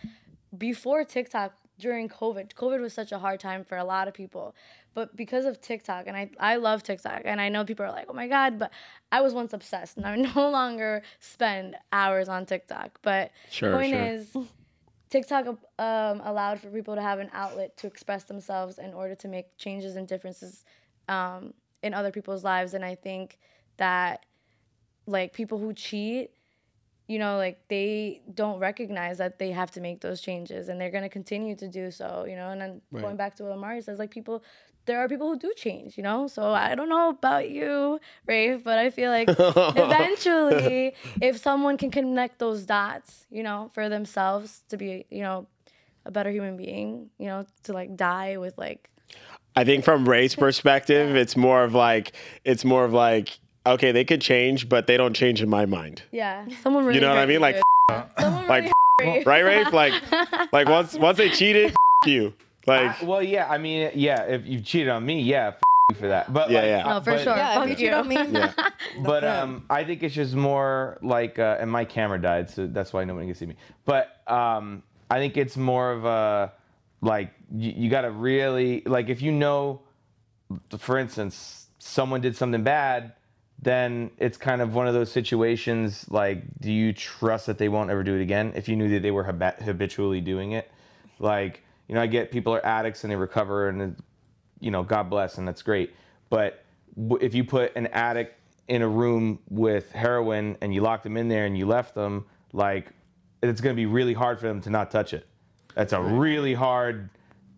before 0.57 1.05
TikTok, 1.05 1.55
during 1.83 2.09
COVID, 2.09 2.55
COVID 2.55 2.81
was 2.81 2.95
such 2.95 3.13
a 3.13 3.19
hard 3.19 3.41
time 3.41 3.65
for 3.65 3.77
a 3.77 3.85
lot 3.85 4.09
of 4.09 4.15
people. 4.15 4.55
But 4.95 5.17
because 5.17 5.45
of 5.45 5.61
TikTok, 5.61 6.07
and 6.07 6.17
I, 6.17 6.31
I 6.39 6.57
love 6.57 6.83
TikTok, 6.83 7.23
and 7.25 7.41
I 7.41 7.49
know 7.49 7.65
people 7.65 7.85
are 7.85 7.91
like, 7.91 8.07
oh 8.09 8.13
my 8.13 8.29
God, 8.29 8.59
but 8.59 8.71
I 9.11 9.21
was 9.21 9.35
once 9.35 9.53
obsessed, 9.53 9.97
and 9.97 10.07
I 10.07 10.17
no 10.35 10.49
longer 10.51 11.03
spend 11.19 11.77
hours 11.93 12.29
on 12.29 12.47
TikTok. 12.47 13.01
But 13.03 13.33
Sure, 13.51 13.73
point 13.73 13.95
sure. 13.95 14.07
is, 14.07 14.37
TikTok 15.11 15.47
um, 15.79 16.23
allowed 16.25 16.61
for 16.61 16.69
people 16.71 16.95
to 16.95 17.03
have 17.03 17.19
an 17.19 17.31
outlet 17.33 17.77
to 17.79 17.87
express 17.87 18.25
themselves 18.25 18.79
in 18.79 18.95
order 18.95 19.15
to 19.17 19.29
make 19.29 19.57
changes 19.59 19.97
and 19.97 20.07
differences 20.07 20.65
um, 21.09 21.53
in 21.83 21.93
other 21.93 22.11
people's 22.11 22.45
lives. 22.45 22.73
And 22.75 22.85
I 22.85 22.95
think 22.95 23.39
that, 23.79 24.25
like, 25.07 25.33
people 25.33 25.59
who 25.59 25.73
cheat, 25.75 26.31
you 27.07 27.19
know, 27.19 27.37
like, 27.37 27.59
they 27.69 28.23
don't 28.35 28.59
recognize 28.59 29.19
that 29.19 29.39
they 29.39 29.51
have 29.51 29.71
to 29.73 29.81
make 29.81 30.01
those 30.01 30.21
changes 30.21 30.69
and 30.69 30.81
they're 30.81 30.91
going 30.91 31.03
to 31.03 31.09
continue 31.09 31.57
to 31.57 31.69
do 31.69 31.91
so, 31.91 32.27
you 32.29 32.37
know. 32.37 32.51
And 32.51 32.61
then 32.61 32.81
going 32.93 33.17
back 33.17 33.37
to 33.37 33.45
what 33.45 33.53
Amari 33.53 33.83
says, 33.83 33.99
like, 33.99 34.11
people, 34.11 34.43
there 34.87 34.99
are 34.99 35.09
people 35.09 35.29
who 35.29 35.39
do 35.39 35.53
change, 35.57 35.97
you 35.97 36.03
know? 36.03 36.27
So 36.27 36.53
I 36.53 36.75
don't 36.75 36.89
know 36.89 37.11
about 37.11 37.51
you, 37.51 38.01
Rafe, 38.27 38.65
but 38.65 38.79
I 38.79 38.91
feel 38.91 39.11
like 39.11 39.29
eventually, 39.39 40.95
if 41.21 41.39
someone 41.39 41.77
can 41.77 41.91
connect 41.91 42.39
those 42.39 42.65
dots, 42.65 43.27
you 43.31 43.43
know, 43.43 43.71
for 43.75 43.89
themselves 43.89 44.63
to 44.69 44.77
be, 44.77 45.07
you 45.11 45.23
know, 45.23 45.47
a 46.05 46.11
better 46.11 46.31
human 46.31 46.57
being, 46.57 47.11
you 47.19 47.27
know, 47.27 47.47
to 47.65 47.73
like 47.73 47.97
die 47.97 48.37
with 48.37 48.59
like, 48.59 48.89
I 49.55 49.65
think 49.65 49.85
from 49.85 50.09
Ray's 50.09 50.35
perspective, 50.35 51.15
it's 51.23 51.37
more 51.37 51.65
of 51.65 51.75
like 51.75 52.13
it's 52.45 52.65
more 52.65 52.85
of 52.85 52.93
like 52.93 53.39
okay, 53.67 53.93
they 53.93 54.05
could 54.05 54.21
change, 54.21 54.69
but 54.69 54.87
they 54.87 54.97
don't 54.97 55.15
change 55.15 55.43
in 55.43 55.49
my 55.49 55.67
mind. 55.67 56.03
yeah, 56.13 56.47
someone 56.63 56.85
really. 56.85 56.97
You 56.97 57.01
know 57.03 57.11
what 57.11 57.19
I 57.19 57.27
mean? 57.27 57.41
Like 57.41 57.57
dude. 57.57 58.03
someone 58.21 58.47
like 58.49 58.73
really 59.01 59.23
right, 59.27 59.45
Ray? 59.45 59.65
Like 59.65 59.95
like 60.53 60.69
once 60.69 60.95
once 60.95 61.19
they 61.19 61.31
cheated, 61.31 61.75
you. 62.07 62.33
Like 62.67 63.03
I- 63.03 63.05
well, 63.05 63.23
yeah. 63.23 63.49
I 63.51 63.59
mean, 63.59 63.91
yeah. 63.95 64.23
If 64.23 64.47
you 64.47 64.61
cheated 64.61 64.89
on 64.89 65.05
me, 65.05 65.21
yeah, 65.23 65.55
you 65.91 65.97
for 65.97 66.09
that. 66.09 66.33
But 66.33 66.51
Yeah, 66.51 66.59
like, 66.61 66.67
yeah. 66.69 66.83
No, 66.85 67.01
for 67.01 67.11
but- 67.13 67.23
sure. 67.23 67.37
Yeah, 67.37 67.55
Fuck 67.55 67.69
if 67.71 67.81
you 67.81 67.87
you. 67.87 67.91
cheat 67.91 67.95
on 67.99 68.09
me, 68.09 68.15
yeah. 68.39 68.53
But 69.05 69.25
um, 69.25 69.65
I 69.71 69.83
think 69.85 70.03
it's 70.03 70.15
just 70.15 70.35
more 70.35 70.99
like, 71.03 71.39
uh, 71.39 71.57
and 71.61 71.71
my 71.71 71.85
camera 71.85 72.21
died, 72.21 72.49
so 72.51 72.67
that's 72.69 72.93
why 72.93 73.05
nobody 73.05 73.27
can 73.27 73.35
see 73.35 73.47
me. 73.47 73.57
But 73.85 74.21
um, 74.31 74.83
I 75.11 75.19
think 75.19 75.37
it's 75.37 75.57
more 75.57 75.91
of 75.93 76.05
a 76.05 76.53
like 77.01 77.33
you, 77.57 77.73
you 77.77 77.91
got 77.91 78.03
to 78.03 78.11
really 78.13 78.83
like 78.87 79.09
if 79.09 79.21
you 79.23 79.33
know, 79.33 79.81
for 80.79 80.99
instance, 80.99 81.67
someone 81.79 82.21
did 82.21 82.37
something 82.37 82.63
bad, 82.63 83.13
then 83.63 84.11
it's 84.19 84.37
kind 84.37 84.61
of 84.61 84.75
one 84.75 84.89
of 84.89 84.95
those 84.95 85.11
situations 85.11 86.05
like, 86.11 86.43
do 86.61 86.71
you 86.73 86.93
trust 86.93 87.47
that 87.47 87.59
they 87.59 87.69
won't 87.69 87.91
ever 87.91 88.03
do 88.03 88.17
it 88.17 88.23
again? 88.23 88.53
If 88.57 88.69
you 88.69 88.77
knew 88.77 88.89
that 88.91 89.03
they 89.03 89.11
were 89.13 89.25
hab- 89.25 89.61
habitually 89.63 90.21
doing 90.21 90.53
it, 90.53 90.71
like 91.19 91.63
you 91.89 91.95
know, 91.95 92.01
I 92.03 92.07
get 92.07 92.31
people 92.31 92.55
are 92.55 92.65
addicts 92.65 93.05
and 93.05 93.11
they 93.11 93.17
recover 93.17 93.69
and 93.69 93.97
you 94.61 94.71
know, 94.71 94.83
God 94.83 95.11
bless, 95.11 95.39
and 95.39 95.47
that's 95.47 95.63
great. 95.63 95.95
But 96.31 96.65
w- 96.97 97.19
if 97.25 97.35
you 97.35 97.45
put 97.45 97.75
an 97.77 97.89
addict 97.89 98.39
in 98.69 98.83
a 98.83 98.89
room 98.89 99.39
with 99.51 99.91
heroin 99.93 100.57
and 100.61 100.73
you 100.73 100.81
locked 100.81 101.03
them 101.05 101.17
in 101.17 101.29
there 101.29 101.47
and 101.47 101.57
you 101.59 101.67
left 101.67 101.95
them, 101.95 102.25
like 102.53 102.91
it's 103.43 103.61
going 103.61 103.75
to 103.75 103.77
be 103.77 103.87
really 103.87 104.15
hard 104.15 104.39
for 104.41 104.47
them 104.47 104.61
to 104.63 104.71
not 104.71 104.91
touch 104.91 105.13
it. 105.15 105.27
That's 105.75 105.93
a 105.93 106.01
really 106.01 106.55
hard, 106.55 107.11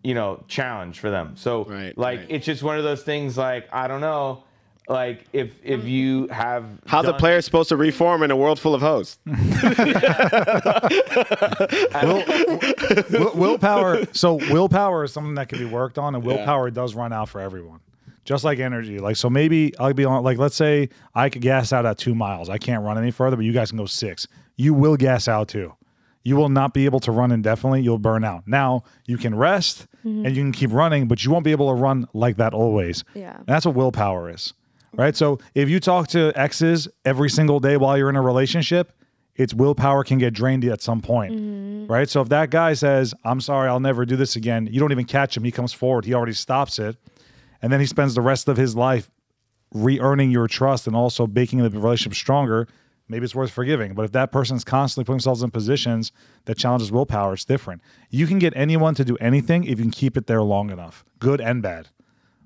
you 0.03 0.15
know, 0.15 0.43
challenge 0.47 0.99
for 0.99 1.09
them. 1.11 1.35
So, 1.37 1.65
Right, 1.65 1.95
like, 1.97 2.19
right. 2.21 2.27
it's 2.29 2.45
just 2.45 2.63
one 2.63 2.77
of 2.77 2.83
those 2.83 3.03
things. 3.03 3.37
Like, 3.37 3.67
I 3.71 3.87
don't 3.87 4.01
know, 4.01 4.43
like 4.87 5.25
if 5.33 5.51
if 5.63 5.81
mm. 5.81 5.89
you 5.89 6.27
have 6.27 6.65
How's 6.85 7.07
a 7.07 7.13
player 7.13 7.41
supposed 7.41 7.69
to 7.69 7.77
reform 7.77 8.21
in 8.23 8.31
a 8.31 8.35
world 8.35 8.59
full 8.59 8.75
of 8.75 8.81
hoes? 8.81 9.17
Will, 13.11 13.31
willpower. 13.35 14.05
So 14.13 14.35
willpower 14.51 15.03
is 15.05 15.13
something 15.13 15.35
that 15.35 15.49
can 15.49 15.57
be 15.59 15.65
worked 15.65 15.97
on, 15.97 16.13
and 16.13 16.23
willpower 16.23 16.69
does 16.69 16.93
run 16.93 17.11
out 17.13 17.29
for 17.29 17.41
everyone. 17.41 17.79
Just 18.25 18.43
like 18.43 18.59
energy. 18.59 18.99
Like 18.99 19.15
so, 19.15 19.29
maybe 19.29 19.73
I'll 19.79 19.93
be 19.93 20.05
on. 20.05 20.23
Like 20.23 20.37
let's 20.37 20.55
say 20.55 20.89
I 21.13 21.29
could 21.29 21.41
gas 21.41 21.73
out 21.73 21.85
at 21.85 21.97
two 21.97 22.15
miles. 22.15 22.49
I 22.49 22.57
can't 22.57 22.83
run 22.83 22.97
any 22.97 23.11
further, 23.11 23.35
but 23.35 23.45
you 23.45 23.53
guys 23.53 23.69
can 23.69 23.77
go 23.77 23.85
six. 23.85 24.27
You 24.55 24.73
will 24.73 24.97
gas 24.97 25.27
out 25.27 25.47
too. 25.47 25.73
You 26.23 26.35
will 26.35 26.49
not 26.49 26.73
be 26.73 26.85
able 26.85 26.99
to 27.01 27.11
run 27.11 27.31
indefinitely. 27.31 27.81
You'll 27.81 27.99
burn 27.99 28.23
out. 28.23 28.47
Now 28.47 28.83
you 29.05 29.17
can 29.17 29.35
rest 29.35 29.87
mm-hmm. 30.03 30.25
and 30.25 30.35
you 30.35 30.41
can 30.41 30.51
keep 30.51 30.71
running, 30.71 31.07
but 31.07 31.23
you 31.23 31.31
won't 31.31 31.45
be 31.45 31.51
able 31.51 31.69
to 31.69 31.75
run 31.75 32.07
like 32.13 32.37
that 32.37 32.53
always. 32.53 33.03
Yeah. 33.13 33.37
And 33.37 33.45
that's 33.45 33.65
what 33.65 33.75
willpower 33.75 34.31
is. 34.31 34.53
Right. 34.97 35.15
So 35.15 35.39
if 35.53 35.69
you 35.69 35.79
talk 35.79 36.07
to 36.09 36.31
exes 36.35 36.87
every 37.03 37.29
single 37.29 37.59
day 37.59 37.77
while 37.77 37.97
you're 37.97 38.09
in 38.09 38.15
a 38.15 38.21
relationship, 38.21 38.93
it's 39.35 39.53
willpower 39.53 40.03
can 40.03 40.17
get 40.17 40.33
drained 40.33 40.63
at 40.65 40.81
some 40.81 41.01
point. 41.01 41.33
Mm-hmm. 41.33 41.91
Right. 41.91 42.09
So 42.09 42.21
if 42.21 42.29
that 42.29 42.49
guy 42.49 42.73
says, 42.73 43.13
I'm 43.23 43.41
sorry, 43.41 43.69
I'll 43.69 43.79
never 43.79 44.05
do 44.05 44.15
this 44.15 44.35
again, 44.35 44.67
you 44.71 44.79
don't 44.79 44.91
even 44.91 45.05
catch 45.05 45.35
him. 45.35 45.43
He 45.43 45.51
comes 45.51 45.73
forward, 45.73 46.05
he 46.05 46.13
already 46.13 46.33
stops 46.33 46.79
it. 46.79 46.95
And 47.61 47.71
then 47.71 47.79
he 47.79 47.85
spends 47.85 48.15
the 48.15 48.21
rest 48.21 48.47
of 48.47 48.57
his 48.57 48.75
life 48.75 49.09
re 49.73 49.99
earning 49.99 50.31
your 50.31 50.47
trust 50.47 50.87
and 50.87 50.95
also 50.95 51.27
making 51.27 51.61
the 51.61 51.69
relationship 51.69 52.15
stronger. 52.15 52.67
Maybe 53.07 53.23
it's 53.23 53.35
worth 53.35 53.51
forgiving. 53.51 53.93
But 53.93 54.05
if 54.05 54.11
that 54.13 54.31
person's 54.31 54.63
constantly 54.63 55.05
putting 55.05 55.17
themselves 55.17 55.43
in 55.43 55.51
positions 55.51 56.11
that 56.45 56.57
challenges 56.57 56.91
willpower, 56.91 57.33
it's 57.33 57.45
different. 57.45 57.81
You 58.09 58.25
can 58.25 58.39
get 58.39 58.53
anyone 58.55 58.95
to 58.95 59.05
do 59.05 59.15
anything 59.17 59.63
if 59.63 59.77
you 59.77 59.85
can 59.85 59.91
keep 59.91 60.17
it 60.17 60.25
there 60.25 60.41
long 60.41 60.71
enough, 60.71 61.05
good 61.19 61.39
and 61.39 61.61
bad 61.61 61.89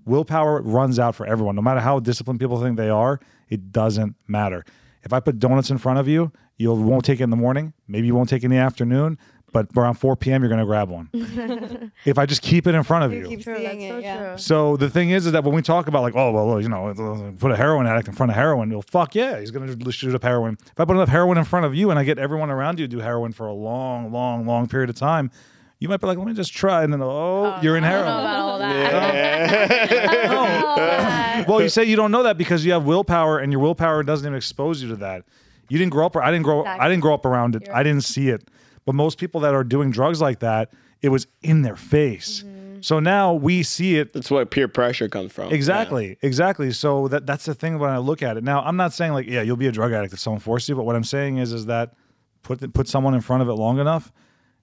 willpower 0.06 0.62
runs 0.62 1.00
out 1.00 1.16
for 1.16 1.26
everyone 1.26 1.56
no 1.56 1.62
matter 1.62 1.80
how 1.80 2.00
disciplined 2.00 2.40
people 2.40 2.62
think 2.62 2.78
they 2.78 2.90
are 2.90 3.20
it 3.50 3.72
doesn't 3.72 4.16
matter 4.28 4.64
if 5.04 5.14
i 5.14 5.20
put 5.20 5.40
donuts 5.40 5.70
in 5.70 5.78
front 5.78 6.00
of 6.00 6.08
you 6.08 6.32
you 6.58 6.74
won't 6.74 7.06
take 7.06 7.20
it 7.20 7.24
in 7.24 7.30
the 7.30 7.38
morning 7.38 7.74
maybe 7.88 8.08
you 8.08 8.16
won't 8.16 8.30
take 8.30 8.42
it 8.44 8.46
in 8.46 8.52
the 8.52 8.58
afternoon 8.58 9.18
but 9.52 9.68
around 9.76 9.96
4 9.96 10.16
p.m 10.16 10.42
you're 10.44 10.50
going 10.50 10.60
to 10.60 10.66
grab 10.66 10.90
one 10.90 11.10
if 12.06 12.18
i 12.20 12.26
just 12.26 12.42
keep 12.44 12.68
it 12.68 12.76
in 12.76 12.84
front 12.84 13.04
of 13.06 13.12
You 13.12 13.22
you 13.22 13.28
keep 13.30 13.42
True, 13.44 13.56
seeing 13.56 13.80
that's 13.80 13.90
so 13.92 13.98
it. 13.98 14.04
Yeah. 14.04 14.28
true. 14.30 14.38
so 14.38 14.78
the 14.78 14.90
thing 14.90 15.10
is, 15.10 15.26
is 15.26 15.32
that 15.32 15.44
when 15.44 15.56
we 15.56 15.62
talk 15.64 15.88
about 15.88 16.04
like, 16.04 16.16
oh 16.16 16.32
well, 16.32 16.62
you 16.62 16.70
know, 16.70 17.34
put 17.40 17.52
a 17.52 17.56
heroin 17.56 17.88
addict 17.88 18.08
in 18.08 18.14
front 18.14 18.32
of 18.32 18.36
heroin, 18.36 18.70
you'll 18.70 18.84
fuck 18.84 19.16
yeah, 19.16 19.40
he's 19.40 19.50
gonna 19.52 19.92
shoot 19.92 20.14
up 20.14 20.22
heroin. 20.24 20.56
If 20.62 20.80
I 20.80 20.86
put 20.86 20.96
enough 20.96 21.10
heroin 21.10 21.38
in 21.40 21.46
front 21.46 21.66
of 21.66 21.74
you 21.74 21.90
and 21.90 21.98
I 21.98 22.04
get 22.04 22.20
everyone 22.20 22.50
around 22.52 22.78
you 22.80 22.86
to 22.88 22.96
do 22.96 23.00
heroin 23.00 23.32
for 23.32 23.48
a 23.48 23.54
long, 23.54 24.12
long, 24.12 24.46
long 24.46 24.68
period 24.68 24.90
of 24.92 24.96
time, 24.98 25.32
you 25.80 25.88
might 25.88 26.02
be 26.02 26.08
like, 26.08 26.18
let 26.18 26.28
me 26.28 26.34
just 26.34 26.54
try, 26.54 26.84
and 26.84 26.92
then 26.92 27.02
oh, 27.02 27.58
you're 27.62 27.78
in 27.78 27.84
I 27.84 27.92
don't 27.92 28.06
heroin. 28.06 28.20
about 28.20 28.40
all 28.40 28.60
that. 28.60 30.30
All 30.30 30.76
that. 30.76 31.48
Well, 31.48 31.62
you 31.62 31.70
say 31.70 31.86
you 31.86 31.96
don't 31.96 32.12
know 32.12 32.24
that 32.24 32.38
because 32.38 32.66
you 32.66 32.74
have 32.74 32.84
willpower, 32.84 33.40
and 33.40 33.52
your 33.52 33.62
willpower 33.62 34.04
doesn't 34.04 34.26
even 34.26 34.36
expose 34.36 34.82
you 34.82 34.90
to 34.90 34.98
that. 34.98 35.24
You 35.70 35.78
didn't 35.78 35.92
grow 35.92 36.06
up. 36.06 36.18
I 36.18 36.32
didn't 36.32 36.44
grow. 36.44 36.66
I 36.66 36.90
didn't 36.90 37.02
grow 37.02 37.14
up 37.14 37.26
around 37.26 37.56
it. 37.56 37.68
You're 37.68 37.76
I 37.76 37.84
didn't 37.84 38.04
see 38.04 38.30
it. 38.30 38.50
But 38.86 38.96
most 38.96 39.18
people 39.18 39.42
that 39.42 39.54
are 39.54 39.64
doing 39.64 39.92
drugs 39.92 40.20
like 40.20 40.40
that, 40.40 40.72
it 41.02 41.10
was 41.10 41.28
in 41.42 41.62
their 41.62 41.76
face. 41.76 42.44
Mm-hmm. 42.44 42.60
So 42.82 43.00
now 43.00 43.34
we 43.34 43.64
see 43.64 43.98
it 43.98 44.14
That's 44.14 44.32
where 44.32 44.46
peer 44.46 44.68
pressure 44.68 45.10
comes 45.10 45.32
from. 45.32 45.52
Exactly, 45.52 46.18
exactly. 46.22 46.72
So 46.72 47.08
that 47.10 47.26
that's 47.26 47.46
the 47.46 47.54
thing 47.54 47.78
when 47.80 47.90
I 47.90 47.98
look 47.98 48.22
at 48.22 48.38
it. 48.38 48.44
Now, 48.44 48.62
I'm 48.62 48.78
not 48.78 48.94
saying 48.94 49.14
like, 49.14 49.28
yeah, 49.28 49.42
you'll 49.42 49.58
be 49.58 49.68
a 49.68 49.72
drug 49.72 49.92
addict 49.92 50.14
if 50.14 50.20
someone 50.20 50.40
forces 50.40 50.70
you, 50.70 50.76
but 50.76 50.86
what 50.86 50.96
I'm 50.96 51.04
saying 51.04 51.38
is, 51.38 51.54
is 51.54 51.66
that 51.68 51.94
put 52.42 52.60
the, 52.60 52.70
put 52.70 52.88
someone 52.88 53.14
in 53.14 53.22
front 53.22 53.42
of 53.42 53.50
it 53.50 53.54
long 53.54 53.80
enough, 53.80 54.12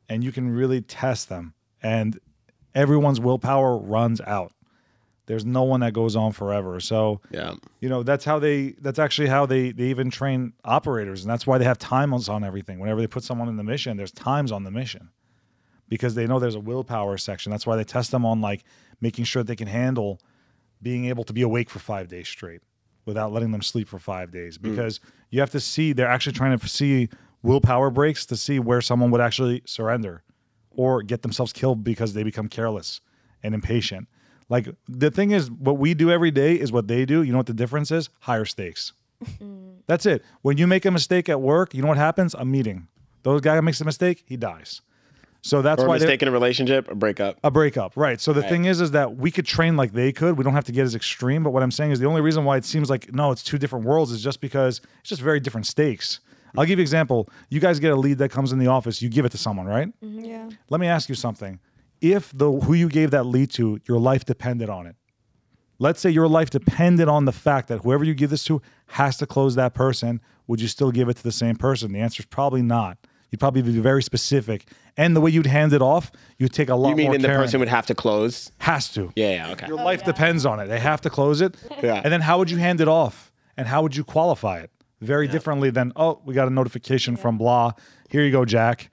and 0.09 0.23
you 0.23 0.33
can 0.33 0.51
really 0.51 0.81
test 0.81 1.29
them. 1.29 1.55
And 1.83 2.19
everyone's 2.75 3.21
willpower 3.21 3.77
runs 3.77 4.21
out. 4.21 4.53
There's 5.27 5.45
no 5.45 5.64
one 5.64 5.81
that 5.81 5.92
goes 5.92 6.14
on 6.14 6.33
forever. 6.33 6.79
So 6.79 7.21
Yeah. 7.31 7.55
you 7.81 7.88
know 7.88 8.03
that's 8.03 8.25
how 8.25 8.38
they. 8.38 8.77
That's 8.81 8.99
actually 8.99 9.29
how 9.29 9.45
they 9.45 9.73
they 9.73 9.85
even 9.85 10.11
train 10.11 10.53
operators, 10.64 11.23
and 11.23 11.31
that's 11.31 11.47
why 11.47 11.59
they 11.59 11.64
have 11.64 11.79
timers 11.79 12.29
on 12.29 12.45
everything. 12.45 12.79
Whenever 12.79 13.01
they 13.01 13.09
put 13.09 13.25
someone 13.25 13.49
in 13.49 13.57
the 13.57 13.64
mission, 13.64 13.97
there's 13.97 14.12
times 14.12 14.53
on 14.53 14.62
the 14.62 14.71
mission 14.71 15.11
because 15.88 16.14
they 16.14 16.27
know 16.27 16.38
there's 16.38 16.55
a 16.55 16.61
willpower 16.61 17.16
section. 17.16 17.51
That's 17.51 17.66
why 17.66 17.77
they 17.77 17.85
test 17.85 18.12
them 18.12 18.25
on 18.25 18.40
like 18.40 18.64
making 19.01 19.25
sure 19.25 19.42
they 19.42 19.57
can 19.57 19.69
handle 19.69 20.21
being 20.81 21.07
able 21.07 21.25
to 21.25 21.33
be 21.33 21.42
awake 21.42 21.71
for 21.71 21.79
five 21.79 22.09
days 22.09 22.29
straight 22.29 22.61
without 23.05 23.33
letting 23.33 23.51
them 23.51 23.62
sleep 23.62 23.88
for 23.88 23.99
five 23.99 24.31
days 24.31 24.57
hmm. 24.57 24.71
because 24.71 25.01
you 25.31 25.40
have 25.40 25.51
to 25.51 25.61
see 25.61 25.92
they're 25.92 26.09
actually 26.09 26.33
trying 26.33 26.57
to 26.57 26.69
see 26.69 27.09
willpower 27.46 27.90
breaks 27.90 28.26
to 28.26 28.37
see 28.37 28.59
where 28.59 28.80
someone 28.80 29.11
would 29.11 29.20
actually 29.20 29.62
surrender 29.66 30.22
or 30.70 31.02
get 31.02 31.22
themselves 31.22 31.52
killed 31.52 31.82
because 31.85 32.12
they 32.14 32.22
become 32.22 32.48
careless 32.48 33.00
and 33.42 33.54
impatient. 33.54 34.09
Like 34.48 34.68
the 34.88 35.11
thing 35.11 35.30
is, 35.30 35.50
what 35.50 35.78
we 35.78 35.94
do 35.94 36.11
every 36.11 36.30
day 36.30 36.54
is 36.54 36.70
what 36.72 36.87
they 36.88 37.04
do. 37.04 37.22
You 37.22 37.32
know 37.32 37.38
what 37.38 37.46
the 37.46 37.54
difference 37.54 37.90
is? 37.90 38.11
Higher 38.20 38.44
stakes. 38.44 38.92
That's 39.87 40.06
it. 40.06 40.22
When 40.42 40.59
you 40.59 40.66
make 40.66 40.85
a 40.85 40.90
mistake 40.90 41.28
at 41.28 41.40
work, 41.40 41.72
you 41.74 41.82
know 41.82 41.88
what 41.88 41.96
happens? 41.96 42.35
A 42.35 42.44
meeting. 42.44 42.88
Those 43.22 43.40
guy 43.40 43.59
makes 43.61 43.80
a 43.80 43.85
mistake, 43.85 44.24
he 44.26 44.37
dies. 44.37 44.82
So 45.42 45.62
that's 45.62 45.80
Or 45.80 45.87
a 45.87 45.88
why 45.88 45.98
they're- 45.98 46.09
mistake 46.09 46.22
in 46.22 46.28
a 46.28 46.32
relationship, 46.32 46.90
a 46.90 46.96
breakup. 46.96 47.38
a 47.44 47.52
breakup, 47.52 47.96
right? 47.96 48.20
So 48.20 48.32
the 48.32 48.42
thing 48.42 48.64
is, 48.64 48.80
is 48.80 48.90
that 48.92 49.16
we 49.16 49.30
could 49.30 49.46
train 49.46 49.76
like 49.76 49.92
they 49.92 50.11
could. 50.11 50.37
We 50.37 50.42
don't 50.42 50.54
have 50.54 50.64
to 50.64 50.72
get 50.72 50.82
as 50.82 50.96
extreme. 50.96 51.44
But 51.44 51.50
what 51.50 51.62
I'm 51.62 51.70
saying 51.70 51.92
is 51.92 52.00
the 52.00 52.06
only 52.06 52.20
reason 52.20 52.44
why 52.44 52.56
it 52.56 52.64
seems 52.64 52.90
like 52.90 53.12
no, 53.14 53.30
it's 53.30 53.44
two 53.44 53.56
different 53.56 53.85
worlds 53.85 54.11
is 54.11 54.20
just 54.22 54.40
because 54.40 54.80
it's 55.00 55.09
just 55.11 55.22
very 55.22 55.38
different 55.38 55.66
stakes. 55.68 56.18
I'll 56.59 56.64
give 56.64 56.79
you 56.79 56.83
an 56.83 56.87
example. 56.88 57.29
You 57.51 57.61
guys 57.61 57.79
get 57.81 57.92
a 57.92 57.97
lead 57.97 58.19
that 58.19 58.31
comes 58.31 58.53
in 58.53 58.59
the 58.59 58.66
office, 58.69 59.03
you 59.03 59.09
give 59.09 59.25
it 59.25 59.31
to 59.33 59.38
someone, 59.38 59.66
right? 59.66 59.88
Mm-hmm. 60.03 60.21
Yeah. 60.25 60.51
Let 60.71 60.81
me 60.81 60.87
ask 60.87 61.09
you 61.09 61.14
something. 61.14 61.59
If 62.01 62.31
the 62.37 62.51
who 62.53 62.75
you 62.75 62.88
gave 62.88 63.11
that 63.12 63.25
lead 63.25 63.51
to, 63.53 63.81
your 63.88 63.99
life 63.99 64.25
depended 64.25 64.69
on 64.69 64.87
it. 64.87 64.97
Let's 65.79 66.01
say 66.01 66.11
your 66.11 66.29
life 66.29 66.51
depended 66.51 67.09
on 67.09 67.27
the 67.27 67.33
fact 67.33 67.69
that 67.69 67.81
whoever 67.83 68.05
you 68.05 68.14
give 68.14 68.31
this 68.31 68.45
to 68.45 68.62
has 68.88 69.16
to 69.19 69.27
close 69.27 69.55
that 69.57 69.75
person. 69.75 70.21
Would 70.47 70.61
you 70.61 70.69
still 70.69 70.90
give 70.90 71.09
it 71.09 71.16
to 71.19 71.23
the 71.23 71.33
same 71.33 71.57
person? 71.57 71.92
The 71.92 71.99
answer 72.01 72.21
is 72.23 72.27
probably 72.27 72.62
not. 72.62 72.99
You'd 73.31 73.40
probably 73.40 73.62
be 73.62 73.79
very 73.81 74.03
specific, 74.03 74.69
and 74.97 75.16
the 75.16 75.21
way 75.21 75.33
you'd 75.33 75.47
hand 75.47 75.73
it 75.73 75.83
off, 75.83 76.12
you'd 76.38 76.53
take 76.53 76.69
a 76.69 76.77
lot 76.77 76.90
You 76.90 76.97
mean 76.97 77.07
more 77.07 77.14
then 77.14 77.23
the 77.23 77.29
care 77.29 77.37
in 77.37 77.42
person 77.42 77.57
it. 77.57 77.61
would 77.61 77.69
have 77.69 77.87
to 77.87 77.95
close? 77.95 78.53
has 78.59 78.88
to. 78.90 79.12
Yeah, 79.16 79.31
yeah, 79.31 79.53
okay. 79.53 79.66
Your 79.66 79.77
life 79.79 80.03
oh, 80.05 80.07
depends 80.07 80.47
on 80.47 80.61
it. 80.61 80.69
They 80.69 80.79
have 80.79 81.01
to 81.03 81.11
close 81.11 81.40
it. 81.40 81.57
Yeah. 81.83 82.01
And 82.03 82.12
then 82.12 82.21
how 82.21 82.38
would 82.38 82.51
you 82.51 82.57
hand 82.59 82.81
it 82.81 82.88
off? 82.88 83.33
And 83.57 83.66
how 83.66 83.83
would 83.83 83.97
you 83.97 84.05
qualify 84.05 84.61
it? 84.61 84.71
Very 85.00 85.28
differently 85.28 85.70
than, 85.70 85.92
oh, 85.96 86.20
we 86.24 86.32
got 86.35 86.48
a 86.48 86.50
notification 86.50 87.16
from 87.16 87.37
blah. 87.37 87.72
Here 88.09 88.22
you 88.24 88.32
go, 88.32 88.44
Jack. 88.44 88.90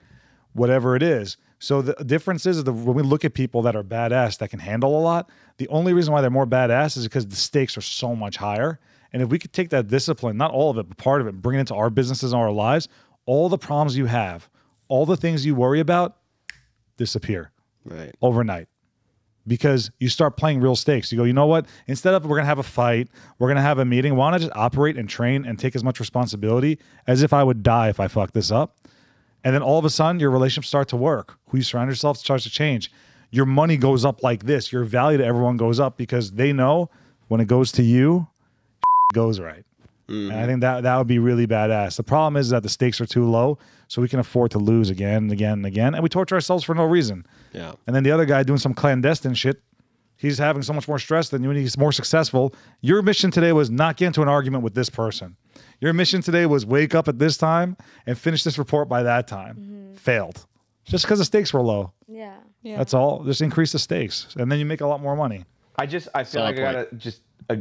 Whatever 0.52 0.94
it 0.96 1.02
is. 1.02 1.36
So 1.58 1.80
the 1.80 1.94
difference 2.04 2.44
is 2.44 2.62
that 2.62 2.70
when 2.72 2.94
we 2.94 3.02
look 3.02 3.24
at 3.24 3.32
people 3.32 3.62
that 3.62 3.74
are 3.74 3.82
badass 3.82 4.38
that 4.38 4.48
can 4.50 4.58
handle 4.58 4.98
a 4.98 5.00
lot, 5.00 5.30
the 5.56 5.66
only 5.68 5.94
reason 5.94 6.12
why 6.12 6.20
they're 6.20 6.28
more 6.30 6.46
badass 6.46 6.96
is 6.98 7.04
because 7.04 7.26
the 7.26 7.36
stakes 7.36 7.78
are 7.78 7.80
so 7.80 8.14
much 8.14 8.36
higher. 8.36 8.78
And 9.12 9.22
if 9.22 9.30
we 9.30 9.38
could 9.38 9.52
take 9.52 9.70
that 9.70 9.86
discipline, 9.88 10.36
not 10.36 10.50
all 10.50 10.70
of 10.70 10.76
it, 10.76 10.88
but 10.88 10.98
part 10.98 11.22
of 11.22 11.26
it, 11.26 11.40
bring 11.40 11.56
it 11.56 11.60
into 11.60 11.74
our 11.74 11.88
businesses 11.88 12.32
and 12.32 12.42
our 12.42 12.50
lives, 12.50 12.88
all 13.24 13.48
the 13.48 13.56
problems 13.56 13.96
you 13.96 14.06
have, 14.06 14.50
all 14.88 15.06
the 15.06 15.16
things 15.16 15.46
you 15.46 15.54
worry 15.54 15.80
about 15.80 16.16
disappear 16.98 17.50
Right. 17.84 18.14
overnight 18.20 18.68
because 19.46 19.90
you 19.98 20.08
start 20.08 20.36
playing 20.36 20.60
real 20.60 20.76
stakes. 20.76 21.12
You 21.12 21.18
go, 21.18 21.24
you 21.24 21.32
know 21.32 21.46
what? 21.46 21.66
Instead 21.86 22.14
of 22.14 22.24
we're 22.26 22.36
gonna 22.36 22.46
have 22.46 22.58
a 22.58 22.62
fight, 22.62 23.08
we're 23.38 23.48
gonna 23.48 23.62
have 23.62 23.78
a 23.78 23.84
meeting. 23.84 24.16
Why 24.16 24.30
don't 24.30 24.40
just 24.40 24.56
operate 24.56 24.96
and 24.96 25.08
train 25.08 25.44
and 25.44 25.58
take 25.58 25.76
as 25.76 25.84
much 25.84 26.00
responsibility 26.00 26.78
as 27.06 27.22
if 27.22 27.32
I 27.32 27.42
would 27.44 27.62
die 27.62 27.88
if 27.88 28.00
I 28.00 28.08
fuck 28.08 28.32
this 28.32 28.50
up? 28.50 28.76
And 29.44 29.54
then 29.54 29.62
all 29.62 29.78
of 29.78 29.84
a 29.84 29.90
sudden, 29.90 30.20
your 30.20 30.30
relationships 30.30 30.68
start 30.68 30.88
to 30.88 30.96
work. 30.96 31.38
Who 31.48 31.58
you 31.58 31.62
surround 31.62 31.90
yourself 31.90 32.16
starts 32.16 32.44
to 32.44 32.50
change. 32.50 32.90
Your 33.30 33.44
money 33.44 33.76
goes 33.76 34.04
up 34.04 34.22
like 34.22 34.44
this. 34.44 34.72
Your 34.72 34.84
value 34.84 35.18
to 35.18 35.24
everyone 35.24 35.56
goes 35.56 35.78
up 35.78 35.98
because 35.98 36.32
they 36.32 36.52
know 36.52 36.88
when 37.28 37.40
it 37.40 37.46
goes 37.46 37.72
to 37.72 37.82
you, 37.82 38.26
it 39.10 39.14
goes 39.14 39.40
right. 39.40 39.64
Mm-hmm. 40.08 40.30
And 40.30 40.40
I 40.40 40.46
think 40.46 40.60
that 40.60 40.82
that 40.82 40.96
would 40.96 41.06
be 41.06 41.18
really 41.18 41.46
badass. 41.46 41.96
The 41.96 42.02
problem 42.02 42.36
is 42.36 42.50
that 42.50 42.62
the 42.62 42.68
stakes 42.68 43.00
are 43.00 43.06
too 43.06 43.28
low, 43.28 43.58
so 43.88 44.02
we 44.02 44.08
can 44.08 44.18
afford 44.18 44.50
to 44.52 44.58
lose 44.58 44.90
again 44.90 45.24
and 45.24 45.32
again 45.32 45.52
and 45.54 45.66
again, 45.66 45.94
and 45.94 46.02
we 46.02 46.08
torture 46.08 46.34
ourselves 46.34 46.64
for 46.64 46.74
no 46.74 46.84
reason. 46.84 47.26
Yeah. 47.52 47.72
And 47.86 47.94
then 47.94 48.02
the 48.02 48.10
other 48.10 48.24
guy 48.24 48.42
doing 48.42 48.58
some 48.58 48.74
clandestine 48.74 49.34
shit, 49.34 49.62
he's 50.16 50.38
having 50.38 50.62
so 50.62 50.72
much 50.72 50.88
more 50.88 50.98
stress 50.98 51.28
than 51.28 51.42
you 51.42 51.50
and 51.50 51.58
he's 51.58 51.76
more 51.78 51.92
successful. 51.92 52.54
Your 52.80 53.02
mission 53.02 53.30
today 53.30 53.52
was 53.52 53.70
not 53.70 53.96
get 53.96 54.06
into 54.08 54.22
an 54.22 54.28
argument 54.28 54.64
with 54.64 54.74
this 54.74 54.90
person. 54.90 55.36
Your 55.80 55.92
mission 55.92 56.20
today 56.22 56.46
was 56.46 56.64
wake 56.64 56.94
up 56.94 57.08
at 57.08 57.18
this 57.18 57.36
time 57.36 57.76
and 58.06 58.18
finish 58.18 58.42
this 58.44 58.58
report 58.58 58.88
by 58.88 59.02
that 59.02 59.26
time. 59.28 59.92
Failed. 59.96 60.46
Just 60.84 61.04
because 61.04 61.18
the 61.18 61.24
stakes 61.24 61.52
were 61.52 61.62
low. 61.62 61.92
Yeah. 62.06 62.36
Yeah. 62.62 62.76
That's 62.78 62.94
all. 62.94 63.24
Just 63.24 63.40
increase 63.40 63.72
the 63.72 63.78
stakes. 63.78 64.34
And 64.38 64.50
then 64.50 64.58
you 64.58 64.64
make 64.66 64.80
a 64.80 64.86
lot 64.86 65.00
more 65.02 65.16
money. 65.16 65.44
I 65.76 65.86
just 65.86 66.08
I 66.14 66.24
feel 66.24 66.40
Solid 66.42 66.56
like 66.56 66.58
I 66.58 66.72
point. 66.74 66.90
gotta 66.90 66.96
just 66.96 67.22
uh, 67.50 67.56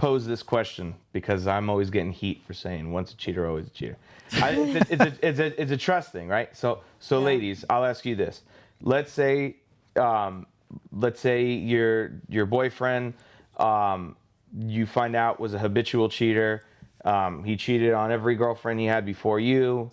pose 0.00 0.24
this 0.24 0.42
question 0.42 0.94
because 1.12 1.46
I'm 1.46 1.68
always 1.68 1.90
getting 1.90 2.10
heat 2.10 2.42
for 2.46 2.54
saying 2.54 2.90
once 2.90 3.12
a 3.12 3.16
cheater, 3.16 3.46
always 3.46 3.66
a 3.66 3.70
cheater. 3.70 3.98
I, 4.32 4.52
it's, 4.52 4.90
a, 4.90 4.94
it's, 4.94 5.02
a, 5.02 5.28
it's, 5.28 5.38
a, 5.38 5.62
it's 5.62 5.72
a 5.72 5.76
trust 5.76 6.10
thing, 6.10 6.26
right? 6.26 6.56
So 6.56 6.80
so 7.00 7.20
ladies, 7.20 7.66
I'll 7.68 7.84
ask 7.84 8.06
you 8.06 8.16
this. 8.16 8.40
Let's 8.80 9.12
say 9.12 9.56
um, 9.96 10.46
let's 10.90 11.20
say 11.20 11.44
your 11.44 12.12
your 12.30 12.46
boyfriend 12.46 13.12
um, 13.58 14.16
you 14.58 14.86
find 14.86 15.14
out 15.14 15.38
was 15.38 15.52
a 15.52 15.58
habitual 15.58 16.08
cheater. 16.08 16.64
Um, 17.04 17.44
he 17.44 17.56
cheated 17.56 17.92
on 17.92 18.10
every 18.10 18.36
girlfriend 18.36 18.80
he 18.80 18.86
had 18.86 19.04
before 19.04 19.38
you, 19.38 19.90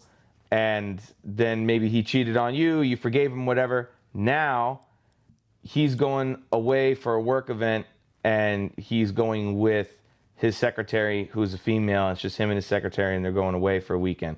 and 0.51 1.01
then 1.25 1.65
maybe 1.65 1.89
he 1.89 2.01
cheated 2.01 2.37
on 2.37 2.55
you. 2.55 2.79
You 2.79 2.95
forgave 2.95 3.33
him, 3.33 3.45
whatever. 3.45 3.89
Now 4.13 4.81
he's 5.63 5.95
going 5.95 6.43
away 6.53 6.95
for 6.95 7.15
a 7.15 7.21
work 7.21 7.49
event 7.49 7.85
and 8.23 8.73
he's 8.77 9.11
going 9.11 9.57
with 9.57 9.96
his 10.37 10.55
secretary 10.55 11.29
who's 11.33 11.53
a 11.53 11.57
female 11.57 12.09
it's 12.09 12.21
just 12.21 12.37
him 12.37 12.49
and 12.49 12.55
his 12.55 12.65
secretary 12.65 13.15
and 13.15 13.23
they're 13.23 13.31
going 13.31 13.55
away 13.55 13.79
for 13.79 13.93
a 13.93 13.99
weekend 13.99 14.37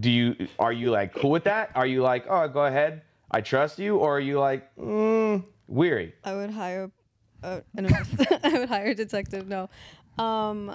do 0.00 0.10
you 0.10 0.48
are 0.58 0.72
you 0.72 0.90
like 0.90 1.14
cool 1.14 1.30
with 1.30 1.44
that 1.44 1.70
are 1.74 1.86
you 1.86 2.02
like 2.02 2.24
oh 2.28 2.46
go 2.48 2.64
ahead 2.64 3.02
i 3.30 3.40
trust 3.40 3.78
you 3.78 3.96
or 3.96 4.16
are 4.16 4.20
you 4.20 4.38
like 4.38 4.74
mm, 4.76 5.44
weary 5.66 6.14
I 6.24 6.34
would 6.34 6.50
hire 6.50 6.90
an 7.76 7.86
I 8.42 8.58
would 8.58 8.68
hire 8.68 8.86
a 8.86 8.94
detective. 8.94 9.46
No, 9.46 9.68
um, 10.18 10.74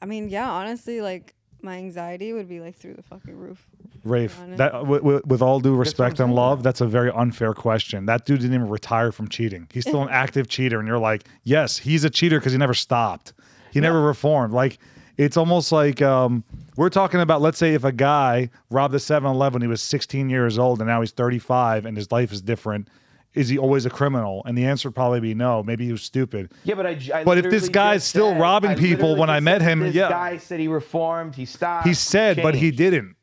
I 0.00 0.06
mean, 0.06 0.28
yeah, 0.28 0.50
honestly, 0.50 1.00
like 1.02 1.34
my 1.60 1.76
anxiety 1.76 2.32
would 2.32 2.48
be 2.48 2.60
like 2.60 2.76
through 2.76 2.94
the 2.94 3.02
fucking 3.02 3.36
roof. 3.36 3.66
Rafe, 4.04 4.36
that 4.56 4.72
w- 4.72 4.98
w- 5.00 5.22
with 5.26 5.42
all 5.42 5.60
due 5.60 5.74
respect 5.74 6.20
and 6.20 6.34
love, 6.34 6.62
that's 6.62 6.80
a 6.80 6.86
very 6.86 7.10
unfair 7.10 7.54
question. 7.54 8.06
That 8.06 8.24
dude 8.24 8.40
didn't 8.40 8.54
even 8.54 8.68
retire 8.68 9.12
from 9.12 9.28
cheating. 9.28 9.66
He's 9.72 9.84
still 9.84 10.02
an 10.02 10.08
active 10.12 10.48
cheater, 10.48 10.78
and 10.78 10.86
you're 10.88 10.98
like, 10.98 11.24
yes, 11.44 11.78
he's 11.78 12.04
a 12.04 12.10
cheater 12.10 12.38
because 12.38 12.52
he 12.52 12.58
never 12.58 12.74
stopped. 12.74 13.32
He 13.72 13.80
never 13.80 14.00
reformed. 14.00 14.52
Like 14.52 14.78
it's 15.18 15.36
almost 15.36 15.72
like 15.72 16.00
um, 16.00 16.44
we're 16.76 16.88
talking 16.90 17.20
about. 17.20 17.40
Let's 17.42 17.58
say 17.58 17.74
if 17.74 17.84
a 17.84 17.92
guy 17.92 18.50
robbed 18.70 18.94
the 18.94 18.98
7-Eleven 18.98 19.60
he 19.62 19.68
was 19.68 19.82
16 19.82 20.30
years 20.30 20.58
old, 20.58 20.80
and 20.80 20.88
now 20.88 21.00
he's 21.00 21.10
35, 21.10 21.84
and 21.86 21.96
his 21.96 22.10
life 22.12 22.32
is 22.32 22.40
different. 22.40 22.88
Is 23.34 23.48
he 23.48 23.58
always 23.58 23.84
a 23.84 23.90
criminal? 23.90 24.42
And 24.46 24.56
the 24.56 24.64
answer 24.64 24.88
would 24.88 24.94
probably 24.96 25.20
be 25.20 25.34
no. 25.34 25.62
Maybe 25.62 25.84
he 25.84 25.92
was 25.92 26.02
stupid. 26.02 26.50
yeah 26.64 26.74
but 26.74 26.86
I. 26.86 27.24
But 27.24 27.38
if 27.38 27.50
this 27.50 27.68
guy's 27.68 28.02
still 28.04 28.30
said- 28.30 28.40
robbing 28.40 28.76
people 28.76 29.10
literally 29.10 29.20
when 29.20 29.30
I 29.30 29.40
met 29.40 29.60
said 29.60 29.68
him, 29.70 29.80
this 29.80 29.94
yeah. 29.94 30.08
guy 30.08 30.36
said 30.38 30.60
he 30.60 30.68
reformed 30.68 31.34
he 31.34 31.44
stopped 31.44 31.86
He 31.86 31.94
said, 31.94 32.38
but 32.42 32.54
he 32.54 32.70
didn't. 32.70 33.16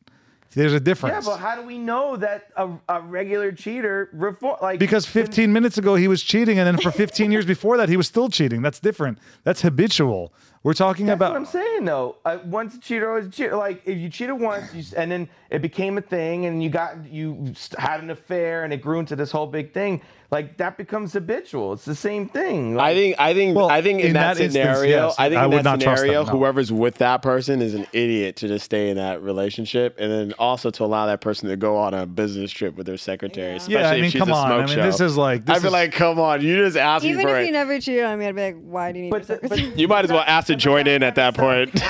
There's 0.55 0.73
a 0.73 0.79
difference. 0.79 1.25
yeah 1.25 1.31
but 1.31 1.37
how 1.39 1.55
do 1.55 1.61
we 1.61 1.77
know 1.77 2.15
that 2.17 2.49
a, 2.55 2.69
a 2.89 3.01
regular 3.01 3.51
cheater 3.51 4.09
reform 4.13 4.57
like 4.61 4.79
Because 4.79 5.05
15 5.05 5.51
minutes 5.51 5.77
ago 5.77 5.95
he 5.95 6.07
was 6.07 6.23
cheating, 6.23 6.59
and 6.59 6.67
then 6.67 6.77
for 6.77 6.91
15 6.91 7.31
years 7.31 7.45
before 7.45 7.77
that 7.77 7.89
he 7.89 7.97
was 7.97 8.07
still 8.07 8.29
cheating. 8.29 8.61
That's 8.61 8.79
different. 8.79 9.19
That's 9.43 9.61
habitual. 9.61 10.33
We're 10.63 10.73
talking 10.73 11.05
That's 11.05 11.17
about 11.17 11.31
what 11.33 11.37
I'm 11.37 11.45
saying 11.45 11.85
though. 11.85 12.15
Uh, 12.25 12.39
once 12.45 12.73
a 12.73 12.79
cheater, 12.79 13.09
always 13.09 13.27
a 13.27 13.29
cheater. 13.29 13.55
Like 13.55 13.83
if 13.85 13.99
you 13.99 14.09
cheated 14.09 14.39
once, 14.39 14.73
you, 14.73 14.83
and 14.97 15.11
then 15.11 15.29
it 15.51 15.61
became 15.61 15.97
a 15.99 16.01
thing, 16.01 16.47
and 16.47 16.63
you 16.63 16.69
got 16.69 17.05
you 17.05 17.53
had 17.77 18.01
an 18.01 18.09
affair, 18.09 18.63
and 18.63 18.73
it 18.73 18.81
grew 18.81 18.99
into 18.99 19.15
this 19.15 19.29
whole 19.31 19.45
big 19.45 19.73
thing. 19.73 20.01
Like 20.31 20.57
that 20.57 20.77
becomes 20.77 21.13
habitual. 21.13 21.73
It's 21.73 21.85
the 21.85 21.95
same 21.95 22.27
thing. 22.27 22.79
I 22.79 22.93
think 22.93 23.15
I 23.19 23.33
think 23.33 23.55
Well, 23.55 23.69
I 23.69 23.81
think 23.81 23.99
in, 24.01 24.07
in 24.07 24.13
that, 24.13 24.37
that 24.37 24.43
instance, 24.43 24.53
scenario, 24.79 25.07
yes, 25.07 25.15
I 25.19 25.29
think 25.29 25.39
I 25.39 25.45
in 25.45 25.51
would 25.51 25.57
that 25.59 25.63
not 25.63 25.79
trust 25.81 26.01
them, 26.01 26.07
scenario, 26.09 26.23
no. 26.25 26.31
whoever's 26.31 26.71
with 26.71 26.95
that 26.95 27.21
person 27.21 27.61
is 27.61 27.73
an 27.75 27.85
idiot 27.93 28.35
to 28.37 28.47
just 28.47 28.65
stay 28.65 28.89
in 28.89 28.97
that 28.97 29.21
relationship, 29.21 29.95
and 29.99 30.11
then 30.11 30.33
also 30.39 30.71
to 30.71 30.83
allow 30.83 31.05
that 31.05 31.21
person 31.21 31.47
to 31.49 31.55
go 31.55 31.77
on 31.77 31.93
a 31.93 32.05
business 32.05 32.51
trip 32.51 32.75
with 32.75 32.85
their 32.87 32.97
secretary. 32.97 33.51
Yeah. 33.51 33.55
Especially 33.57 33.73
yeah. 33.81 33.89
I 33.89 33.95
if 33.95 34.01
mean, 34.01 34.11
she's 34.11 34.19
come 34.19 34.29
a 34.29 34.33
on. 34.33 34.47
smoke 34.47 34.61
I 34.63 34.65
mean, 34.65 34.75
show. 34.75 34.83
this 34.83 34.99
is 34.99 35.15
like 35.17 35.45
this 35.45 35.57
I'd 35.57 35.61
be 35.61 35.67
is- 35.67 35.73
like, 35.73 35.91
come 35.93 36.19
on, 36.19 36.41
you 36.41 36.57
just 36.57 36.75
asked 36.77 37.03
me 37.05 37.11
Even 37.11 37.27
if 37.29 37.35
it. 37.37 37.45
you 37.45 37.51
never 37.51 37.79
cheated 37.79 38.03
on 38.05 38.17
me, 38.19 38.25
I'd 38.25 38.35
be 38.35 38.41
like, 38.41 38.57
why 38.63 38.91
do 38.91 38.97
you 38.99 39.03
need 39.05 39.11
but, 39.11 39.17
your 39.27 39.37
secretary? 39.37 39.69
but 39.69 39.79
you 39.79 39.87
might 39.87 40.05
as 40.05 40.11
well 40.11 40.23
ask 40.25 40.47
to 40.47 40.55
join 40.55 40.87
in 40.87 41.03
at 41.03 41.15
that 41.15 41.35
point. 41.35 41.71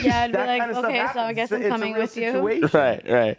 Yeah, 0.00 0.22
I'd 0.24 0.32
be 0.32 0.38
like, 0.38 0.58
kind 0.60 0.70
of 0.70 0.76
stuff 0.76 0.84
okay, 0.86 1.06
so 1.12 1.20
I 1.20 1.32
guess 1.32 1.50
It's 1.52 1.62
a- 1.62 1.64
I'm 1.66 1.70
coming 1.70 1.94
with 1.94 2.16
you. 2.16 2.32
situation. 2.32 2.68
right, 2.72 3.08
right. 3.10 3.38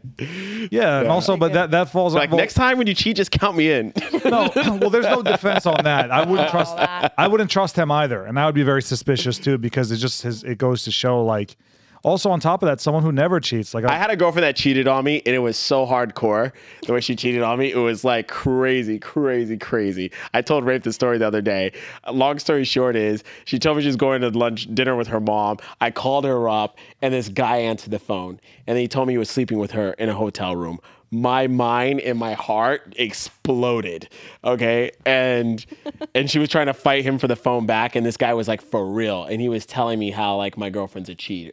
yeah, 0.71 0.99
and 0.99 1.07
also, 1.09 1.37
but 1.37 1.53
that 1.53 1.71
that 1.71 1.89
falls 1.89 2.13
Like 2.13 2.31
next 2.31 2.53
time 2.55 2.77
when 2.77 2.87
you 2.87 2.93
cheat, 2.93 3.15
just 3.17 3.31
count 3.31 3.55
me 3.57 3.71
in. 3.71 3.93
no, 4.31 4.49
well, 4.81 4.89
there's 4.89 5.05
no 5.05 5.21
defense 5.21 5.65
on 5.65 5.83
that. 5.83 6.11
I 6.11 6.25
wouldn't 6.25 6.49
trust. 6.49 6.75
I 6.77 7.27
wouldn't 7.27 7.51
trust 7.51 7.75
him 7.75 7.91
either, 7.91 8.25
and 8.25 8.39
I 8.39 8.45
would 8.45 8.55
be 8.55 8.63
very 8.63 8.81
suspicious 8.81 9.37
too 9.37 9.57
because 9.57 9.91
it 9.91 9.97
just 9.97 10.21
his, 10.23 10.43
it 10.43 10.57
goes 10.57 10.83
to 10.85 10.91
show 10.91 11.23
like. 11.23 11.57
Also, 12.03 12.31
on 12.31 12.39
top 12.39 12.63
of 12.63 12.67
that, 12.67 12.81
someone 12.81 13.03
who 13.03 13.11
never 13.11 13.39
cheats, 13.39 13.73
like 13.73 13.85
I 13.85 13.95
had 13.95 14.09
a 14.09 14.15
girlfriend 14.15 14.43
that 14.43 14.55
cheated 14.55 14.87
on 14.87 15.03
me, 15.03 15.21
and 15.25 15.35
it 15.35 15.39
was 15.39 15.55
so 15.57 15.85
hardcore. 15.85 16.51
The 16.85 16.93
way 16.93 17.01
she 17.01 17.15
cheated 17.15 17.43
on 17.43 17.59
me, 17.59 17.71
it 17.71 17.77
was 17.77 18.03
like 18.03 18.27
crazy, 18.27 18.97
crazy, 18.97 19.57
crazy. 19.57 20.11
I 20.33 20.41
told 20.41 20.65
Rafe 20.65 20.83
the 20.83 20.93
story 20.93 21.19
the 21.19 21.27
other 21.27 21.41
day. 21.41 21.73
Long 22.11 22.39
story 22.39 22.63
short 22.63 22.95
is, 22.95 23.23
she 23.45 23.59
told 23.59 23.77
me 23.77 23.83
she 23.83 23.87
was 23.87 23.95
going 23.97 24.21
to 24.21 24.29
lunch 24.29 24.73
dinner 24.73 24.95
with 24.95 25.07
her 25.09 25.19
mom. 25.19 25.57
I 25.79 25.91
called 25.91 26.25
her 26.25 26.49
up, 26.49 26.77
and 27.01 27.13
this 27.13 27.29
guy 27.29 27.57
answered 27.57 27.91
the 27.91 27.99
phone, 27.99 28.39
and 28.65 28.77
he 28.77 28.87
told 28.87 29.07
me 29.07 29.13
he 29.13 29.17
was 29.19 29.29
sleeping 29.29 29.59
with 29.59 29.71
her 29.71 29.93
in 29.93 30.09
a 30.09 30.13
hotel 30.15 30.55
room. 30.55 30.79
My 31.13 31.47
mind 31.47 31.99
and 31.99 32.17
my 32.17 32.33
heart 32.33 32.93
exploded. 32.97 34.07
Okay, 34.45 34.91
and 35.05 35.63
and 36.15 36.31
she 36.31 36.39
was 36.39 36.47
trying 36.47 36.67
to 36.67 36.73
fight 36.73 37.03
him 37.03 37.19
for 37.19 37.27
the 37.27 37.35
phone 37.35 37.65
back, 37.65 37.95
and 37.95 38.05
this 38.05 38.15
guy 38.17 38.33
was 38.33 38.47
like 38.47 38.61
for 38.61 38.85
real, 38.89 39.25
and 39.25 39.41
he 39.41 39.49
was 39.49 39.65
telling 39.65 39.99
me 39.99 40.09
how 40.09 40.37
like 40.37 40.57
my 40.57 40.69
girlfriend's 40.69 41.09
a 41.09 41.15
cheater, 41.15 41.51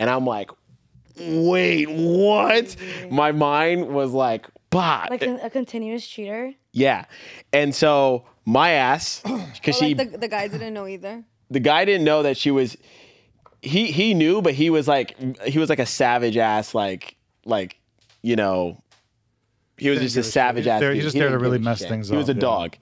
and 0.00 0.08
I'm 0.10 0.24
like 0.24 0.50
wait, 1.20 1.88
what? 1.90 2.76
My 3.10 3.32
mind 3.32 3.88
was 3.88 4.12
like, 4.12 4.46
bah. 4.70 5.06
Like 5.10 5.22
a, 5.22 5.46
a 5.46 5.50
continuous 5.50 6.06
cheater. 6.06 6.52
yeah. 6.72 7.06
And 7.52 7.74
so 7.74 8.24
my 8.44 8.70
ass, 8.70 9.20
because 9.54 9.76
Or, 9.82 9.84
she, 9.84 9.94
the, 9.94 10.04
the 10.04 10.28
guy 10.28 10.48
didn't 10.48 10.74
know 10.74 10.86
either. 10.86 11.24
the 11.50 11.60
guy 11.60 11.84
didn't 11.84 12.04
know 12.04 12.22
that 12.22 12.36
she 12.36 12.50
was, 12.50 12.76
he 13.62 13.90
he 13.90 14.14
knew, 14.14 14.40
but 14.42 14.54
he 14.54 14.70
was 14.70 14.86
like, 14.86 15.16
he 15.44 15.58
was 15.58 15.68
like 15.68 15.80
a 15.80 15.86
savage 15.86 16.36
ass, 16.36 16.74
like, 16.74 17.16
like, 17.44 17.76
you 18.22 18.36
know, 18.36 18.80
he 19.76 19.90
was 19.90 20.00
just 20.00 20.16
a 20.16 20.20
a 20.20 20.22
savage 20.22 20.66
ass. 20.68 20.80
He 20.80 20.86
dude. 20.86 20.94
he's 20.94 21.04
just 21.04 21.14
He 21.14 21.20
there 21.20 21.30
to 21.30 21.38
really 21.38 21.58
give 21.58 21.64
mess 21.64 21.78
shit. 21.80 21.88
things 21.88 22.10
up. 22.10 22.14
He 22.14 22.18
was 22.18 22.28
a 22.28 22.34
yeah. 22.34 22.40
dog, 22.40 22.76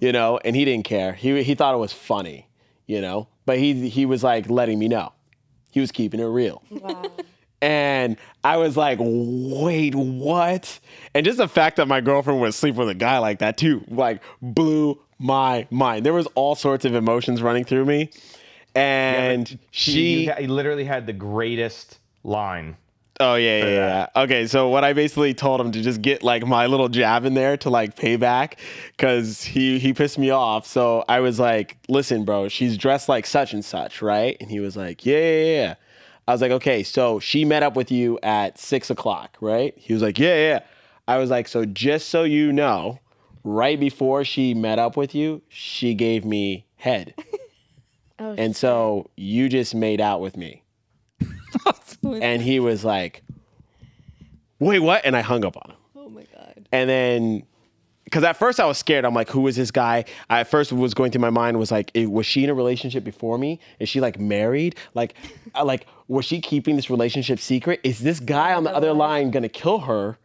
you 0.00 0.12
know, 0.12 0.38
and 0.44 0.56
he 0.56 0.64
didn't 0.64 0.84
care. 0.86 1.12
He 1.12 1.42
he 1.42 1.54
thought 1.54 1.74
it 1.74 1.78
was 1.78 1.92
funny, 1.92 2.48
you 2.86 3.02
know, 3.02 3.28
but 3.44 3.58
he 3.58 3.90
he 3.90 4.06
was 4.06 4.24
like 4.24 4.48
letting 4.48 4.78
me 4.78 4.88
know. 4.88 5.12
He 5.72 5.80
was 5.80 5.90
keeping 5.90 6.20
it 6.20 6.24
real. 6.26 6.62
Wow. 6.70 7.02
And 7.60 8.16
I 8.44 8.56
was 8.56 8.76
like, 8.76 8.98
wait, 9.00 9.94
what? 9.94 10.80
And 11.14 11.24
just 11.24 11.38
the 11.38 11.46
fact 11.48 11.76
that 11.76 11.86
my 11.86 12.00
girlfriend 12.00 12.40
would 12.40 12.54
sleep 12.54 12.74
with 12.76 12.88
a 12.88 12.94
guy 12.94 13.18
like 13.18 13.38
that 13.40 13.56
too, 13.56 13.84
like 13.88 14.20
blew 14.40 15.00
my 15.18 15.66
mind. 15.70 16.04
There 16.06 16.12
was 16.12 16.26
all 16.34 16.54
sorts 16.56 16.84
of 16.84 16.94
emotions 16.94 17.40
running 17.42 17.64
through 17.64 17.84
me. 17.84 18.10
And 18.74 19.50
You- 19.50 19.58
she 19.70 20.22
you, 20.24 20.32
ha- 20.32 20.40
you 20.40 20.48
literally 20.48 20.84
had 20.84 21.06
the 21.06 21.12
greatest 21.12 21.98
line. 22.24 22.76
Oh 23.20 23.34
yeah, 23.34 23.58
yeah, 23.58 23.68
yeah. 24.16 24.22
Okay, 24.22 24.46
so 24.46 24.68
what 24.68 24.84
I 24.84 24.94
basically 24.94 25.34
told 25.34 25.60
him 25.60 25.70
to 25.72 25.82
just 25.82 26.00
get 26.00 26.22
like 26.22 26.46
my 26.46 26.66
little 26.66 26.88
jab 26.88 27.24
in 27.24 27.34
there 27.34 27.56
to 27.58 27.70
like 27.70 27.94
pay 27.94 28.16
back 28.16 28.58
because 28.96 29.42
he 29.42 29.78
he 29.78 29.92
pissed 29.92 30.18
me 30.18 30.30
off. 30.30 30.66
So 30.66 31.04
I 31.08 31.20
was 31.20 31.38
like, 31.38 31.76
"Listen, 31.88 32.24
bro, 32.24 32.48
she's 32.48 32.76
dressed 32.78 33.08
like 33.08 33.26
such 33.26 33.52
and 33.52 33.64
such, 33.64 34.00
right?" 34.00 34.36
And 34.40 34.50
he 34.50 34.60
was 34.60 34.76
like, 34.76 35.04
"Yeah, 35.04 35.18
yeah, 35.18 35.44
yeah." 35.44 35.74
I 36.26 36.32
was 36.32 36.40
like, 36.40 36.52
"Okay, 36.52 36.82
so 36.82 37.20
she 37.20 37.44
met 37.44 37.62
up 37.62 37.76
with 37.76 37.92
you 37.92 38.18
at 38.22 38.58
six 38.58 38.88
o'clock, 38.90 39.36
right?" 39.40 39.74
He 39.76 39.92
was 39.92 40.02
like, 40.02 40.18
"Yeah, 40.18 40.34
yeah." 40.34 40.60
I 41.06 41.18
was 41.18 41.30
like, 41.30 41.48
"So 41.48 41.64
just 41.66 42.08
so 42.08 42.24
you 42.24 42.50
know, 42.52 42.98
right 43.44 43.78
before 43.78 44.24
she 44.24 44.54
met 44.54 44.78
up 44.78 44.96
with 44.96 45.14
you, 45.14 45.42
she 45.48 45.94
gave 45.94 46.24
me 46.24 46.64
head, 46.76 47.14
Oh, 48.18 48.34
and 48.38 48.56
so 48.56 49.10
you 49.16 49.50
just 49.50 49.74
made 49.74 50.00
out 50.00 50.20
with 50.22 50.36
me." 50.36 50.61
And 52.04 52.42
he 52.42 52.60
was 52.60 52.84
like, 52.84 53.22
"Wait, 54.58 54.80
what?" 54.80 55.04
And 55.04 55.16
I 55.16 55.20
hung 55.20 55.44
up 55.44 55.56
on 55.56 55.70
him. 55.72 55.76
Oh 55.96 56.08
my 56.08 56.24
god. 56.34 56.68
And 56.72 56.88
then, 56.88 57.42
because 58.04 58.24
at 58.24 58.36
first 58.36 58.60
I 58.60 58.66
was 58.66 58.78
scared. 58.78 59.04
I'm 59.04 59.14
like, 59.14 59.30
"Who 59.30 59.46
is 59.46 59.56
this 59.56 59.70
guy?" 59.70 60.04
I 60.28 60.40
at 60.40 60.48
first 60.48 60.72
was 60.72 60.94
going 60.94 61.10
through 61.12 61.20
my 61.20 61.30
mind 61.30 61.58
was 61.58 61.70
like, 61.70 61.90
"Was 61.94 62.26
she 62.26 62.44
in 62.44 62.50
a 62.50 62.54
relationship 62.54 63.04
before 63.04 63.38
me? 63.38 63.60
Is 63.78 63.88
she 63.88 64.00
like 64.00 64.18
married? 64.18 64.76
Like, 64.94 65.14
uh, 65.54 65.64
like 65.64 65.86
was 66.08 66.24
she 66.24 66.40
keeping 66.40 66.76
this 66.76 66.90
relationship 66.90 67.38
secret? 67.38 67.80
Is 67.84 68.00
this 68.00 68.20
guy 68.20 68.52
on 68.54 68.64
the 68.64 68.74
other 68.74 68.92
line 68.92 69.30
gonna 69.30 69.48
kill 69.48 69.80
her?" 69.80 70.18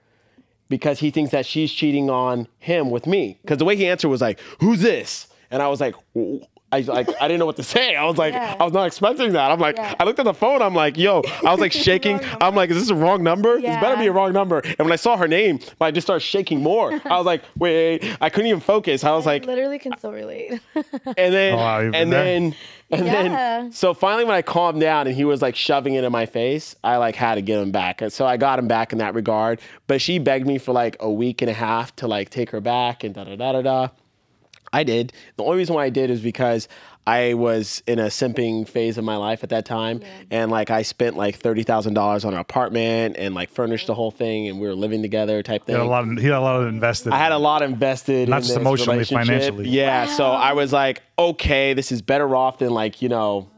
Because 0.70 1.00
he 1.00 1.12
thinks 1.12 1.32
that 1.32 1.46
she's 1.46 1.72
cheating 1.72 2.10
on 2.10 2.46
him 2.60 2.90
with 2.90 3.08
me. 3.08 3.38
Because 3.42 3.58
the 3.58 3.64
way 3.64 3.78
he 3.78 3.88
answered 3.88 4.10
was 4.10 4.20
like, 4.22 4.40
"Who's 4.60 4.82
this?" 4.82 5.28
And 5.50 5.62
I 5.62 5.70
was 5.70 5.80
like, 5.80 5.96
"W- 6.14 6.42
I 6.70 6.82
like 6.82 7.08
I 7.22 7.28
didn't 7.30 7.40
know 7.40 7.46
what 7.46 7.56
to 7.56 7.64
say. 7.64 7.96
I 7.96 8.04
was 8.04 8.18
like, 8.18 8.34
Yeah. 8.34 8.58
I 8.60 8.64
was 8.66 8.74
not 8.74 8.88
expecting 8.88 9.32
that. 9.34 9.52
I'm 9.52 9.60
like, 9.60 9.78
Yeah. 9.78 9.96
I 10.00 10.04
looked 10.04 10.20
at 10.20 10.26
the 10.26 10.34
phone. 10.34 10.62
I'm 10.62 10.74
like, 10.76 10.98
yo, 10.98 11.22
I 11.46 11.52
was 11.52 11.62
like 11.62 11.72
shaking. 11.88 12.20
I'm 12.42 12.56
like, 12.56 12.70
is 12.70 12.78
this 12.78 12.90
a 12.90 12.96
wrong 12.96 13.24
number? 13.24 13.56
This 13.62 13.76
better 13.78 13.96
be 13.96 14.08
a 14.08 14.12
wrong 14.12 14.34
number. 14.34 14.60
And 14.60 14.80
when 14.80 14.92
I 14.92 14.98
saw 14.98 15.16
her 15.16 15.30
name, 15.30 15.60
I 15.80 15.92
just 15.92 16.06
started 16.06 16.26
shaking 16.26 16.62
more. 16.62 16.92
I 17.06 17.16
was 17.18 17.26
like, 17.26 17.42
wait, 17.58 18.04
I 18.20 18.30
couldn't 18.30 18.48
even 18.50 18.60
focus. 18.60 19.06
I 19.06 19.12
was 19.12 19.26
like, 19.26 19.46
literally 19.46 19.80
can 19.80 19.98
so 19.98 20.12
relate. 20.12 20.60
and 20.76 21.34
then, 21.34 21.54
Oh, 21.54 21.58
wow, 21.58 21.80
and 21.80 21.94
there? 21.94 22.24
then, 22.26 22.56
and 22.92 23.06
Yeah. 23.06 23.24
then, 23.24 23.72
so 23.72 23.94
finally, 23.94 24.26
when 24.26 24.36
I 24.36 24.42
calmed 24.42 24.82
down 24.82 25.08
and 25.08 25.16
he 25.16 25.24
was 25.24 25.42
like 25.42 25.56
shoving 25.56 25.94
it 25.94 26.04
in 26.04 26.12
my 26.12 26.26
face, 26.26 26.76
I 26.84 26.98
like 26.98 27.16
had 27.16 27.36
to 27.36 27.42
get 27.42 27.60
him 27.62 27.72
back. 27.72 28.02
And 28.02 28.12
so 28.12 28.26
I 28.26 28.36
got 28.36 28.60
him 28.60 28.68
back 28.68 28.92
in 28.92 28.98
that 29.00 29.14
regard. 29.16 29.62
But 29.88 30.02
she 30.02 30.20
begged 30.20 30.46
me 30.46 30.58
for 30.58 30.74
like 30.74 30.98
a 31.00 31.10
week 31.10 31.42
and 31.42 31.50
a 31.50 31.54
half 31.54 31.96
to 31.98 32.08
like 32.08 32.30
take 32.30 32.50
her 32.50 32.60
back 32.60 33.06
and 33.06 33.16
da 33.16 33.24
da 33.24 33.38
da 33.38 33.54
da 33.54 33.62
da. 33.62 33.88
I 34.74 34.84
did. 34.84 35.14
The 35.38 35.44
only 35.44 35.58
reason 35.58 35.76
why 35.76 35.86
I 35.86 35.90
did 35.90 36.10
is 36.10 36.22
because 36.22 36.68
I 37.08 37.36
was 37.36 37.82
in 37.88 38.00
a 38.00 38.08
simping 38.08 38.68
phase 38.68 38.98
of 38.98 39.06
my 39.06 39.16
life 39.16 39.42
at 39.42 39.50
that 39.52 39.66
time, 39.66 40.02
and 40.30 40.52
like 40.52 40.70
I 40.70 40.82
spent 40.82 41.16
like 41.16 41.38
thirty 41.38 41.64
thousand 41.64 41.94
dollars 41.94 42.26
on 42.26 42.34
an 42.34 42.40
apartment 42.40 43.16
and 43.18 43.34
like 43.34 43.50
furnished 43.50 43.88
the 43.88 43.94
whole 43.94 44.12
thing, 44.12 44.50
and 44.50 44.60
we 44.60 44.68
were 44.68 44.76
living 44.76 45.02
together 45.02 45.42
type 45.42 45.64
thing. 45.64 45.76
he 45.76 45.80
thing. 45.80 45.82
had 45.82 45.88
a 45.88 45.90
lot. 45.90 46.04
Of, 46.04 46.18
he 46.18 46.26
had 46.26 46.34
a 46.34 46.42
lot 46.42 46.62
of 46.62 46.68
invested. 46.68 47.14
I 47.14 47.18
had 47.18 47.32
a 47.32 47.38
lot 47.38 47.62
invested, 47.62 48.28
Not 48.28 48.38
in 48.38 48.42
just 48.42 48.50
this 48.50 48.58
emotionally, 48.58 49.06
financially. 49.06 49.70
Yeah, 49.70 50.06
so 50.06 50.26
I 50.26 50.52
was 50.52 50.74
like, 50.74 51.02
okay, 51.18 51.74
this 51.74 51.94
is 51.94 52.02
better 52.02 52.36
off 52.36 52.60
than 52.60 52.72
like 52.72 53.02
you 53.02 53.08
know 53.08 53.50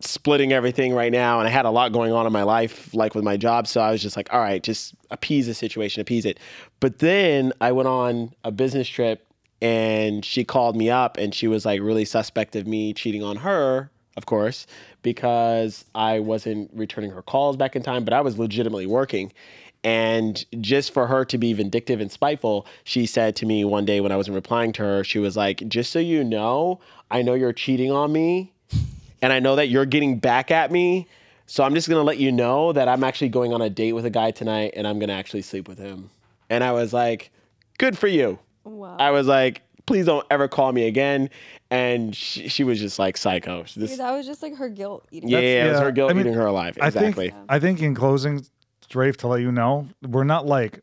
splitting 0.00 0.52
everything 0.52 0.92
right 0.92 1.12
now. 1.12 1.38
And 1.38 1.48
I 1.48 1.50
had 1.50 1.66
a 1.66 1.70
lot 1.70 1.92
going 1.92 2.12
on 2.12 2.26
in 2.26 2.32
my 2.32 2.42
life, 2.42 2.92
like 2.94 3.14
with 3.14 3.24
my 3.24 3.36
job. 3.36 3.66
So 3.66 3.80
I 3.80 3.90
was 3.90 4.02
just 4.02 4.16
like, 4.16 4.32
all 4.32 4.40
right, 4.40 4.62
just 4.62 4.94
appease 5.10 5.46
the 5.46 5.54
situation, 5.54 6.00
appease 6.00 6.24
it. 6.24 6.38
But 6.80 6.98
then 6.98 7.52
I 7.60 7.72
went 7.72 7.88
on 7.88 8.32
a 8.44 8.50
business 8.50 8.88
trip 8.88 9.24
and 9.60 10.24
she 10.24 10.44
called 10.44 10.76
me 10.76 10.90
up 10.90 11.16
and 11.16 11.34
she 11.34 11.48
was 11.48 11.64
like 11.64 11.80
really 11.80 12.04
suspect 12.04 12.56
of 12.56 12.66
me 12.66 12.92
cheating 12.92 13.22
on 13.22 13.36
her, 13.36 13.90
of 14.16 14.26
course, 14.26 14.66
because 15.02 15.84
I 15.94 16.20
wasn't 16.20 16.70
returning 16.72 17.10
her 17.10 17.22
calls 17.22 17.56
back 17.56 17.76
in 17.76 17.82
time, 17.82 18.04
but 18.04 18.12
I 18.12 18.20
was 18.20 18.38
legitimately 18.38 18.86
working. 18.86 19.32
And 19.84 20.44
just 20.60 20.92
for 20.92 21.06
her 21.06 21.24
to 21.26 21.38
be 21.38 21.52
vindictive 21.52 22.00
and 22.00 22.10
spiteful, 22.10 22.66
she 22.84 23.06
said 23.06 23.36
to 23.36 23.46
me 23.46 23.64
one 23.64 23.84
day 23.84 24.00
when 24.00 24.10
I 24.10 24.16
wasn't 24.16 24.34
replying 24.34 24.72
to 24.74 24.82
her, 24.82 25.04
she 25.04 25.18
was 25.18 25.36
like, 25.36 25.66
Just 25.68 25.92
so 25.92 25.98
you 25.98 26.24
know, 26.24 26.80
I 27.10 27.22
know 27.22 27.34
you're 27.34 27.52
cheating 27.52 27.92
on 27.92 28.12
me 28.12 28.52
and 29.22 29.32
I 29.32 29.40
know 29.40 29.56
that 29.56 29.68
you're 29.68 29.86
getting 29.86 30.18
back 30.18 30.50
at 30.50 30.70
me. 30.70 31.06
So 31.46 31.64
I'm 31.64 31.74
just 31.74 31.88
gonna 31.88 32.02
let 32.02 32.18
you 32.18 32.30
know 32.30 32.72
that 32.72 32.88
I'm 32.88 33.02
actually 33.02 33.30
going 33.30 33.52
on 33.52 33.62
a 33.62 33.70
date 33.70 33.94
with 33.94 34.04
a 34.04 34.10
guy 34.10 34.30
tonight, 34.30 34.74
and 34.76 34.86
I'm 34.86 34.98
gonna 34.98 35.14
actually 35.14 35.42
sleep 35.42 35.66
with 35.66 35.78
him. 35.78 36.10
And 36.50 36.62
I 36.62 36.72
was 36.72 36.92
like, 36.92 37.30
"Good 37.78 37.96
for 37.96 38.06
you." 38.06 38.38
Wow. 38.76 38.96
I 38.98 39.10
was 39.10 39.26
like, 39.26 39.62
"Please 39.86 40.06
don't 40.06 40.26
ever 40.30 40.48
call 40.48 40.72
me 40.72 40.86
again." 40.86 41.30
And 41.70 42.16
she, 42.16 42.48
she 42.48 42.64
was 42.64 42.78
just 42.80 42.98
like 42.98 43.16
psycho. 43.16 43.62
This, 43.62 43.90
Dude, 43.90 43.98
that 43.98 44.12
was 44.12 44.24
just 44.26 44.42
like 44.42 44.54
her 44.56 44.68
guilt 44.68 45.06
eating. 45.10 45.28
yeah, 45.28 45.38
That's- 45.40 45.66
it 45.66 45.70
was 45.72 45.80
her 45.80 45.92
guilt 45.92 46.10
I 46.10 46.14
mean, 46.14 46.20
eating 46.22 46.34
her 46.34 46.46
alive. 46.46 46.78
I 46.80 46.86
Exactly. 46.86 47.30
think. 47.30 47.44
I 47.48 47.58
think 47.58 47.82
in 47.82 47.94
closing, 47.94 48.44
Rafe, 48.94 49.16
to 49.18 49.28
let 49.28 49.40
you 49.42 49.52
know, 49.52 49.86
we're 50.08 50.24
not 50.24 50.46
like 50.46 50.80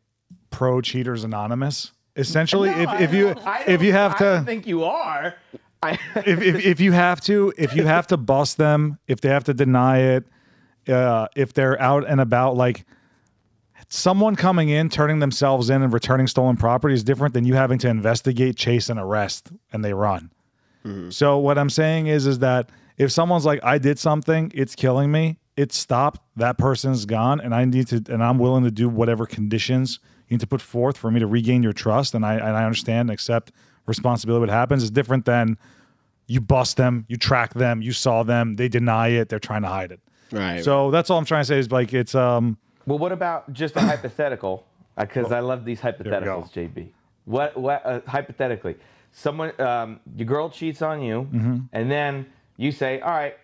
pro 0.52 0.82
cheaters 0.82 1.24
anonymous. 1.24 1.92
Essentially, 2.18 2.70
if, 2.70 3.02
if 3.02 3.14
you 3.14 3.36
if 3.68 3.82
you 3.82 3.92
have 3.94 4.14
I 4.14 4.18
to 4.20 4.24
don't 4.24 4.46
think 4.46 4.68
you 4.68 4.84
are. 4.84 5.36
I, 5.84 5.92
if, 6.16 6.42
if, 6.42 6.66
if 6.66 6.80
you 6.80 6.92
have 6.94 7.20
to 7.22 7.52
if 7.58 7.76
you 7.76 7.86
have 7.86 8.08
to 8.08 8.18
bust 8.18 8.58
them 8.58 8.98
if 9.08 9.20
they 9.22 9.30
have 9.30 9.44
to 9.46 9.54
deny 9.54 10.00
it 10.00 10.24
uh, 10.88 11.28
if 11.36 11.54
they're 11.54 11.80
out 11.82 12.08
and 12.08 12.22
about 12.22 12.56
like 12.56 12.86
someone 13.88 14.36
coming 14.36 14.70
in 14.70 14.90
turning 14.90 15.20
themselves 15.20 15.70
in 15.70 15.82
and 15.82 15.94
returning 15.94 16.28
stolen 16.28 16.58
property 16.58 16.94
is 16.94 17.04
different 17.04 17.34
than 17.34 17.46
you 17.46 17.54
having 17.54 17.78
to 17.80 17.88
investigate 17.88 18.56
chase 18.56 18.90
and 18.90 19.00
arrest 19.00 19.52
and 19.74 19.84
they 19.84 19.94
run 19.94 20.32
so 21.10 21.40
what 21.40 21.58
i'm 21.58 21.70
saying 21.70 22.08
is 22.08 22.28
is 22.28 22.40
that 22.40 22.70
if 22.98 23.12
someone's 23.12 23.46
like, 23.46 23.60
I 23.64 23.78
did 23.78 24.00
something, 24.00 24.52
it's 24.56 24.76
killing 24.76 25.12
me, 25.12 25.38
it's 25.58 25.78
stopped, 25.78 26.22
that 26.38 26.58
person's 26.58 27.06
gone, 27.06 27.42
and 27.42 27.54
I 27.54 27.66
need 27.66 27.88
to, 27.88 28.02
and 28.10 28.24
I'm 28.24 28.40
willing 28.40 28.64
to 28.64 28.72
do 28.72 28.88
whatever 28.88 29.26
conditions 29.26 30.00
you 30.28 30.36
need 30.36 30.42
to 30.42 30.48
put 30.48 30.62
forth 30.62 30.98
for 30.98 31.12
me 31.12 31.20
to 31.20 31.28
regain 31.28 31.62
your 31.62 31.74
trust, 31.74 32.14
and 32.14 32.26
I 32.26 32.36
and 32.36 32.44
I 32.58 32.64
understand 32.64 33.10
and 33.10 33.12
accept 33.12 33.52
responsibility. 33.86 34.42
What 34.42 34.50
happens 34.50 34.82
is 34.84 34.92
different 34.92 35.26
than 35.26 35.58
you 36.28 36.42
bust 36.42 36.78
them, 36.78 37.06
you 37.08 37.18
track 37.18 37.54
them, 37.54 37.82
you 37.82 37.92
saw 37.92 38.24
them, 38.24 38.56
they 38.56 38.68
deny 38.68 39.10
it, 39.10 39.30
they're 39.30 39.40
trying 39.40 39.62
to 39.62 39.68
hide 39.68 39.92
it. 39.92 40.00
Right. 40.32 40.64
So 40.64 40.90
that's 40.90 41.10
all 41.10 41.20
I'm 41.20 41.26
trying 41.26 41.42
to 41.42 41.46
say 41.46 41.60
is 41.60 41.72
like 41.72 41.94
it's 41.94 42.16
um 42.16 42.58
Well, 42.86 42.98
what 42.98 43.12
about 43.12 43.52
just 43.54 43.76
a 43.76 43.80
hypothetical? 43.92 44.66
Because 44.98 45.32
I 45.32 45.40
love 45.42 45.66
these 45.66 45.82
hypotheticals, 45.82 46.52
JB. 46.54 46.90
What? 47.26 47.58
What? 47.58 47.86
Uh, 47.86 48.00
hypothetically, 48.08 48.76
someone, 49.12 49.60
um, 49.60 50.00
your 50.16 50.26
girl 50.26 50.50
cheats 50.50 50.82
on 50.82 51.02
you, 51.02 51.28
Mm-hmm. 51.34 51.58
and 51.74 51.92
then 51.92 52.28
you 52.58 52.72
say, 52.72 53.00
"All 53.02 53.12
right, 53.12 53.36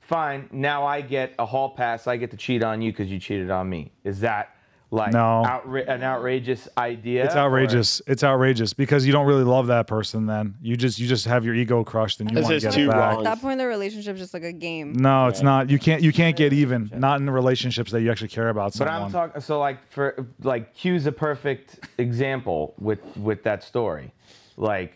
fine. 0.00 0.48
Now 0.50 0.84
I 0.86 1.00
get 1.02 1.34
a 1.38 1.46
hall 1.46 1.70
pass. 1.70 2.06
I 2.06 2.16
get 2.16 2.30
to 2.32 2.36
cheat 2.36 2.64
on 2.64 2.82
you 2.82 2.90
because 2.90 3.08
you 3.10 3.18
cheated 3.20 3.50
on 3.50 3.68
me." 3.70 3.92
Is 4.04 4.20
that 4.20 4.56
like 4.90 5.12
No. 5.12 5.44
outra- 5.46 5.86
an 5.88 6.02
outrageous 6.02 6.66
idea? 6.78 7.24
it's 7.24 7.34
or- 7.34 7.38
outrageous. 7.38 8.00
It's 8.06 8.24
outrageous 8.24 8.72
because 8.72 9.06
you 9.06 9.12
don't 9.12 9.26
really 9.26 9.44
love 9.44 9.66
that 9.66 9.86
person. 9.86 10.26
Then 10.26 10.54
you 10.62 10.76
just 10.76 10.98
you 10.98 11.06
just 11.06 11.26
have 11.26 11.44
your 11.44 11.54
ego 11.54 11.84
crushed 11.84 12.20
and 12.20 12.30
you 12.30 12.36
want 12.36 12.48
to 12.48 12.54
is 12.54 12.62
get 12.62 12.72
too 12.72 12.86
it 12.88 12.90
back. 12.90 12.96
wrong. 13.16 13.18
At 13.26 13.34
that 13.36 13.40
point, 13.42 13.58
the 13.58 13.66
relationship's 13.66 14.18
just 14.18 14.32
like 14.32 14.44
a 14.44 14.52
game. 14.52 14.94
No, 14.94 15.26
it's 15.28 15.42
not. 15.42 15.68
You 15.68 15.78
can't. 15.78 16.02
You 16.02 16.12
can't 16.12 16.36
get 16.36 16.52
even. 16.52 16.90
Not 16.94 17.20
in 17.20 17.26
the 17.26 17.32
relationships 17.32 17.92
that 17.92 18.00
you 18.00 18.10
actually 18.10 18.28
care 18.28 18.48
about 18.48 18.76
But. 18.78 18.88
I'm 18.88 19.10
talking. 19.12 19.40
So 19.42 19.58
like 19.58 19.86
for 19.90 20.26
like 20.42 20.74
Q's 20.74 21.06
a 21.06 21.12
perfect 21.12 21.80
example 21.98 22.74
with 22.78 23.00
with 23.16 23.42
that 23.44 23.62
story, 23.62 24.12
like 24.56 24.94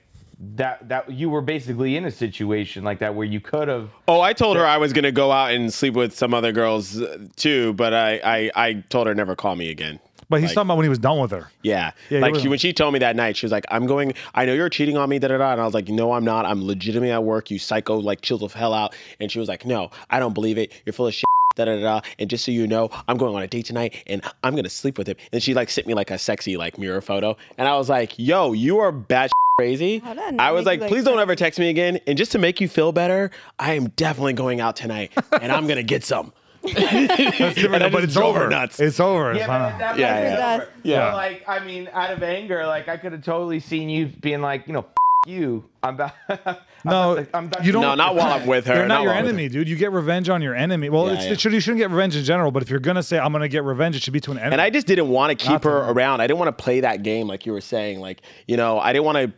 that 0.57 0.89
that 0.89 1.11
you 1.11 1.31
were 1.31 1.41
basically 1.41 1.97
in 1.97 2.05
a 2.05 2.11
situation 2.11 2.83
like 2.83 2.99
that 2.99 3.15
where 3.15 3.27
you 3.27 3.41
could 3.41 3.69
have. 3.69 3.91
Oh, 4.09 4.21
I 4.21 4.33
told 4.33 4.57
her 4.57 4.67
I 4.67 4.77
was 4.79 4.93
gonna 4.93 5.13
go 5.13 5.31
out 5.31 5.53
and 5.53 5.73
sleep 5.73 5.95
with 5.95 6.15
some 6.17 6.35
other 6.35 6.51
girls 6.53 7.01
uh, 7.01 7.19
too, 7.37 7.73
but 7.75 7.95
I, 7.95 8.21
I, 8.25 8.51
I 8.57 8.73
told 8.89 9.07
her 9.07 9.15
never 9.15 9.37
call 9.37 9.55
me 9.55 9.71
again. 9.71 10.01
but 10.29 10.41
he's 10.41 10.49
like- 10.51 10.55
talking 10.55 10.67
about 10.67 10.79
when 10.79 10.85
he 10.85 10.89
was 10.89 10.99
done 10.99 11.21
with 11.21 11.31
her. 11.31 11.51
Yeah, 11.63 11.93
Yeah, 12.11 12.21
like 12.21 12.33
was- 12.33 12.43
she, 12.43 12.49
when 12.49 12.59
she 12.59 12.73
told 12.73 12.93
me 12.93 12.99
that 13.01 13.15
night, 13.17 13.37
she 13.37 13.47
was 13.47 13.53
like, 13.53 13.67
"I'm 13.71 13.87
going. 13.87 14.15
I 14.35 14.45
know 14.47 14.53
you're 14.55 14.69
cheating 14.69 14.97
on 14.97 15.09
me, 15.09 15.19
da 15.21 15.29
da 15.29 15.39
da." 15.39 15.53
And 15.53 15.61
I 15.61 15.65
was 15.65 15.75
like, 15.75 15.89
"No, 15.89 16.13
I'm 16.13 16.25
not. 16.25 16.45
I'm 16.45 16.65
legitimately 16.67 17.13
at 17.13 17.23
work. 17.23 17.51
You 17.51 17.59
psycho, 17.61 17.99
like 17.99 18.21
chill 18.23 18.39
the 18.39 18.49
hell 18.49 18.75
out." 18.75 18.95
And 19.21 19.31
she 19.31 19.39
was 19.39 19.49
like, 19.49 19.65
"No, 19.65 19.91
I 20.11 20.19
don't 20.19 20.35
believe 20.35 20.59
it. 20.59 20.73
You're 20.85 20.93
full 20.93 21.07
of 21.07 21.15
shit." 21.15 21.25
Da, 21.55 21.65
da, 21.65 21.77
da, 21.77 21.81
da. 21.81 22.01
And 22.19 22.31
just 22.31 22.45
so 22.45 22.51
you 22.51 22.67
know, 22.67 22.91
I'm 23.09 23.17
going 23.17 23.35
on 23.35 23.43
a 23.43 23.47
date 23.47 23.67
tonight, 23.67 24.03
and 24.07 24.23
I'm 24.43 24.55
gonna 24.57 24.71
sleep 24.71 24.99
with 24.99 25.07
him. 25.09 25.17
And 25.33 25.43
she 25.43 25.55
like 25.55 25.71
sent 25.71 25.87
me 25.87 25.95
like 25.95 26.11
a 26.11 26.19
sexy 26.19 26.57
like 26.57 26.79
mirror 26.79 27.01
photo, 27.01 27.37
and 27.59 27.69
I 27.69 27.77
was 27.77 27.89
like, 27.89 28.19
"Yo, 28.19 28.53
you 28.53 28.79
are 28.79 28.93
bad 28.93 29.31
crazy." 29.59 29.99
How 29.99 30.15
did 30.15 30.19
that 30.19 30.35
not 30.35 30.47
I 30.47 30.53
was 30.53 30.65
like, 30.67 30.79
you, 30.79 30.83
like, 30.83 30.91
"Please 30.91 31.05
don't 31.05 31.19
ever 31.21 31.37
text 31.37 31.59
me 31.59 31.69
again." 31.69 32.01
And 32.07 32.17
just 32.17 32.33
to 32.33 32.39
make 32.39 32.61
you 32.61 32.69
feel 32.69 32.93
better, 32.93 33.31
I 33.59 33.75
am 33.75 33.89
definitely 33.91 34.33
going 34.35 34.61
out 34.61 34.77
tonight, 34.77 35.13
and 35.41 35.53
I'm 35.53 35.67
gonna 35.67 35.83
get 35.83 36.05
some. 36.05 36.33
Different, 36.63 37.93
but 37.93 38.05
it's 38.05 38.17
over. 38.17 38.49
nuts. 38.49 38.79
It's 38.81 39.01
over. 39.01 39.35
Yeah, 39.35 39.39
It's 39.41 39.47
but 39.49 39.79
that 39.79 39.99
Yeah, 39.99 40.13
might 40.15 40.21
be 40.21 40.27
yeah. 40.27 40.65
Yeah. 40.85 41.11
So, 41.11 41.17
like, 41.17 41.49
I 41.49 41.65
mean, 41.65 41.89
out 41.93 42.13
of 42.13 42.23
anger, 42.23 42.65
like, 42.67 42.89
I 42.89 42.97
could 42.97 43.13
have 43.13 43.25
totally 43.25 43.59
seen 43.61 43.89
you 43.89 44.07
being 44.07 44.41
like, 44.41 44.67
you 44.69 44.73
know, 44.73 44.81
F- 44.81 44.87
you. 45.27 45.65
I'm 45.83 45.97
back. 45.97 46.15
No, 46.85 47.13
about 47.13 47.29
I'm 47.33 47.45
about 47.47 47.65
you 47.65 47.71
don't- 47.71 47.83
No, 47.83 47.95
not 47.95 48.17
while 48.17 48.33
I'm 48.33 48.45
with 48.45 48.67
her. 48.67 48.75
They're 48.75 48.87
not 48.89 49.03
your 49.03 49.11
while 49.13 49.19
I'm 49.19 49.25
with 49.25 49.35
enemy, 49.35 49.49
dude. 49.49 49.69
You 49.69 49.77
get 49.77 49.93
revenge 49.93 50.29
on 50.29 50.43
your 50.43 50.53
enemy. 50.57 50.89
Well, 50.89 51.07
Yeah, 51.07 51.13
it's, 51.15 51.25
yeah. 51.27 51.31
It 51.33 51.41
should, 51.41 51.53
you 51.53 51.61
shouldn't 51.61 51.79
get 51.79 51.91
revenge 51.91 52.17
in 52.17 52.25
general, 52.25 52.51
but 52.51 52.61
if 52.65 52.71
you're 52.71 52.81
gonna 52.81 53.05
say 53.05 53.21
I'm 53.21 53.31
gonna 53.31 53.47
get 53.47 53.63
revenge, 53.63 53.95
it 53.95 54.03
should 54.03 54.13
be 54.13 54.19
to 54.23 54.33
an 54.33 54.39
enemy. 54.39 54.55
And 54.55 54.61
I 54.61 54.69
just 54.69 54.89
didn't 54.89 55.09
want 55.09 55.31
to 55.31 55.37
keep 55.37 55.53
Not 55.53 55.65
her 55.65 55.85
me. 55.87 55.93
around. 55.93 56.23
I 56.23 56.27
didn't 56.27 56.41
want 56.41 56.49
to 56.59 56.61
play 56.61 56.81
that 56.81 57.05
game 57.05 57.29
like 57.29 57.47
you 57.47 57.53
were 57.53 57.61
saying. 57.61 58.01
Like, 58.01 58.23
you 58.49 58.57
know, 58.57 58.81
I 58.81 58.93
didn't 58.93 59.05
want 59.05 59.19
to 59.19 59.33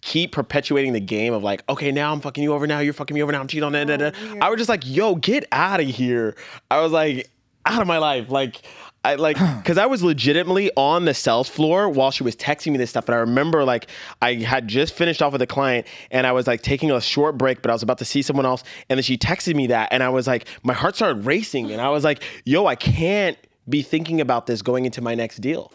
keep 0.00 0.32
perpetuating 0.32 0.92
the 0.92 0.98
game 0.98 1.32
of 1.32 1.44
like, 1.44 1.62
okay, 1.68 1.92
now 1.92 2.12
I'm 2.12 2.20
fucking 2.20 2.42
you 2.42 2.52
over. 2.52 2.66
Now 2.66 2.80
you're 2.80 2.92
fucking 2.92 3.14
me 3.14 3.22
over. 3.22 3.30
Now 3.30 3.38
I'm 3.40 3.46
cheating 3.46 3.62
on 3.62 3.70
that. 3.74 3.86
that, 3.86 4.00
that. 4.00 4.14
I 4.42 4.50
was 4.50 4.58
just 4.58 4.68
like, 4.68 4.82
yo, 4.84 5.14
get 5.14 5.46
out 5.52 5.78
of 5.78 5.86
here. 5.86 6.34
I 6.68 6.80
was 6.80 6.90
like, 6.90 7.30
out 7.64 7.80
of 7.80 7.86
my 7.86 7.98
life. 7.98 8.28
Like, 8.28 8.62
I 9.08 9.14
like, 9.14 9.38
cause 9.64 9.78
I 9.78 9.86
was 9.86 10.02
legitimately 10.02 10.70
on 10.76 11.06
the 11.06 11.14
sales 11.14 11.48
floor 11.48 11.88
while 11.88 12.10
she 12.10 12.22
was 12.22 12.36
texting 12.36 12.72
me 12.72 12.78
this 12.78 12.90
stuff. 12.90 13.06
And 13.06 13.14
I 13.14 13.18
remember 13.20 13.64
like 13.64 13.86
I 14.20 14.34
had 14.34 14.68
just 14.68 14.92
finished 14.92 15.22
off 15.22 15.32
with 15.32 15.40
a 15.40 15.46
client 15.46 15.86
and 16.10 16.26
I 16.26 16.32
was 16.32 16.46
like 16.46 16.60
taking 16.60 16.90
a 16.90 17.00
short 17.00 17.38
break, 17.38 17.62
but 17.62 17.70
I 17.70 17.72
was 17.72 17.82
about 17.82 17.96
to 17.98 18.04
see 18.04 18.20
someone 18.20 18.44
else. 18.44 18.64
And 18.90 18.98
then 18.98 19.02
she 19.02 19.16
texted 19.16 19.54
me 19.54 19.68
that. 19.68 19.88
And 19.92 20.02
I 20.02 20.10
was 20.10 20.26
like, 20.26 20.46
my 20.62 20.74
heart 20.74 20.94
started 20.94 21.24
racing. 21.24 21.70
And 21.70 21.80
I 21.80 21.88
was 21.88 22.04
like, 22.04 22.22
yo, 22.44 22.66
I 22.66 22.74
can't 22.74 23.38
be 23.66 23.80
thinking 23.80 24.20
about 24.20 24.46
this 24.46 24.60
going 24.60 24.84
into 24.84 25.00
my 25.00 25.14
next 25.14 25.38
deal. 25.38 25.72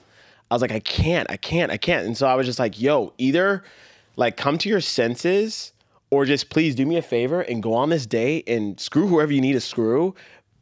I 0.51 0.53
was 0.53 0.61
like, 0.61 0.71
I 0.71 0.79
can't, 0.79 1.27
I 1.31 1.37
can't, 1.37 1.71
I 1.71 1.77
can't. 1.77 2.05
And 2.05 2.15
so 2.15 2.27
I 2.27 2.35
was 2.35 2.45
just 2.45 2.59
like, 2.59 2.79
yo, 2.79 3.13
either 3.17 3.63
like 4.15 4.37
come 4.37 4.59
to 4.59 4.69
your 4.69 4.81
senses 4.81 5.73
or 6.11 6.25
just 6.25 6.51
please 6.51 6.75
do 6.75 6.85
me 6.85 6.97
a 6.97 7.01
favor 7.01 7.41
and 7.41 7.63
go 7.63 7.73
on 7.73 7.89
this 7.89 8.05
date 8.05 8.47
and 8.47 8.79
screw 8.79 9.07
whoever 9.07 9.33
you 9.33 9.41
need 9.41 9.53
to 9.53 9.59
screw, 9.59 10.13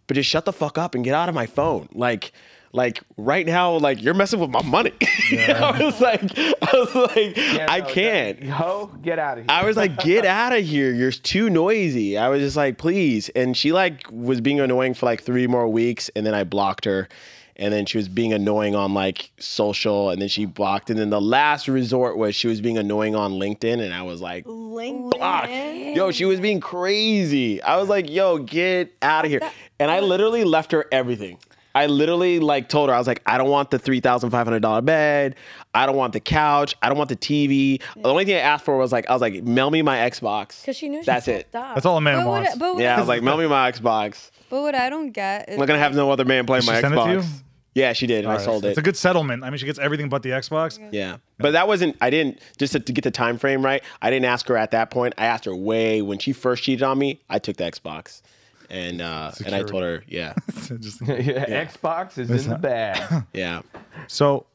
but 0.08 0.16
just 0.16 0.30
shut 0.30 0.46
the 0.46 0.54
fuck 0.54 0.78
up 0.78 0.96
and 0.96 1.04
get 1.04 1.14
out 1.14 1.28
of 1.28 1.36
my 1.36 1.46
phone. 1.46 1.90
Like, 1.92 2.32
like 2.74 3.02
right 3.18 3.46
now, 3.46 3.74
like 3.78 4.02
you're 4.02 4.14
messing 4.14 4.40
with 4.40 4.50
my 4.50 4.62
money. 4.62 4.94
I 5.32 5.80
was 5.84 6.00
like, 6.00 6.22
I 6.38 6.70
was 6.74 6.96
like, 6.96 7.38
Yeah, 7.38 7.68
I 7.70 7.80
no, 7.80 7.86
can't. 7.88 8.44
Ho, 8.46 8.92
get 9.02 9.20
out 9.20 9.38
of 9.38 9.46
here. 9.46 9.48
I 9.50 9.66
was 9.66 9.78
like, 9.78 9.98
get 10.00 10.26
out 10.26 10.54
of 10.54 10.64
here. 10.64 10.94
You're 10.94 11.12
too 11.12 11.50
noisy. 11.50 12.18
I 12.18 12.30
was 12.30 12.42
just 12.42 12.56
like, 12.58 12.78
please. 12.78 13.30
And 13.30 13.56
she 13.56 13.72
like 13.72 14.06
was 14.12 14.42
being 14.42 14.60
annoying 14.60 14.94
for 14.94 15.06
like 15.06 15.22
three 15.24 15.48
more 15.48 15.68
weeks 15.68 16.10
and 16.16 16.26
then 16.26 16.34
I 16.34 16.44
blocked 16.44 16.86
her. 16.86 17.10
And 17.58 17.72
then 17.72 17.86
she 17.86 17.98
was 17.98 18.08
being 18.08 18.34
annoying 18.34 18.74
on 18.76 18.94
like 18.94 19.30
social 19.38 20.10
and 20.10 20.20
then 20.22 20.30
she 20.30 20.46
blocked. 20.46 20.90
And 20.90 20.98
then 20.98 21.10
the 21.12 21.22
last 21.22 21.68
resort 21.68 22.18
was 22.18 22.34
she 22.34 22.48
was 22.48 22.60
being 22.62 22.78
annoying 22.78 23.16
on 23.16 23.34
LinkedIn. 23.34 23.80
And 23.82 23.94
I 23.94 24.02
was 24.02 24.20
like, 24.22 24.46
block. 24.46 25.48
Yo, 25.50 26.12
she 26.12 26.26
was 26.26 26.40
being 26.40 26.60
crazy. 26.60 27.62
I 27.62 27.78
was 27.78 27.88
like, 27.90 28.10
yo, 28.10 28.40
get 28.40 28.96
out 29.02 29.26
of 29.26 29.32
here. 29.32 29.42
And 29.80 29.92
I 29.92 30.00
literally 30.00 30.44
left 30.44 30.72
her 30.72 30.86
everything. 30.92 31.38
I 31.74 31.86
literally 31.88 32.40
like 32.40 32.68
told 32.70 32.90
her 32.90 32.96
I 32.96 32.98
was 32.98 33.08
like, 33.08 33.22
I 33.26 33.38
don't 33.38 33.50
want 33.50 33.72
the 33.72 33.80
three 33.80 34.00
thousand 34.00 34.30
five 34.32 34.46
hundred 34.46 34.62
dollar 34.62 34.82
bed. 34.82 35.36
I 35.74 35.86
don't 35.86 35.96
want 35.96 36.14
the 36.14 36.20
couch. 36.20 36.76
I 36.82 36.90
don't 36.90 36.98
want 36.98 37.10
the 37.10 37.16
TV. 37.16 37.82
The 37.96 38.10
only 38.10 38.26
thing 38.26 38.36
I 38.36 38.40
asked 38.40 38.66
for 38.66 38.78
was 38.78 38.92
like, 38.92 39.10
I 39.10 39.14
was 39.14 39.22
like, 39.22 39.42
mail 39.44 39.72
me 39.72 39.82
my 39.82 39.98
Xbox. 39.98 40.62
Because 40.62 40.76
she 40.76 40.90
knew 40.90 41.02
she 41.02 41.06
That's 41.06 41.28
it. 41.28 41.48
fucked 41.52 41.56
up. 41.56 41.76
That's 41.76 41.86
all 41.86 41.98
a 41.98 42.02
man 42.02 42.18
But 42.20 42.28
what, 42.28 42.42
wants. 42.44 42.56
but, 42.58 42.74
what, 42.74 42.84
Yeah, 42.84 42.96
I 42.98 43.00
was 43.00 43.08
like, 43.08 43.24
mail 43.24 43.38
me 43.38 43.48
my 43.48 43.72
Xbox. 43.72 44.32
but 44.50 44.62
what 44.62 44.76
I 44.76 44.90
don't 44.90 45.12
get 45.12 45.48
is 45.48 45.54
I'm 45.56 45.60
not 45.60 45.68
gonna 45.68 45.80
have 45.80 45.96
no 45.96 46.12
other 46.12 46.26
man 46.26 46.46
play 46.46 46.60
my 46.60 46.76
she 46.76 46.82
send 46.82 46.94
it 46.94 46.98
to 46.98 47.04
Xbox. 47.04 47.14
you? 47.24 47.30
Yeah, 47.74 47.94
she 47.94 48.06
did, 48.06 48.26
and 48.26 48.28
I 48.28 48.32
Alright, 48.32 48.44
sold 48.46 48.66
it. 48.66 48.70
It's 48.72 48.78
a 48.78 48.82
good 48.82 48.98
settlement. 48.98 49.46
I 49.46 49.50
mean, 49.50 49.58
she 49.58 49.66
gets 49.66 49.80
everything 49.80 50.10
but 50.10 50.24
the 50.24 50.32
Xbox. 50.32 50.78
Yeah, 50.92 51.18
but 51.38 51.52
that 51.52 51.70
wasn't. 51.70 51.96
I 52.02 52.10
didn't 52.10 52.42
just 52.58 52.74
to, 52.74 52.82
to 52.82 52.92
get 52.92 53.06
the 53.06 53.12
time 53.12 53.38
frame 53.38 53.64
right. 53.64 53.82
I 54.02 54.10
didn't 54.10 54.26
ask 54.26 54.46
her 54.50 54.58
at 54.58 54.72
that 54.72 54.92
point. 54.92 55.14
I 55.18 55.24
asked 55.28 55.46
her 55.46 55.56
way 55.56 56.02
when 56.02 56.20
she 56.20 56.34
first 56.34 56.64
cheated 56.64 56.84
on 56.84 56.98
me. 57.00 57.22
I 57.30 57.40
took 57.40 57.56
the 57.56 57.64
Xbox, 57.64 58.22
and 58.72 59.02
uh, 59.02 59.32
and 59.46 59.54
I 59.54 59.62
told 59.64 59.84
her, 59.84 60.04
yeah, 60.08 60.34
Just- 60.80 61.02
Yeah, 61.08 61.66
Xbox 61.66 62.18
is 62.18 62.30
in 62.46 62.50
the 62.52 62.58
bag. 62.58 63.24
yeah. 63.34 63.62
so, 64.08 64.46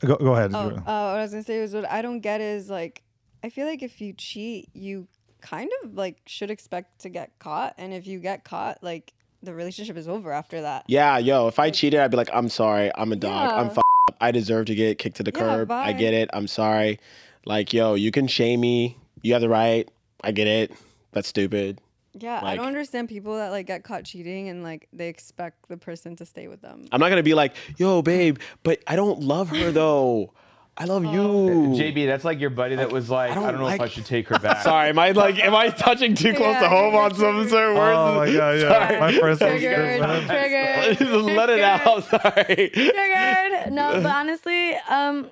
go, 0.00 0.16
go 0.16 0.34
ahead. 0.34 0.50
Oh, 0.54 0.58
uh, 0.58 0.70
what 0.72 0.88
I 0.88 1.22
was 1.22 1.30
gonna 1.30 1.42
say 1.44 1.60
was 1.60 1.72
what 1.72 1.88
I 1.90 2.02
don't 2.02 2.20
get 2.20 2.40
is 2.40 2.68
like, 2.68 3.02
I 3.42 3.48
feel 3.48 3.66
like 3.66 3.82
if 3.82 4.00
you 4.00 4.12
cheat, 4.12 4.68
you 4.74 5.06
kind 5.40 5.70
of 5.82 5.94
like 5.94 6.18
should 6.26 6.50
expect 6.50 7.00
to 7.02 7.08
get 7.08 7.30
caught, 7.38 7.74
and 7.78 7.94
if 7.94 8.06
you 8.06 8.18
get 8.18 8.44
caught, 8.44 8.82
like 8.82 9.12
the 9.42 9.54
relationship 9.54 9.96
is 9.96 10.06
over 10.08 10.32
after 10.32 10.60
that. 10.60 10.84
Yeah, 10.88 11.16
yo, 11.16 11.46
if 11.48 11.58
I 11.58 11.70
cheated, 11.70 12.00
I'd 12.00 12.10
be 12.10 12.16
like, 12.18 12.28
I'm 12.32 12.48
sorry, 12.50 12.90
I'm 12.94 13.10
a 13.12 13.16
dog, 13.16 13.50
I'm 13.52 13.66
Yeah. 13.66 13.70
f- 13.72 13.78
up. 13.78 13.84
I 14.20 14.32
deserve 14.32 14.66
to 14.66 14.74
get 14.74 14.98
kicked 14.98 15.16
to 15.16 15.22
the 15.22 15.32
Yeah, 15.34 15.40
curb. 15.40 15.70
I 15.70 15.92
bye. 15.92 15.98
get 15.98 16.12
it. 16.12 16.28
I'm 16.34 16.46
sorry. 16.46 16.98
Like, 17.46 17.72
yo, 17.72 17.94
you 17.94 18.10
can 18.10 18.26
shame 18.26 18.60
me. 18.60 18.98
You 19.22 19.32
have 19.32 19.40
the 19.40 19.48
right. 19.48 19.88
I 20.22 20.32
get 20.32 20.46
it. 20.46 20.72
That's 21.12 21.28
stupid. 21.28 21.80
Yeah, 22.18 22.40
I 22.42 22.56
don't 22.56 22.66
understand 22.66 23.08
people 23.08 23.36
that 23.36 23.50
like 23.50 23.66
get 23.66 23.84
caught 23.84 24.04
cheating 24.04 24.48
and 24.48 24.62
like 24.62 24.88
they 24.92 25.08
expect 25.08 25.68
the 25.68 25.76
person 25.76 26.16
to 26.16 26.26
stay 26.26 26.48
with 26.48 26.60
them. 26.60 26.86
I'm 26.90 27.00
not 27.00 27.08
gonna 27.08 27.22
be 27.22 27.34
like, 27.34 27.54
yo, 27.76 28.02
babe, 28.02 28.38
but 28.62 28.80
I 28.86 28.96
don't 28.96 29.20
love 29.20 29.50
her 29.50 29.70
though. 29.72 30.32
I 30.76 30.84
love 30.84 31.04
you. 31.04 31.10
JB, 31.10 32.06
that's 32.06 32.24
like 32.24 32.40
your 32.40 32.48
buddy 32.48 32.76
that 32.76 32.90
was 32.90 33.10
like, 33.10 33.32
I 33.32 33.34
don't 33.34 33.44
don't, 33.44 33.60
know 33.60 33.68
if 33.68 33.80
I 33.80 33.88
should 33.88 34.06
take 34.06 34.28
her 34.28 34.38
back. 34.42 34.62
Sorry, 34.62 34.88
am 34.88 34.98
I 34.98 35.10
like, 35.10 35.38
am 35.38 35.54
I 35.54 35.68
touching 35.68 36.14
too 36.14 36.32
close 36.32 36.54
Yeah, 36.54 36.60
to 36.62 36.68
home 36.70 36.94
on 36.94 37.14
some 37.14 37.46
certain 37.48 37.76
words? 37.76 37.96
Oh 37.98 38.14
my 38.14 38.32
god, 38.32 38.60
yeah. 38.60 38.98
My 38.98 39.12
first 39.12 39.42
Triggered, 39.42 40.00
triggered. 40.26 41.10
Let 41.22 41.50
it 41.50 41.60
out. 41.60 42.04
Sorry. 42.04 42.70
Triggered. 42.72 43.72
No, 43.72 44.00
but 44.02 44.06
honestly, 44.06 44.74
um, 44.88 45.28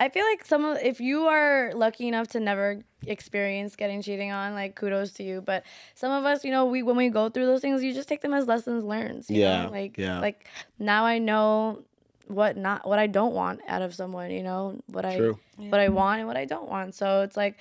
I 0.00 0.08
feel 0.08 0.24
like 0.24 0.46
some 0.46 0.64
of 0.64 0.78
if 0.82 0.98
you 1.00 1.26
are 1.26 1.72
lucky 1.74 2.08
enough 2.08 2.28
to 2.28 2.40
never 2.40 2.80
experience 3.06 3.76
getting 3.76 4.00
cheating 4.00 4.32
on, 4.32 4.54
like 4.54 4.74
kudos 4.74 5.12
to 5.12 5.22
you. 5.22 5.42
But 5.42 5.62
some 5.94 6.10
of 6.10 6.24
us, 6.24 6.42
you 6.42 6.50
know, 6.50 6.64
we 6.64 6.82
when 6.82 6.96
we 6.96 7.10
go 7.10 7.28
through 7.28 7.44
those 7.46 7.60
things, 7.60 7.82
you 7.82 7.92
just 7.92 8.08
take 8.08 8.22
them 8.22 8.32
as 8.32 8.46
lessons 8.46 8.82
learned. 8.82 9.26
you 9.28 9.42
Yeah, 9.42 9.64
know? 9.64 9.70
Like 9.70 9.98
yeah. 9.98 10.18
like 10.20 10.48
now 10.78 11.04
I 11.04 11.18
know 11.18 11.84
what 12.26 12.56
not 12.56 12.88
what 12.88 12.98
I 12.98 13.08
don't 13.08 13.34
want 13.34 13.60
out 13.68 13.82
of 13.82 13.94
someone, 13.94 14.30
you 14.30 14.42
know, 14.42 14.80
what 14.86 15.02
True. 15.02 15.38
I 15.58 15.62
what 15.64 15.80
I 15.80 15.90
want 15.90 16.20
and 16.20 16.26
what 16.26 16.38
I 16.38 16.46
don't 16.46 16.68
want. 16.68 16.94
So 16.94 17.20
it's 17.20 17.36
like 17.36 17.58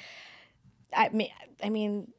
I 0.95 1.09
mean 1.09 1.29
I 1.61 1.69
mean 1.69 2.11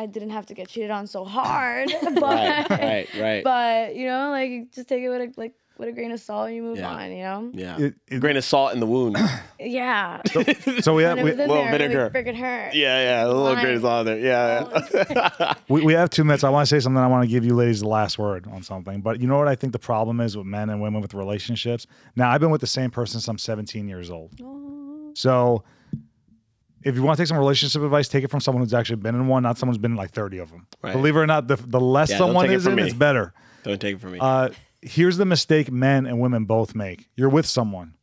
I 0.00 0.06
didn't 0.06 0.30
have 0.30 0.46
to 0.46 0.54
get 0.54 0.68
cheated 0.68 0.90
on 0.90 1.06
so 1.06 1.24
hard. 1.24 1.90
but 2.02 2.20
Right, 2.22 2.70
right, 2.70 3.08
right. 3.18 3.44
but 3.52 3.94
you 3.94 4.06
know, 4.06 4.30
like 4.30 4.72
just 4.72 4.88
take 4.88 5.02
it 5.02 5.08
with 5.08 5.20
a 5.20 5.32
like 5.40 5.54
with 5.78 5.88
a 5.88 5.92
grain 5.92 6.10
of 6.12 6.20
salt 6.20 6.48
and 6.48 6.56
you 6.56 6.62
move 6.62 6.78
Yeah. 6.78 6.90
on, 6.90 7.10
you 7.12 7.22
know? 7.22 7.50
yeah. 7.54 7.78
It- 7.78 7.94
it- 8.08 8.20
Grain 8.20 8.36
of 8.36 8.44
salt 8.44 8.74
in 8.74 8.80
the 8.80 8.86
wound. 8.86 9.16
Yeah. 9.60 10.20
so 10.80 10.94
we 10.94 11.04
have 11.04 11.18
and 11.18 11.20
it 11.20 11.24
we, 11.24 11.30
was 11.30 11.38
little 11.38 11.54
there, 11.54 11.70
vinegar. 11.78 12.10
freaking 12.12 12.36
hurt. 12.36 12.74
yeah, 12.74 13.02
yeah. 13.02 13.26
A 13.26 13.28
little 13.28 13.54
grain 13.54 13.74
of 13.76 13.82
salt 13.82 14.06
in 14.08 14.20
there. 14.20 14.24
Yeah. 14.24 15.04
yeah. 15.10 15.54
we, 15.68 15.82
we 15.82 15.92
have 15.94 16.10
two 16.10 16.24
minutes. 16.24 16.42
I 16.44 16.50
want 16.50 16.68
to 16.68 16.74
say 16.74 16.80
something. 16.80 17.00
I 17.02 17.06
want 17.06 17.22
to 17.24 17.28
give 17.28 17.44
you 17.44 17.54
ladies 17.54 17.80
the 17.80 17.88
last 17.88 18.18
word 18.18 18.46
on 18.48 18.62
something. 18.62 19.00
But 19.00 19.20
you 19.20 19.26
know 19.28 19.38
what 19.38 19.48
I 19.48 19.54
think 19.54 19.72
the 19.72 19.78
problem 19.78 20.20
is 20.20 20.36
with 20.36 20.46
men 20.46 20.68
and 20.70 20.80
women 20.82 21.00
with 21.00 21.14
relationships? 21.14 21.86
Now, 22.16 22.30
I've 22.30 22.40
been 22.40 22.50
with 22.50 22.60
the 22.60 22.66
same 22.66 22.90
person 22.90 23.20
since 23.20 23.28
I'm 23.28 23.38
17 23.38 23.88
years 23.88 24.10
old. 24.10 24.32
So 25.14 25.62
if 26.84 26.94
you 26.94 27.02
want 27.02 27.16
to 27.16 27.22
take 27.22 27.28
some 27.28 27.38
relationship 27.38 27.82
advice, 27.82 28.08
take 28.08 28.24
it 28.24 28.30
from 28.30 28.40
someone 28.40 28.62
who's 28.62 28.74
actually 28.74 28.96
been 28.96 29.14
in 29.14 29.26
one, 29.26 29.42
not 29.42 29.58
someone 29.58 29.74
who's 29.74 29.80
been 29.82 29.92
in 29.92 29.96
like 29.96 30.12
30 30.12 30.38
of 30.38 30.50
them. 30.50 30.66
Right. 30.82 30.92
Believe 30.92 31.16
it 31.16 31.18
or 31.20 31.26
not, 31.26 31.48
the, 31.48 31.56
the 31.56 31.80
less 31.80 32.10
Yeah, 32.10 32.18
don't 32.18 32.28
someone 32.28 32.44
take 32.46 32.52
it 32.52 32.56
is 32.56 32.64
from 32.64 32.72
in, 32.74 32.76
me. 32.76 32.82
it's 32.84 32.94
better. 32.94 33.32
Don't 33.64 33.80
take 33.80 33.96
it 33.96 34.00
from 34.00 34.12
me. 34.12 34.18
Uh, 34.20 34.50
here's 34.82 35.16
the 35.16 35.24
mistake 35.24 35.70
men 35.70 36.06
and 36.06 36.20
women 36.20 36.44
both 36.44 36.74
make. 36.74 37.08
You're 37.16 37.28
with 37.28 37.46
someone. 37.46 37.94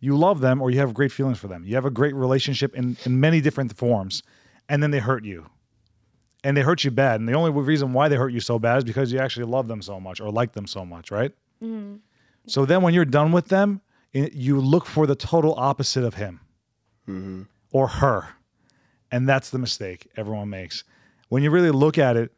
You 0.00 0.16
love 0.16 0.40
them 0.40 0.62
or 0.62 0.70
you 0.70 0.78
have 0.78 0.94
great 0.94 1.12
feelings 1.12 1.38
for 1.38 1.48
them. 1.48 1.64
You 1.64 1.74
have 1.74 1.84
a 1.84 1.90
great 1.90 2.14
relationship 2.14 2.74
in, 2.74 2.96
in 3.04 3.20
many 3.20 3.40
different 3.40 3.76
forms, 3.76 4.22
and 4.68 4.82
then 4.82 4.90
they 4.90 4.98
hurt 4.98 5.24
you. 5.24 5.46
And 6.42 6.56
they 6.56 6.62
hurt 6.62 6.84
you 6.84 6.90
bad. 6.90 7.20
And 7.20 7.28
the 7.28 7.34
only 7.34 7.50
reason 7.50 7.92
why 7.92 8.08
they 8.08 8.16
hurt 8.16 8.32
you 8.32 8.40
so 8.40 8.58
bad 8.58 8.78
is 8.78 8.84
because 8.84 9.12
you 9.12 9.18
actually 9.18 9.44
love 9.44 9.68
them 9.68 9.82
so 9.82 10.00
much 10.00 10.20
or 10.20 10.30
like 10.30 10.52
them 10.52 10.66
so 10.66 10.86
much, 10.86 11.10
right? 11.10 11.32
Mm-hmm. 11.62 11.96
So 12.46 12.64
then 12.64 12.80
when 12.80 12.94
you're 12.94 13.04
done 13.04 13.30
with 13.30 13.48
them, 13.48 13.82
you 14.12 14.58
look 14.58 14.86
for 14.86 15.06
the 15.06 15.14
total 15.14 15.54
opposite 15.58 16.02
of 16.02 16.14
him 16.14 16.40
mm-hmm. 17.06 17.42
or 17.72 17.88
her. 17.88 18.28
And 19.12 19.28
that's 19.28 19.50
the 19.50 19.58
mistake 19.58 20.08
everyone 20.16 20.48
makes. 20.48 20.82
When 21.28 21.42
you 21.42 21.50
really 21.50 21.70
look 21.70 21.98
at 21.98 22.16
it, 22.16 22.32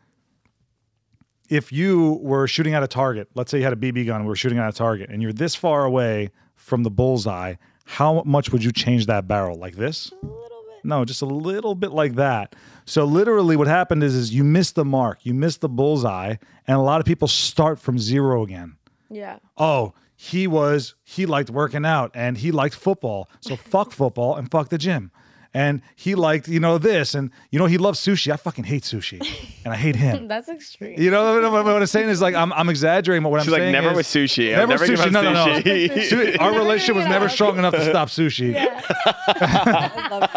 if 1.53 1.71
you 1.71 2.19
were 2.23 2.49
shooting 2.49 2.73
at 2.73 2.83
a 2.83 2.89
target, 2.89 3.29
let's 3.35 3.51
say 3.51 3.59
you 3.59 3.65
had 3.65 3.75
a 3.75 3.77
BB 3.77 4.07
gun, 4.07 4.23
we 4.23 4.29
were 4.29 4.37
shooting 4.37 4.59
at 4.59 4.71
a 4.71 4.73
target, 4.73 5.11
and 5.11 5.21
you're 5.21 5.35
this 5.35 5.55
far 5.55 5.85
away 5.85 6.31
from 6.57 6.83
the 6.83 6.91
bullseye, 6.91 7.57
how 7.85 8.23
much 8.25 8.51
would 8.53 8.65
you 8.65 8.73
change 8.73 9.05
that 9.05 9.29
barrel? 9.29 9.59
Like 9.59 9.77
this? 9.77 10.11
A 10.11 10.15
little 10.25 10.65
bit. 10.71 10.83
No, 10.83 11.05
just 11.05 11.21
a 11.21 11.27
little 11.27 11.75
bit 11.75 11.93
like 11.93 12.15
that. 12.15 12.57
So 12.87 13.05
literally 13.05 13.57
what 13.57 13.67
happened 13.67 14.03
is 14.03 14.15
is 14.15 14.33
you 14.33 14.45
missed 14.45 14.77
the 14.77 14.85
mark, 14.87 15.27
you 15.27 15.35
missed 15.35 15.61
the 15.61 15.69
bullseye, 15.69 16.37
and 16.67 16.77
a 16.79 16.81
lot 16.81 17.01
of 17.01 17.07
people 17.07 17.29
start 17.29 17.79
from 17.79 17.99
zero 17.99 18.43
again. 18.43 18.77
Yeah. 19.11 19.39
Oh, 19.59 19.93
he 20.17 20.47
was 20.47 20.95
he 21.05 21.27
liked 21.27 21.51
working 21.51 21.85
out 21.85 22.13
and 22.15 22.39
he 22.39 22.51
liked 22.51 22.77
football. 22.77 23.29
So 23.41 23.57
fuck 23.57 23.93
football 23.93 24.37
and 24.37 24.51
fuck 24.51 24.71
the 24.71 24.79
gym. 24.79 25.11
And 25.55 25.83
he 25.97 26.15
liked, 26.15 26.49
you 26.49 26.61
know, 26.61 26.79
this 26.79 27.15
and 27.15 27.31
you 27.51 27.59
know 27.59 27.67
he 27.67 27.77
loves 27.77 28.01
sushi. 28.01 28.33
I 28.33 28.37
fucking 28.37 28.65
hate 28.65 28.83
sushi. 28.85 29.21
And 29.65 29.73
I 29.73 29.77
hate 29.77 29.95
him. 29.95 30.27
That's 30.27 30.49
extreme. 30.49 31.01
You 31.01 31.11
know 31.13 31.35
what, 31.35 31.45
I'm- 31.45 31.53
what 31.53 31.77
I'm 31.77 31.87
saying 31.87 32.09
is 32.09 32.21
like 32.21 32.35
I'm, 32.35 32.53
I'm 32.55 32.69
exaggerating, 32.69 33.23
but 33.23 33.29
what 33.31 33.43
She's 33.43 33.49
I'm 33.49 33.53
like 33.53 33.61
saying 33.61 33.73
never 33.73 33.91
is, 33.91 33.97
with 33.97 34.07
sushi. 34.07 34.51
Never 34.51 34.67
never 34.67 34.85
sushi. 34.87 34.97
given 34.97 35.13
No, 35.13 35.23
no, 35.23 35.33
no. 35.33 35.61
sushi. 35.61 36.41
Our 36.41 36.53
relationship 36.59 36.97
was 36.97 37.07
never 37.07 37.29
strong 37.29 37.59
enough 37.59 37.73
to 37.75 37.85
stop 37.89 38.09
sushi. 38.09 38.55
Yeah. 38.55 38.81
I 39.29 40.09
love 40.11 40.31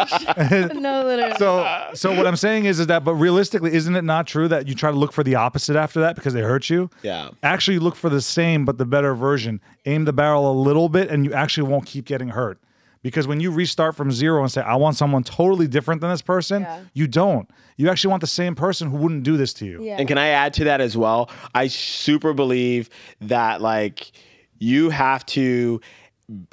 that. 0.50 0.76
no, 0.76 1.04
literally. 1.04 1.34
So, 1.38 1.88
so 1.94 2.14
what 2.14 2.26
I'm 2.26 2.36
saying 2.36 2.66
is, 2.66 2.78
is 2.78 2.86
that, 2.86 3.04
but 3.04 3.14
realistically, 3.14 3.72
isn't 3.74 3.96
it 3.96 4.04
not 4.04 4.26
true 4.26 4.48
that 4.48 4.68
you 4.68 4.74
try 4.74 4.90
to 4.90 4.96
look 4.96 5.12
for 5.12 5.24
the 5.24 5.34
opposite 5.34 5.76
after 5.76 6.00
that 6.00 6.14
because 6.14 6.32
they 6.34 6.40
hurt 6.42 6.70
you? 6.70 6.88
Yeah. 7.02 7.30
Actually, 7.42 7.78
look 7.78 7.96
for 7.96 8.08
the 8.10 8.20
same 8.20 8.64
but 8.64 8.78
the 8.78 8.86
better 8.86 9.14
version. 9.14 9.60
Aim 9.86 10.04
the 10.04 10.12
barrel 10.12 10.50
a 10.50 10.54
little 10.54 10.88
bit, 10.88 11.10
and 11.10 11.24
you 11.24 11.32
actually 11.32 11.68
won't 11.68 11.86
keep 11.86 12.04
getting 12.04 12.28
hurt. 12.28 12.58
Because 13.06 13.28
when 13.28 13.38
you 13.38 13.52
restart 13.52 13.94
from 13.94 14.10
zero 14.10 14.42
and 14.42 14.50
say, 14.50 14.62
"I 14.62 14.74
want 14.74 14.96
someone 14.96 15.22
totally 15.22 15.68
different 15.68 16.00
than 16.00 16.10
this 16.10 16.22
person," 16.22 16.62
Yeah. 16.62 16.80
you 16.92 17.06
don't. 17.06 17.48
You 17.76 17.88
actually 17.88 18.10
want 18.10 18.20
the 18.22 18.26
same 18.26 18.54
person 18.56 18.90
who 18.90 18.96
wouldn't 18.96 19.22
do 19.22 19.36
this 19.36 19.52
to 19.54 19.64
you. 19.64 19.80
yeah. 19.80 19.96
And 19.98 20.08
can 20.08 20.18
I 20.18 20.28
add 20.28 20.52
to 20.54 20.64
that 20.64 20.80
as 20.80 20.96
well? 20.96 21.30
I 21.54 21.68
super 21.68 22.32
believe 22.32 22.90
that 23.20 23.60
like 23.62 24.10
you 24.58 24.90
have 24.90 25.24
to 25.26 25.80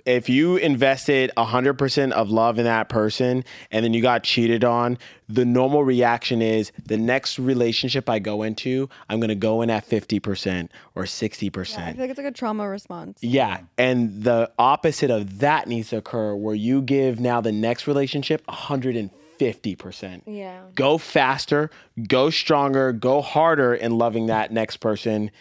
if 0.05 0.29
you 0.29 0.57
invested 0.57 1.31
100% 1.35 2.11
of 2.11 2.29
love 2.29 2.59
in 2.59 2.65
that 2.65 2.89
person 2.89 3.43
and 3.71 3.83
then 3.83 3.93
you 3.93 4.01
got 4.01 4.23
cheated 4.23 4.63
on, 4.63 4.97
the 5.27 5.45
normal 5.45 5.83
reaction 5.83 6.41
is 6.41 6.71
the 6.85 6.97
next 6.97 7.39
relationship 7.39 8.07
I 8.07 8.19
go 8.19 8.43
into, 8.43 8.87
I'm 9.09 9.19
going 9.19 9.29
to 9.29 9.35
go 9.35 9.61
in 9.63 9.71
at 9.71 9.89
50% 9.89 10.69
or 10.93 11.03
60%. 11.03 11.77
I 11.77 11.93
feel 11.93 12.01
like 12.01 12.09
it's 12.11 12.17
like 12.17 12.27
a 12.27 12.31
trauma 12.31 12.69
response. 12.69 13.17
Yeah. 13.21 13.61
And 13.77 14.23
the 14.23 14.51
opposite 14.59 15.09
of 15.09 15.39
that 15.39 15.67
needs 15.67 15.89
to 15.89 15.97
occur 15.97 16.35
where 16.35 16.55
you 16.55 16.81
give 16.81 17.19
now 17.19 17.41
the 17.41 17.51
next 17.51 17.87
relationship 17.87 18.45
150%. 18.47 20.21
yeah. 20.27 20.61
Go 20.75 20.99
faster, 20.99 21.71
go 22.07 22.29
stronger, 22.29 22.93
go 22.93 23.21
harder 23.21 23.73
in 23.73 23.97
loving 23.97 24.27
that 24.27 24.51
next 24.51 24.77
person. 24.77 25.31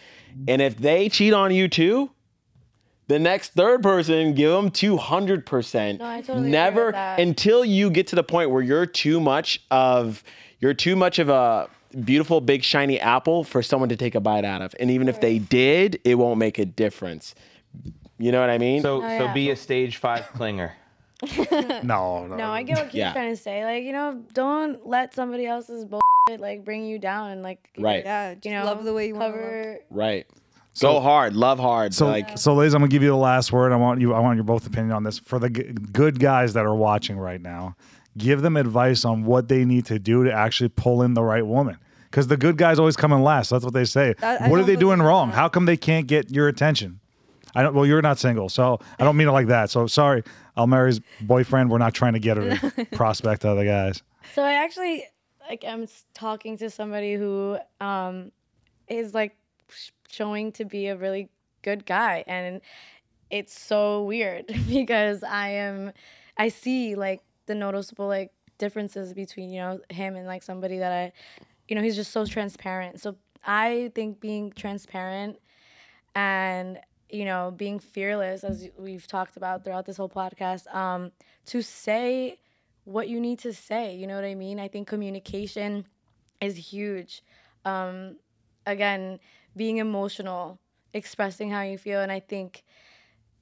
And 0.47 0.59
if 0.61 0.77
they 0.77 1.09
cheat 1.09 1.33
on 1.33 1.53
you 1.53 1.67
too, 1.67 2.09
the 3.07 3.19
next 3.19 3.53
third 3.53 3.83
person, 3.83 4.33
give 4.33 4.51
them 4.51 4.69
200%. 4.71 5.99
No, 5.99 6.05
I 6.05 6.21
totally 6.21 6.39
agree 6.39 6.51
Never 6.51 6.85
with 6.87 6.95
that. 6.95 7.19
until 7.19 7.63
you 7.65 7.89
get 7.89 8.07
to 8.07 8.15
the 8.15 8.23
point 8.23 8.49
where 8.51 8.61
you're 8.61 8.85
too 8.85 9.19
much 9.19 9.61
of 9.71 10.23
you're 10.59 10.73
too 10.73 10.95
much 10.95 11.19
of 11.19 11.27
a 11.29 11.69
beautiful 12.05 12.39
big 12.41 12.63
shiny 12.63 12.99
apple 12.99 13.43
for 13.43 13.61
someone 13.61 13.89
to 13.89 13.95
take 13.97 14.15
a 14.15 14.19
bite 14.21 14.45
out 14.45 14.61
of. 14.61 14.73
And 14.79 14.89
even 14.89 15.09
if 15.09 15.19
they 15.19 15.37
did, 15.39 15.99
it 16.05 16.15
won't 16.15 16.39
make 16.39 16.57
a 16.57 16.65
difference. 16.65 17.35
You 18.17 18.31
know 18.31 18.39
what 18.39 18.49
I 18.49 18.57
mean? 18.57 18.81
So, 18.81 18.97
Oh, 19.03 19.17
so 19.17 19.25
yeah. 19.25 19.33
be 19.33 19.49
a 19.51 19.55
stage 19.55 19.97
five 19.97 20.25
clinger. 20.33 20.71
No, 21.83 22.25
no. 22.27 22.35
No, 22.37 22.49
I 22.51 22.63
get 22.63 22.77
what 22.77 22.85
Keith's 22.85 22.95
Yeah. 22.95 23.13
trying 23.13 23.29
to 23.35 23.41
say. 23.41 23.63
Like, 23.65 23.83
you 23.83 23.91
know, 23.91 24.23
don't 24.33 24.85
let 24.87 25.13
somebody 25.13 25.45
else's 25.45 25.85
bullshit 25.85 26.39
like 26.39 26.63
bring 26.65 26.85
you 26.85 26.99
down 26.99 27.31
and 27.31 27.43
like 27.43 27.69
Right. 27.77 28.03
Yeah, 28.03 28.33
just 28.35 28.45
you 28.45 28.51
know 28.53 28.65
love 28.65 28.83
the 28.85 28.93
way 28.93 29.07
you 29.07 29.15
want 29.15 29.33
to 29.33 29.39
love. 29.39 29.45
cover. 29.45 29.79
right. 29.89 30.25
Go 30.81 30.99
hard, 30.99 31.35
love 31.35 31.59
hard. 31.59 31.93
So, 31.93 32.07
like 32.07 32.37
so 32.37 32.53
ladies, 32.55 32.73
I'm 32.73 32.81
gonna 32.81 32.89
give 32.89 33.03
you 33.03 33.09
the 33.09 33.15
last 33.15 33.51
word. 33.51 33.71
I 33.71 33.75
want 33.75 34.01
you. 34.01 34.13
I 34.13 34.19
want 34.19 34.37
your 34.37 34.43
both 34.43 34.65
opinion 34.65 34.91
on 34.91 35.03
this. 35.03 35.19
For 35.19 35.39
the 35.39 35.49
g- 35.49 35.63
good 35.91 36.19
guys 36.19 36.53
that 36.53 36.65
are 36.65 36.75
watching 36.75 37.17
right 37.17 37.39
now, 37.41 37.75
give 38.17 38.41
them 38.41 38.57
advice 38.57 39.05
on 39.05 39.23
what 39.23 39.47
they 39.47 39.65
need 39.65 39.85
to 39.87 39.99
do 39.99 40.23
to 40.23 40.31
actually 40.33 40.69
pull 40.69 41.03
in 41.03 41.13
the 41.13 41.21
right 41.23 41.45
woman. 41.45 41.77
Because 42.09 42.27
the 42.27 42.37
good 42.37 42.57
guys 42.57 42.77
always 42.79 42.95
come 42.95 43.11
in 43.13 43.23
last. 43.23 43.49
That's 43.49 43.63
what 43.63 43.73
they 43.73 43.85
say. 43.85 44.13
That- 44.19 44.41
I 44.43 44.49
what 44.49 44.59
are 44.59 44.63
they 44.63 44.75
doing 44.75 45.01
wrong? 45.01 45.29
that. 45.29 45.35
How 45.35 45.49
come 45.49 45.65
they 45.65 45.77
can't 45.77 46.07
get 46.07 46.31
your 46.31 46.47
attention? 46.47 46.99
I 47.55 47.61
don't. 47.61 47.75
Well, 47.75 47.85
you're 47.85 48.01
not 48.01 48.17
single, 48.17 48.49
so 48.49 48.79
I 48.99 49.03
don't 49.03 49.15
mean 49.15 49.27
it 49.27 49.31
like 49.31 49.47
that. 49.47 49.69
So 49.69 49.85
sorry, 49.85 50.23
Almari's 50.57 51.01
boyfriend. 51.21 51.69
We're 51.69 51.77
not 51.77 51.93
trying 51.93 52.13
to 52.13 52.19
get 52.19 52.37
her 52.37 52.57
to 52.71 52.85
prospect 52.93 53.45
other 53.45 53.63
guys. 53.63 54.01
So 54.33 54.41
I 54.41 54.53
actually 54.53 55.05
like 55.47 55.63
I'm 55.67 55.87
talking 56.15 56.57
to 56.57 56.69
somebody 56.71 57.13
who 57.13 57.57
um 57.79 58.31
is 58.87 59.13
like 59.13 59.35
sh- 59.69 59.89
showing 60.13 60.51
to 60.53 60.65
be 60.65 60.87
a 60.87 60.95
really 60.95 61.29
good 61.61 61.85
guy 61.85 62.23
and 62.27 62.61
it's 63.29 63.59
so 63.59 64.03
weird 64.03 64.45
because 64.69 65.23
I 65.23 65.49
am 65.49 65.91
I 66.37 66.49
see 66.49 66.95
like 66.95 67.21
the 67.47 67.55
noticeable 67.55 68.07
like 68.07 68.31
differences 68.57 69.13
between 69.13 69.49
you 69.49 69.59
know 69.59 69.79
him 69.89 70.15
and 70.15 70.27
like 70.27 70.43
somebody 70.43 70.77
that 70.77 70.91
I 70.91 71.11
you 71.67 71.75
know 71.75 71.81
he's 71.81 71.95
just 71.95 72.11
so 72.11 72.25
transparent. 72.25 73.01
So 73.01 73.15
I 73.45 73.91
think 73.95 74.19
being 74.19 74.51
transparent 74.51 75.39
and 76.15 76.79
you 77.09 77.25
know 77.25 77.53
being 77.55 77.79
fearless 77.79 78.43
as 78.43 78.67
we've 78.77 79.07
talked 79.07 79.37
about 79.37 79.63
throughout 79.63 79.85
this 79.85 79.97
whole 79.97 80.09
podcast 80.09 80.73
um 80.73 81.11
to 81.45 81.61
say 81.61 82.39
what 82.85 83.07
you 83.07 83.19
need 83.19 83.39
to 83.39 83.53
say 83.53 83.95
you 83.95 84.07
know 84.07 84.15
what 84.15 84.23
i 84.23 84.35
mean 84.35 84.59
i 84.59 84.67
think 84.67 84.87
communication 84.87 85.85
is 86.41 86.55
huge 86.55 87.23
um 87.65 88.15
again 88.65 89.19
being 89.55 89.77
emotional 89.77 90.59
expressing 90.93 91.49
how 91.49 91.61
you 91.61 91.77
feel 91.77 92.01
and 92.01 92.11
i 92.11 92.19
think 92.19 92.63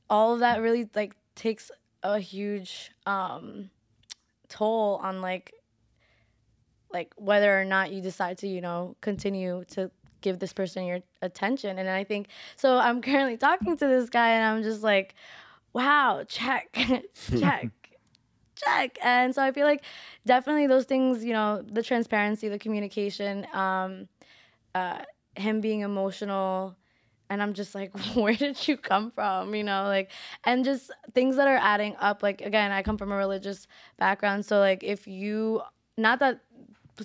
all 0.10 0.34
of 0.34 0.40
that 0.40 0.62
really 0.62 0.90
like 0.96 1.16
takes 1.36 1.72
a 2.04 2.20
huge 2.20 2.92
um 3.06 3.70
toll 4.48 5.00
on 5.04 5.22
like 5.22 5.54
like 6.94 7.14
whether 7.16 7.60
or 7.60 7.66
not 7.66 7.92
you 7.92 8.02
decide 8.02 8.38
to 8.38 8.48
you 8.48 8.62
know 8.62 8.96
continue 9.02 9.64
to 9.70 9.90
give 10.22 10.38
this 10.40 10.54
person 10.54 10.86
your 10.86 11.00
attention. 11.22 11.80
And 11.80 11.90
i 11.90 12.04
think 12.04 12.28
so 12.56 12.78
i'm 12.78 13.02
currently 13.02 13.38
talking 13.38 13.76
to 13.78 13.88
this 13.88 14.10
guy 14.10 14.32
and 14.32 14.46
i'm 14.46 14.64
just 14.64 14.84
like 14.84 15.16
wow 15.74 16.24
check 16.28 16.70
check 17.38 17.72
check. 18.56 18.98
And 19.02 19.34
so 19.34 19.42
i 19.42 19.52
feel 19.52 19.66
like 19.66 19.84
definitely 20.26 20.68
those 20.68 20.86
things 20.86 21.24
you 21.24 21.34
know 21.34 21.64
the 21.66 21.82
transparency 21.82 22.48
the 22.50 22.60
communication 22.60 23.48
um 23.54 24.08
uh 24.76 25.00
him 25.36 25.62
being 25.62 25.82
emotional 25.82 26.76
and 27.30 27.42
i'm 27.42 27.54
just 27.54 27.74
like 27.74 27.98
where 28.16 28.34
did 28.36 28.68
you 28.68 28.76
come 28.78 29.12
from 29.12 29.56
you 29.56 29.64
know 29.64 29.84
like 29.84 30.12
and 30.44 30.66
just 30.66 30.92
things 31.14 31.36
that 31.38 31.48
are 31.48 31.58
adding 31.58 31.96
up 32.00 32.22
like 32.22 32.42
again 32.42 32.72
i 32.72 32.82
come 32.82 32.98
from 32.98 33.12
a 33.12 33.16
religious 33.16 33.68
background 33.98 34.46
so 34.46 34.60
like 34.60 34.84
if 34.84 35.08
you 35.08 35.62
not 35.98 36.20
that 36.20 36.42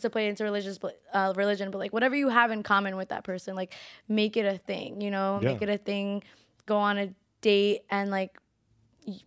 to 0.01 0.11
play 0.11 0.29
into 0.29 0.45
religious 0.45 0.79
uh, 1.15 1.33
religion 1.37 1.71
but 1.71 1.79
like 1.79 1.93
whatever 1.93 2.15
you 2.15 2.29
have 2.29 2.51
in 2.51 2.63
common 2.63 2.97
with 2.97 3.09
that 3.09 3.25
person 3.25 3.55
like 3.55 3.75
make 4.09 4.37
it 4.37 4.45
a 4.45 4.59
thing 4.59 5.01
you 5.01 5.11
know 5.11 5.39
make 5.53 5.63
it 5.63 5.69
a 5.71 5.79
thing 5.79 6.23
go 6.67 6.77
on 6.77 6.99
a 6.99 7.09
date 7.41 7.83
and 7.91 8.11
like 8.11 8.37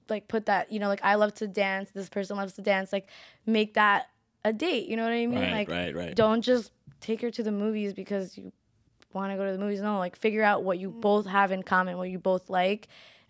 like 0.10 0.28
put 0.28 0.46
that 0.46 0.72
you 0.72 0.80
know 0.80 0.88
like 0.88 1.00
i 1.04 1.16
love 1.16 1.34
to 1.34 1.48
dance 1.48 1.90
this 1.92 2.10
person 2.10 2.36
loves 2.38 2.54
to 2.54 2.62
dance 2.62 2.92
like 2.94 3.08
make 3.46 3.74
that 3.76 4.10
a 4.46 4.52
date 4.54 4.88
you 4.88 4.96
know 4.98 5.04
what 5.04 5.14
i 5.14 5.26
mean 5.26 5.40
Right, 5.40 5.52
like 5.52 5.70
right, 5.70 5.96
right. 5.96 6.16
don't 6.16 6.42
just 6.42 6.72
take 7.00 7.22
her 7.22 7.32
to 7.32 7.42
the 7.42 7.52
movies 7.52 7.94
because 7.94 8.38
you 8.38 8.52
want 9.14 9.32
to 9.32 9.38
go 9.38 9.46
to 9.46 9.52
the 9.52 9.58
movies. 9.58 9.82
No, 9.82 9.98
like 9.98 10.16
figure 10.16 10.44
out 10.44 10.64
what 10.64 10.80
you 10.80 10.90
both 10.90 11.26
have 11.26 11.52
in 11.52 11.64
common, 11.64 11.98
what 11.98 12.10
you 12.10 12.20
both 12.20 12.50
like, 12.50 12.88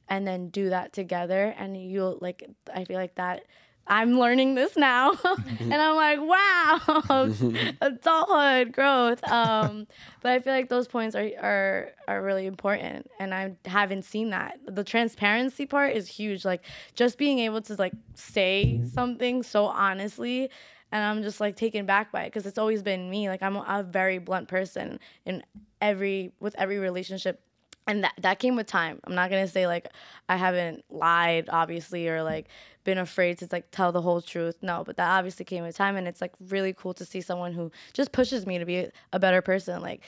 and 0.08 0.28
then 0.28 0.50
do 0.50 0.70
that 0.70 0.94
together. 0.94 1.54
And 1.58 1.78
you'll 1.78 2.18
like, 2.22 2.44
I 2.74 2.84
feel 2.86 2.98
like 2.98 3.16
that. 3.16 3.44
I'm 3.92 4.20
learning 4.20 4.54
this 4.54 4.78
now, 4.78 5.18
and 5.60 5.74
I'm 5.74 5.96
like, 5.96 6.20
wow, 6.22 7.32
adulthood 7.82 8.72
growth. 8.72 9.24
Um, 9.28 9.88
but 10.22 10.32
I 10.32 10.40
feel 10.42 10.54
like 10.54 10.70
those 10.70 10.88
points 10.88 11.16
are, 11.16 11.28
are 11.42 11.90
are 12.08 12.22
really 12.22 12.46
important, 12.46 13.10
and 13.20 13.34
I 13.34 13.56
haven't 13.66 14.06
seen 14.06 14.30
that. 14.30 14.60
The 14.68 14.84
transparency 14.84 15.66
part 15.66 15.96
is 15.96 16.08
huge. 16.08 16.46
Like 16.46 16.66
just 16.94 17.18
being 17.18 17.40
able 17.40 17.64
to 17.64 17.74
like 17.78 17.94
say 18.14 18.80
something 18.94 19.42
so 19.42 19.66
honestly 19.66 20.52
and 20.92 21.04
I'm 21.04 21.24
just 21.24 21.40
like 21.40 21.56
taken 21.56 21.86
back 21.86 22.12
by 22.12 22.24
it 22.24 22.28
because 22.28 22.46
it's 22.46 22.58
always 22.58 22.82
been 22.82 23.10
me. 23.10 23.30
Like 23.30 23.44
I'm 23.44 23.56
a, 23.56 23.66
a 23.68 23.84
very 23.84 24.18
blunt 24.18 24.48
person 24.48 25.00
in 25.26 25.44
every 25.82 26.32
with 26.40 26.56
every 26.58 26.80
relationship, 26.80 27.42
and 27.88 28.04
that 28.04 28.14
that 28.22 28.40
came 28.40 28.56
with 28.56 28.68
time. 28.68 29.00
I'm 29.04 29.16
not 29.16 29.30
gonna 29.30 29.48
say 29.48 29.68
like 29.68 29.88
I 30.28 30.36
haven't 30.36 30.84
lied, 30.90 31.50
obviously, 31.50 32.08
or 32.08 32.24
like 32.24 32.48
been 32.84 32.98
afraid 32.98 33.38
to 33.40 33.48
like 33.52 33.72
tell 33.72 33.92
the 33.92 34.02
whole 34.02 34.22
truth. 34.22 34.58
No, 34.62 34.84
but 34.86 34.98
that 34.98 35.10
obviously 35.10 35.46
came 35.46 35.64
with 35.64 35.76
time, 35.76 35.96
and 35.96 36.08
it's 36.08 36.22
like 36.22 36.34
really 36.50 36.74
cool 36.74 36.94
to 36.96 37.06
see 37.06 37.22
someone 37.22 37.54
who 37.54 37.72
just 37.94 38.12
pushes 38.12 38.46
me 38.46 38.58
to 38.58 38.66
be 38.66 38.88
a 39.14 39.20
better 39.20 39.42
person. 39.42 39.82
Like 39.82 40.04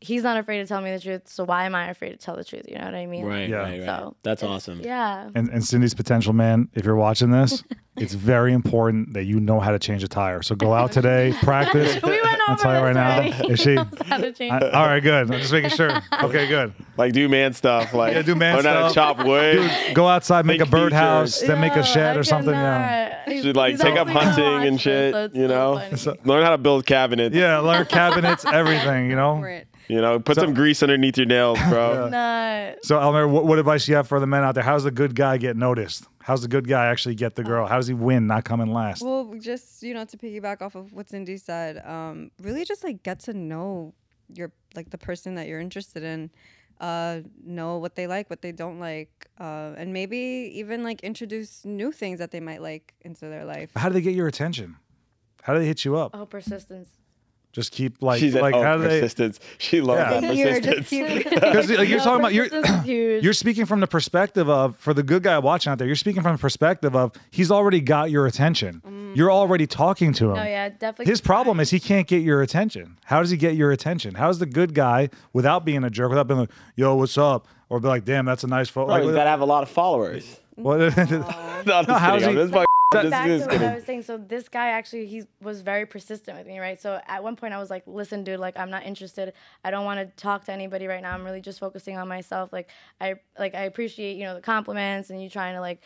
he's 0.00 0.22
not 0.22 0.36
afraid 0.36 0.58
to 0.58 0.66
tell 0.66 0.80
me 0.80 0.90
the 0.92 1.00
truth, 1.00 1.22
so 1.26 1.44
why 1.44 1.64
am 1.64 1.74
I 1.74 1.88
afraid 1.88 2.10
to 2.10 2.16
tell 2.18 2.36
the 2.36 2.44
truth? 2.44 2.64
You 2.68 2.76
know 2.78 2.84
what 2.84 2.94
I 2.94 3.06
mean? 3.06 3.24
Right, 3.24 3.48
Yeah. 3.48 3.56
right, 3.56 3.78
right. 3.80 3.86
So 3.86 4.16
That's 4.22 4.42
awesome. 4.42 4.80
Yeah. 4.80 5.30
And, 5.34 5.48
and 5.48 5.64
Cindy's 5.64 5.94
potential 5.94 6.32
man, 6.32 6.68
if 6.74 6.84
you're 6.84 6.96
watching 6.96 7.30
this, 7.30 7.62
it's 7.96 8.12
very 8.14 8.52
important 8.52 9.14
that 9.14 9.24
you 9.24 9.40
know 9.40 9.58
how 9.58 9.70
to 9.72 9.78
change 9.78 10.04
a 10.04 10.08
tire. 10.08 10.42
So 10.42 10.54
go 10.54 10.74
out 10.74 10.92
today, 10.92 11.34
practice. 11.42 11.98
We 12.02 12.10
went 12.10 12.24
over 12.24 12.36
I'll 12.48 12.56
tell 12.56 12.78
you 12.78 12.84
right 12.86 12.94
now. 12.94 13.48
Is 13.48 13.58
she? 13.66 13.74
Knows 13.74 13.86
how 14.04 14.18
to 14.18 14.32
change. 14.32 14.52
I- 14.52 14.70
all 14.70 14.86
right, 14.86 15.00
good. 15.02 15.28
I'm 15.32 15.40
just 15.40 15.52
making 15.52 15.70
sure. 15.70 15.90
Okay, 16.22 16.46
good. 16.46 16.72
Like 16.96 17.12
do 17.12 17.28
man 17.28 17.52
stuff. 17.54 17.92
Like 17.92 18.14
Yeah, 18.14 18.22
do 18.22 18.34
man 18.36 18.54
learn 18.56 18.64
how 18.66 18.84
to 18.84 18.90
stuff. 18.90 19.16
chop 19.16 19.26
wood. 19.26 19.68
Go 19.94 20.06
outside, 20.06 20.46
make, 20.46 20.60
Make 20.60 20.68
a 20.68 20.70
birdhouse, 20.70 21.36
features. 21.40 21.48
then 21.48 21.60
make 21.60 21.74
a 21.74 21.82
shed 21.82 22.16
I 22.16 22.20
or 22.20 22.22
something. 22.22 22.52
Yeah. 22.54 23.08
cannot. 23.08 23.28
He's- 23.28 23.44
Should 23.44 23.56
like 23.56 23.78
take 23.78 23.96
up 23.96 24.08
hunting 24.08 24.44
watch 24.44 24.64
and 24.66 24.74
this, 24.76 24.82
shit. 24.82 25.12
so 25.14 25.28
you 25.34 25.48
know, 25.48 25.82
funny. 25.90 26.18
learn 26.24 26.44
how 26.44 26.50
to 26.50 26.58
build 26.58 26.86
cabinets. 26.86 27.34
Yeah, 27.34 27.58
learn 27.58 27.86
cabinets, 27.86 28.44
everything. 28.44 29.10
You 29.10 29.16
know. 29.16 29.42
Right. 29.88 29.94
You 29.94 30.00
know, 30.00 30.18
put 30.18 30.36
some 30.36 30.54
grease 30.54 30.82
underneath 30.82 31.16
your 31.16 31.26
nails, 31.26 31.58
bro. 31.68 32.08
Not. 32.10 32.84
So 32.84 32.98
Elmer, 33.00 33.28
what, 33.28 33.44
what 33.44 33.58
advice 33.58 33.86
do 33.86 33.92
you 33.92 33.96
have 33.96 34.08
for 34.08 34.20
the 34.20 34.26
men 34.26 34.42
out 34.42 34.54
there? 34.54 34.64
How's 34.64 34.84
the 34.84 34.90
good 34.90 35.14
guy 35.14 35.36
get 35.38 35.56
noticed? 35.56 36.06
How's 36.22 36.42
the 36.42 36.48
good 36.48 36.66
guy 36.66 36.86
actually 36.86 37.14
get 37.14 37.36
the 37.36 37.44
girl? 37.44 37.66
How 37.66 37.76
does 37.76 37.86
he 37.86 37.94
win, 37.94 38.26
not 38.26 38.44
come 38.44 38.60
in 38.60 38.72
last? 38.72 39.02
Well, 39.02 39.34
just 39.38 39.82
you 39.82 39.94
know, 39.94 40.04
to 40.04 40.16
piggyback 40.16 40.60
off 40.60 40.74
of 40.74 40.92
what 40.92 41.08
Cindy 41.08 41.36
said, 41.36 41.84
um, 41.86 42.30
really 42.42 42.64
just 42.64 42.82
like 42.82 43.02
get 43.02 43.20
to 43.20 43.32
know 43.32 43.94
your 44.34 44.50
like 44.74 44.90
the 44.90 44.98
person 44.98 45.36
that 45.36 45.46
you're 45.46 45.60
interested 45.60 46.02
in, 46.02 46.30
uh, 46.80 47.20
know 47.44 47.78
what 47.78 47.94
they 47.94 48.08
like, 48.08 48.28
what 48.28 48.42
they 48.42 48.50
don't 48.52 48.80
like, 48.80 49.28
uh, 49.38 49.74
and 49.76 49.92
maybe 49.92 50.18
even 50.54 50.82
like 50.82 51.00
introduce 51.02 51.64
new 51.64 51.92
things 51.92 52.18
that 52.18 52.32
they 52.32 52.40
might 52.40 52.60
like 52.60 52.94
into 53.02 53.26
their 53.26 53.44
life. 53.44 53.70
How 53.76 53.88
do 53.88 53.94
they 53.94 54.00
get 54.00 54.14
your 54.14 54.26
attention? 54.26 54.76
How 55.42 55.52
do 55.52 55.60
they 55.60 55.66
hit 55.66 55.84
you 55.84 55.96
up? 55.96 56.10
Oh, 56.12 56.26
persistence. 56.26 56.88
Just 57.56 57.72
keep 57.72 58.02
like 58.02 58.20
She's 58.20 58.34
like 58.34 58.42
like, 58.42 58.54
oh, 58.54 58.62
how 58.62 58.76
do 58.76 58.82
they? 58.82 59.00
persistence. 59.00 59.40
She 59.56 59.80
loves 59.80 59.98
Yeah. 59.98 60.20
that 60.20 60.36
You're 60.36 60.60
persistence. 60.60 60.90
Because 61.30 61.70
like, 61.70 61.88
you're 61.88 61.98
No, 61.98 62.04
talking 62.04 62.20
about 62.20 62.34
you're 62.34 62.50
persistence 62.50 62.78
is 62.80 62.84
huge. 62.84 63.24
you're 63.24 63.32
speaking 63.32 63.64
from 63.64 63.80
the 63.80 63.86
perspective 63.86 64.48
of 64.50 64.76
for 64.76 64.92
the 64.92 65.02
good 65.02 65.22
guy 65.22 65.38
watching 65.38 65.72
out 65.72 65.78
there. 65.78 65.86
You're 65.86 65.96
speaking 65.96 66.22
from 66.22 66.32
the 66.36 66.38
perspective 66.38 66.94
of 66.94 67.12
he's 67.30 67.50
already 67.50 67.80
got 67.80 68.10
your 68.10 68.26
attention. 68.26 68.82
Mm. 68.86 69.16
You're 69.16 69.32
already 69.32 69.66
talking 69.66 70.12
to 70.12 70.26
him. 70.32 70.36
no, 70.36 70.42
yeah, 70.44 70.68
definitely. 70.68 71.06
His 71.10 71.22
problem 71.22 71.58
is 71.58 71.70
he 71.70 71.80
can't 71.80 72.06
get 72.06 72.18
your 72.22 72.42
attention. 72.42 72.98
How 73.06 73.20
does 73.22 73.30
he 73.30 73.38
get 73.38 73.54
your 73.56 73.72
attention? 73.72 74.14
How's 74.14 74.38
the 74.38 74.44
good 74.44 74.74
guy 74.74 75.08
without 75.32 75.64
being 75.64 75.82
a 75.82 75.88
jerk, 75.88 76.10
without 76.10 76.28
being 76.28 76.40
like, 76.40 76.50
"Yo, 76.76 76.94
what's 76.94 77.16
up?" 77.16 77.48
or 77.70 77.80
be 77.80 77.88
like, 77.88 78.04
"Damn, 78.04 78.26
that's 78.26 78.44
a 78.44 78.48
nice 78.48 78.68
photo." 78.68 78.88
Bro, 78.88 78.94
Like, 78.96 79.04
he's 79.04 79.14
gotta 79.14 79.30
have 79.30 79.40
a 79.40 79.46
lot 79.46 79.62
of 79.62 79.70
followers. 79.70 80.40
what- 80.56 80.78
No, 81.66 81.72
I'm 81.78 81.84
how's 81.86 82.22
he- 82.22 82.28
I'm 82.28 82.50
just 82.92 83.10
back 83.10 83.26
just 83.26 83.48
to 83.48 83.56
what 83.56 83.64
I 83.64 83.74
was 83.74 83.84
saying. 83.84 84.02
So 84.02 84.16
this 84.16 84.48
guy 84.48 84.68
actually 84.68 85.06
he 85.06 85.24
was 85.42 85.60
very 85.60 85.86
persistent 85.86 86.36
with 86.38 86.46
me, 86.46 86.58
right? 86.58 86.80
So 86.80 87.00
at 87.06 87.22
one 87.22 87.36
point 87.36 87.54
I 87.54 87.58
was 87.58 87.70
like, 87.70 87.82
"Listen, 87.86 88.24
dude, 88.24 88.40
like 88.40 88.56
I'm 88.56 88.70
not 88.70 88.84
interested. 88.84 89.32
I 89.64 89.70
don't 89.70 89.84
want 89.84 90.00
to 90.00 90.22
talk 90.22 90.44
to 90.46 90.52
anybody 90.52 90.86
right 90.86 91.02
now. 91.02 91.14
I'm 91.14 91.24
really 91.24 91.40
just 91.40 91.58
focusing 91.58 91.96
on 91.98 92.08
myself. 92.08 92.52
Like 92.52 92.68
I 93.00 93.16
like 93.38 93.54
I 93.54 93.62
appreciate 93.64 94.16
you 94.16 94.24
know 94.24 94.34
the 94.34 94.40
compliments 94.40 95.10
and 95.10 95.22
you 95.22 95.28
trying 95.28 95.54
to 95.54 95.60
like 95.60 95.82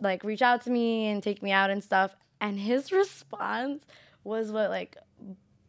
like 0.00 0.24
reach 0.24 0.42
out 0.42 0.62
to 0.62 0.70
me 0.70 1.08
and 1.08 1.22
take 1.22 1.42
me 1.42 1.52
out 1.52 1.70
and 1.70 1.82
stuff." 1.82 2.14
And 2.40 2.58
his 2.58 2.92
response 2.92 3.84
was 4.24 4.50
what 4.50 4.70
like 4.70 4.96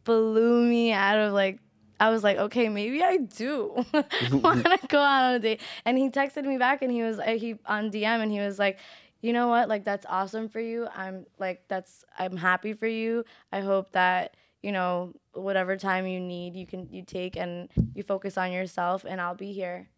blew 0.04 0.66
me 0.66 0.92
out 0.92 1.18
of 1.18 1.32
like 1.32 1.58
I 2.02 2.10
was 2.10 2.24
like, 2.24 2.36
okay, 2.36 2.68
maybe 2.68 3.00
I 3.00 3.18
do 3.18 3.84
want 4.32 4.64
to 4.64 4.78
go 4.88 4.98
out 4.98 5.22
on 5.22 5.34
a 5.34 5.38
date. 5.38 5.60
And 5.84 5.96
he 5.96 6.10
texted 6.10 6.44
me 6.44 6.58
back, 6.58 6.82
and 6.82 6.90
he 6.90 7.00
was 7.00 7.20
uh, 7.20 7.36
he 7.38 7.54
on 7.64 7.92
DM, 7.92 8.20
and 8.22 8.32
he 8.32 8.40
was 8.40 8.58
like, 8.58 8.78
you 9.22 9.32
know 9.32 9.48
what, 9.48 9.68
like 9.68 9.84
that's 9.84 10.04
awesome 10.08 10.48
for 10.48 10.60
you. 10.60 10.86
I'm 10.94 11.24
like 11.38 11.62
that's 11.68 12.04
I'm 12.18 12.36
happy 12.36 12.74
for 12.74 12.86
you. 12.86 13.24
I 13.52 13.60
hope 13.60 13.92
that 13.92 14.36
you 14.62 14.72
know 14.72 15.14
whatever 15.32 15.76
time 15.76 16.06
you 16.06 16.20
need, 16.20 16.54
you 16.54 16.66
can 16.66 16.88
you 16.90 17.02
take 17.02 17.36
and 17.36 17.68
you 17.94 18.02
focus 18.02 18.36
on 18.36 18.52
yourself, 18.52 19.04
and 19.08 19.20
I'll 19.20 19.34
be 19.34 19.52
here. 19.52 19.88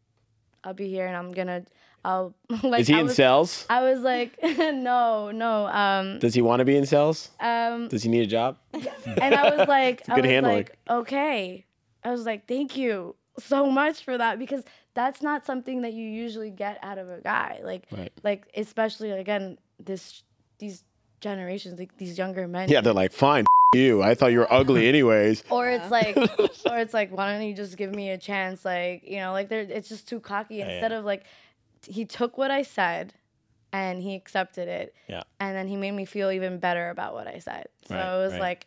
I'll 0.62 0.75
be 0.75 0.89
here, 0.89 1.07
and 1.07 1.16
I'm 1.16 1.33
gonna. 1.33 1.64
I'll 2.05 2.35
like. 2.62 2.81
Is 2.83 2.89
he 2.89 2.95
I 2.95 3.01
in 3.01 3.07
was, 3.07 3.16
sales? 3.16 3.66
I 3.68 3.83
was 3.83 4.01
like, 4.01 4.39
no, 4.43 5.31
no. 5.31 5.66
Um, 5.68 6.18
Does 6.18 6.35
he 6.35 6.43
want 6.43 6.61
to 6.61 6.64
be 6.64 6.77
in 6.77 6.87
sales? 6.87 7.31
um, 7.41 7.89
Does 7.89 8.03
he 8.03 8.09
need 8.11 8.22
a 8.22 8.27
job? 8.27 8.59
and 8.72 9.35
I 9.35 9.57
was 9.57 9.66
like, 9.68 10.03
I 10.09 10.14
good 10.16 10.25
was 10.25 10.31
handling. 10.31 10.57
like, 10.57 10.79
okay. 10.89 11.64
I 12.03 12.11
was 12.11 12.27
like, 12.27 12.47
thank 12.47 12.77
you 12.77 13.16
so 13.39 13.70
much 13.70 14.05
for 14.05 14.16
that 14.18 14.39
because 14.39 14.62
that's 14.95 15.20
not 15.22 15.45
something 15.45 15.82
that 15.82 15.92
you 15.92 16.07
usually 16.09 16.51
get 16.51 16.78
out 16.82 16.99
of 16.99 17.09
a 17.11 17.20
guy. 17.20 17.61
Like, 17.62 17.86
Right. 17.90 18.12
like 18.22 18.47
especially 18.57 19.11
again, 19.11 19.59
this 19.78 20.22
these 20.59 20.84
generations, 21.20 21.78
like 21.78 21.97
these 21.97 22.16
younger 22.16 22.47
men. 22.47 22.68
Yeah, 22.68 22.80
they're 22.80 22.92
like, 22.92 23.12
fine, 23.12 23.45
you. 23.74 24.03
I 24.03 24.14
thought 24.14 24.32
you 24.32 24.38
were 24.38 24.53
ugly 24.53 24.88
anyways. 24.92 25.42
Or 25.51 25.68
it's 25.68 25.90
like, 25.90 26.16
or 26.70 26.78
it's 26.78 26.95
like, 26.95 27.11
why 27.11 27.32
don't 27.32 27.47
you 27.47 27.55
just 27.55 27.76
give 27.76 27.95
me 27.95 28.11
a 28.11 28.18
chance? 28.18 28.64
Like, 28.64 29.03
you 29.05 29.16
know, 29.18 29.32
like 29.32 29.49
they're, 29.49 29.61
it's 29.62 29.88
just 29.88 30.09
too 30.09 30.20
cocky. 30.20 30.61
Instead 30.61 30.92
of 30.92 31.05
like, 31.05 31.24
t- 31.82 31.92
he 31.92 32.05
took 32.05 32.38
what 32.38 32.51
I 32.51 32.62
said, 32.62 33.14
and 33.72 34.01
he 34.01 34.14
accepted 34.14 34.68
it. 34.68 34.95
Yeah. 35.09 35.24
And 35.40 35.57
then 35.57 35.66
he 35.66 35.74
made 35.76 35.90
me 35.90 36.05
feel 36.05 36.30
even 36.30 36.59
better 36.59 36.90
about 36.90 37.12
what 37.14 37.26
I 37.26 37.40
said. 37.40 37.66
So 37.88 37.97
Right, 37.97 38.14
it 38.14 38.18
was 38.18 38.32
right. 38.34 38.40
like, 38.40 38.66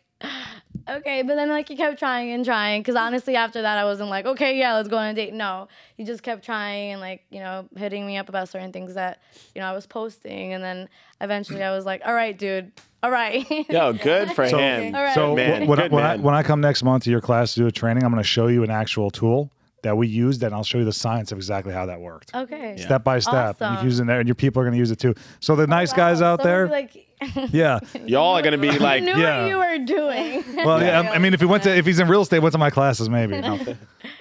okay. 0.88 1.22
But 1.22 1.36
then 1.36 1.48
like 1.48 1.68
he 1.68 1.76
kept 1.76 1.98
trying 1.98 2.30
and 2.32 2.44
trying. 2.44 2.82
Cause 2.82 2.94
honestly, 2.96 3.36
after 3.36 3.62
that, 3.62 3.78
I 3.78 3.84
wasn't 3.84 4.10
like, 4.10 4.26
okay, 4.26 4.58
yeah, 4.58 4.74
let's 4.76 4.88
go 4.88 4.96
on 4.98 5.06
a 5.08 5.14
date. 5.14 5.32
No, 5.34 5.68
he 5.96 6.04
just 6.04 6.22
kept 6.22 6.44
trying 6.44 6.92
and 6.92 7.00
like, 7.00 7.24
you 7.30 7.40
know, 7.40 7.66
hitting 7.76 8.06
me 8.06 8.16
up 8.16 8.28
about 8.28 8.48
certain 8.48 8.72
things 8.72 8.94
that, 8.94 9.22
you 9.54 9.60
know, 9.60 9.66
I 9.66 9.72
was 9.72 9.86
posting. 9.86 10.52
And 10.52 10.62
then 10.62 10.88
eventually 11.20 11.62
I 11.62 11.74
was 11.74 11.84
like, 11.86 12.02
all 12.04 12.14
right, 12.14 12.36
dude. 12.36 12.72
All 13.02 13.10
right. 13.10 13.46
Yo, 13.70 13.92
good 13.92 14.32
for 14.32 14.48
So- 14.48 14.58
him. 14.58 14.94
All 14.94 15.02
right. 15.02 15.14
So 15.14 15.34
Man, 15.34 15.66
when, 15.66 15.78
I, 15.78 15.82
good 15.84 15.92
when, 15.92 16.04
I, 16.04 16.16
man. 16.16 16.22
when 16.22 16.34
I 16.34 16.42
come 16.42 16.60
next 16.60 16.82
month 16.82 17.04
to 17.04 17.10
your 17.10 17.20
class 17.20 17.54
to 17.54 17.60
do 17.60 17.66
a 17.66 17.72
training, 17.72 18.02
I'm 18.02 18.10
going 18.10 18.22
to 18.22 18.26
show 18.28 18.48
you 18.48 18.62
an 18.64 18.70
actual 18.70 19.10
tool 19.10 19.50
that 19.82 19.96
we 19.96 20.08
used, 20.08 20.42
and 20.42 20.54
I'll 20.54 20.64
show 20.64 20.78
you 20.78 20.84
the 20.84 20.92
science 20.92 21.30
of 21.32 21.38
exactly 21.38 21.72
how 21.72 21.86
that 21.86 22.00
worked. 22.00 22.34
okay. 22.34 22.76
Step 22.78 23.04
by 23.04 23.18
step, 23.20 23.56
you 23.60 23.66
Awesome. 23.66 23.86
use 23.86 24.00
it 24.00 24.06
there, 24.06 24.18
and 24.20 24.28
your 24.28 24.34
people 24.34 24.60
are 24.60 24.64
going 24.64 24.72
to 24.72 24.78
use 24.78 24.90
it 24.90 24.98
too. 24.98 25.14
So 25.40 25.54
the 25.56 25.62
oh, 25.64 25.66
nice 25.66 25.92
guys 25.92 26.20
out 26.20 26.40
so 26.40 26.48
there, 26.48 26.68
Like, 26.68 27.06
yeah. 27.52 27.78
Y'all 28.06 28.36
are 28.36 28.42
gonna 28.42 28.58
be 28.58 28.70
like, 28.78 29.02
knew 29.02 29.16
Yeah. 29.16 29.42
what 29.42 29.48
you 29.50 29.56
were 29.56 29.84
doing. 29.84 30.44
Well, 30.64 30.82
yeah. 30.82 31.00
I- 31.02 31.14
I 31.14 31.18
mean, 31.18 31.32
if 31.34 31.40
he 31.40 31.46
went 31.46 31.62
to, 31.64 31.76
if 31.76 31.86
he's 31.86 32.00
in 32.00 32.08
real 32.08 32.22
estate, 32.22 32.40
went 32.40 32.52
to 32.52 32.58
my 32.58 32.70
classes, 32.70 33.08
maybe. 33.08 33.40
No. 33.40 33.58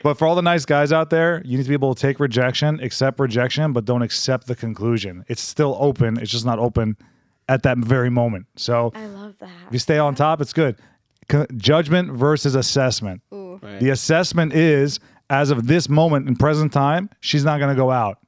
but 0.04 0.18
for 0.18 0.28
all 0.28 0.36
the 0.36 0.42
nice 0.42 0.66
guys 0.66 0.92
out 0.92 1.10
there, 1.10 1.42
you 1.46 1.58
need 1.58 1.64
to 1.64 1.70
be 1.70 1.74
able 1.76 1.94
to 1.96 2.02
take 2.02 2.20
rejection, 2.20 2.80
accept 2.82 3.20
rejection, 3.20 3.74
but 3.74 3.86
don't 3.86 4.02
accept 4.04 4.48
the 4.48 4.56
conclusion. 4.56 5.26
It's 5.28 5.42
still 5.42 5.76
open. 5.80 6.18
It's 6.20 6.32
just 6.32 6.46
not 6.46 6.60
open 6.60 6.98
at 7.50 7.64
that 7.64 7.78
very 7.80 8.10
moment. 8.10 8.46
So 8.56 8.92
I 8.96 9.06
love 9.08 9.36
that. 9.40 9.50
if 9.68 9.74
you 9.74 9.80
stay 9.80 9.98
on 10.00 10.14
top, 10.16 10.42
it's 10.42 10.54
good. 10.54 10.78
Co- 11.30 11.46
judgment 11.58 12.12
versus 12.12 12.56
assessment. 12.56 13.22
Right. 13.32 13.80
The 13.80 13.90
assessment 13.90 14.54
is, 14.54 15.00
as 15.30 15.52
of 15.52 15.68
this 15.68 15.90
moment 15.90 16.28
in 16.28 16.36
present 16.36 16.72
time, 16.72 17.10
she's 17.20 17.44
not 17.44 17.60
going 17.60 17.70
to 17.70 17.76
go 17.76 17.92
out. 17.92 18.20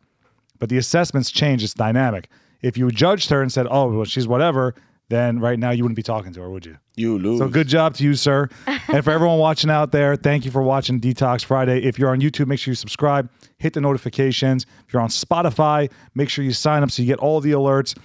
But 0.59 0.69
the 0.69 0.77
assessment's 0.77 1.31
change, 1.31 1.63
It's 1.63 1.73
dynamic. 1.73 2.29
If 2.61 2.77
you 2.77 2.89
judged 2.91 3.29
her 3.29 3.41
and 3.41 3.51
said, 3.51 3.67
"Oh, 3.69 3.89
well, 3.89 4.03
she's 4.03 4.27
whatever," 4.27 4.75
then 5.07 5.39
right 5.39 5.57
now 5.57 5.71
you 5.71 5.83
wouldn't 5.83 5.95
be 5.95 6.03
talking 6.03 6.33
to 6.33 6.41
her, 6.41 6.49
would 6.49 6.65
you? 6.65 6.77
you 6.95 7.17
lose. 7.17 7.39
So 7.39 7.47
good 7.47 7.67
job 7.67 7.95
to 7.95 8.03
you, 8.03 8.13
sir. 8.13 8.49
and 8.67 9.03
for 9.03 9.11
everyone 9.11 9.39
watching 9.39 9.69
out 9.69 9.91
there, 9.91 10.15
thank 10.17 10.43
you 10.43 10.51
for 10.51 10.61
watching 10.61 10.99
Detox 10.99 11.43
Friday. 11.45 11.81
If 11.83 11.97
you're 11.97 12.09
on 12.09 12.19
YouTube, 12.19 12.47
make 12.47 12.59
sure 12.59 12.71
you 12.73 12.75
subscribe, 12.75 13.29
hit 13.57 13.73
the 13.73 13.81
notifications. 13.81 14.65
If 14.85 14.93
you're 14.93 15.01
on 15.01 15.09
Spotify, 15.09 15.89
make 16.13 16.29
sure 16.29 16.43
you 16.43 16.51
sign 16.51 16.83
up 16.83 16.91
so 16.91 17.01
you 17.01 17.07
get 17.07 17.19
all 17.19 17.39
the 17.39 17.51
alerts. 17.51 17.97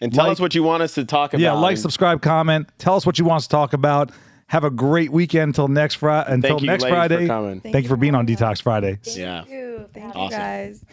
And 0.00 0.14
tell 0.14 0.24
like- 0.24 0.32
us 0.32 0.40
what 0.40 0.54
you 0.54 0.62
want 0.62 0.82
us 0.82 0.94
to 0.94 1.04
talk 1.04 1.32
about. 1.34 1.40
Yeah, 1.40 1.52
like, 1.52 1.76
subscribe, 1.76 2.22
comment. 2.22 2.68
Tell 2.78 2.94
us 2.94 3.04
what 3.04 3.18
you 3.18 3.24
want 3.24 3.38
us 3.38 3.46
to 3.46 3.50
talk 3.50 3.72
about. 3.72 4.12
Have 4.48 4.62
a 4.62 4.70
great 4.70 5.10
weekend 5.10 5.50
until 5.50 5.68
next 5.68 5.94
Friday. 5.94 6.32
Until 6.32 6.50
Thank 6.50 6.60
you, 6.62 6.66
next 6.68 6.84
ladies, 6.84 7.18
for 7.18 7.26
coming. 7.26 7.60
Thank, 7.60 7.82
you 7.84 7.88
for 7.88 7.96
being 7.96 8.14
on 8.14 8.26
Detox 8.26 8.62
Friday. 8.62 8.98
Yeah. 9.04 9.42
Thank 9.42 9.50
you. 9.50 9.88
Thank 9.92 10.14
Awesome. 10.14 10.22
you 10.24 10.30
guys. 10.30 10.84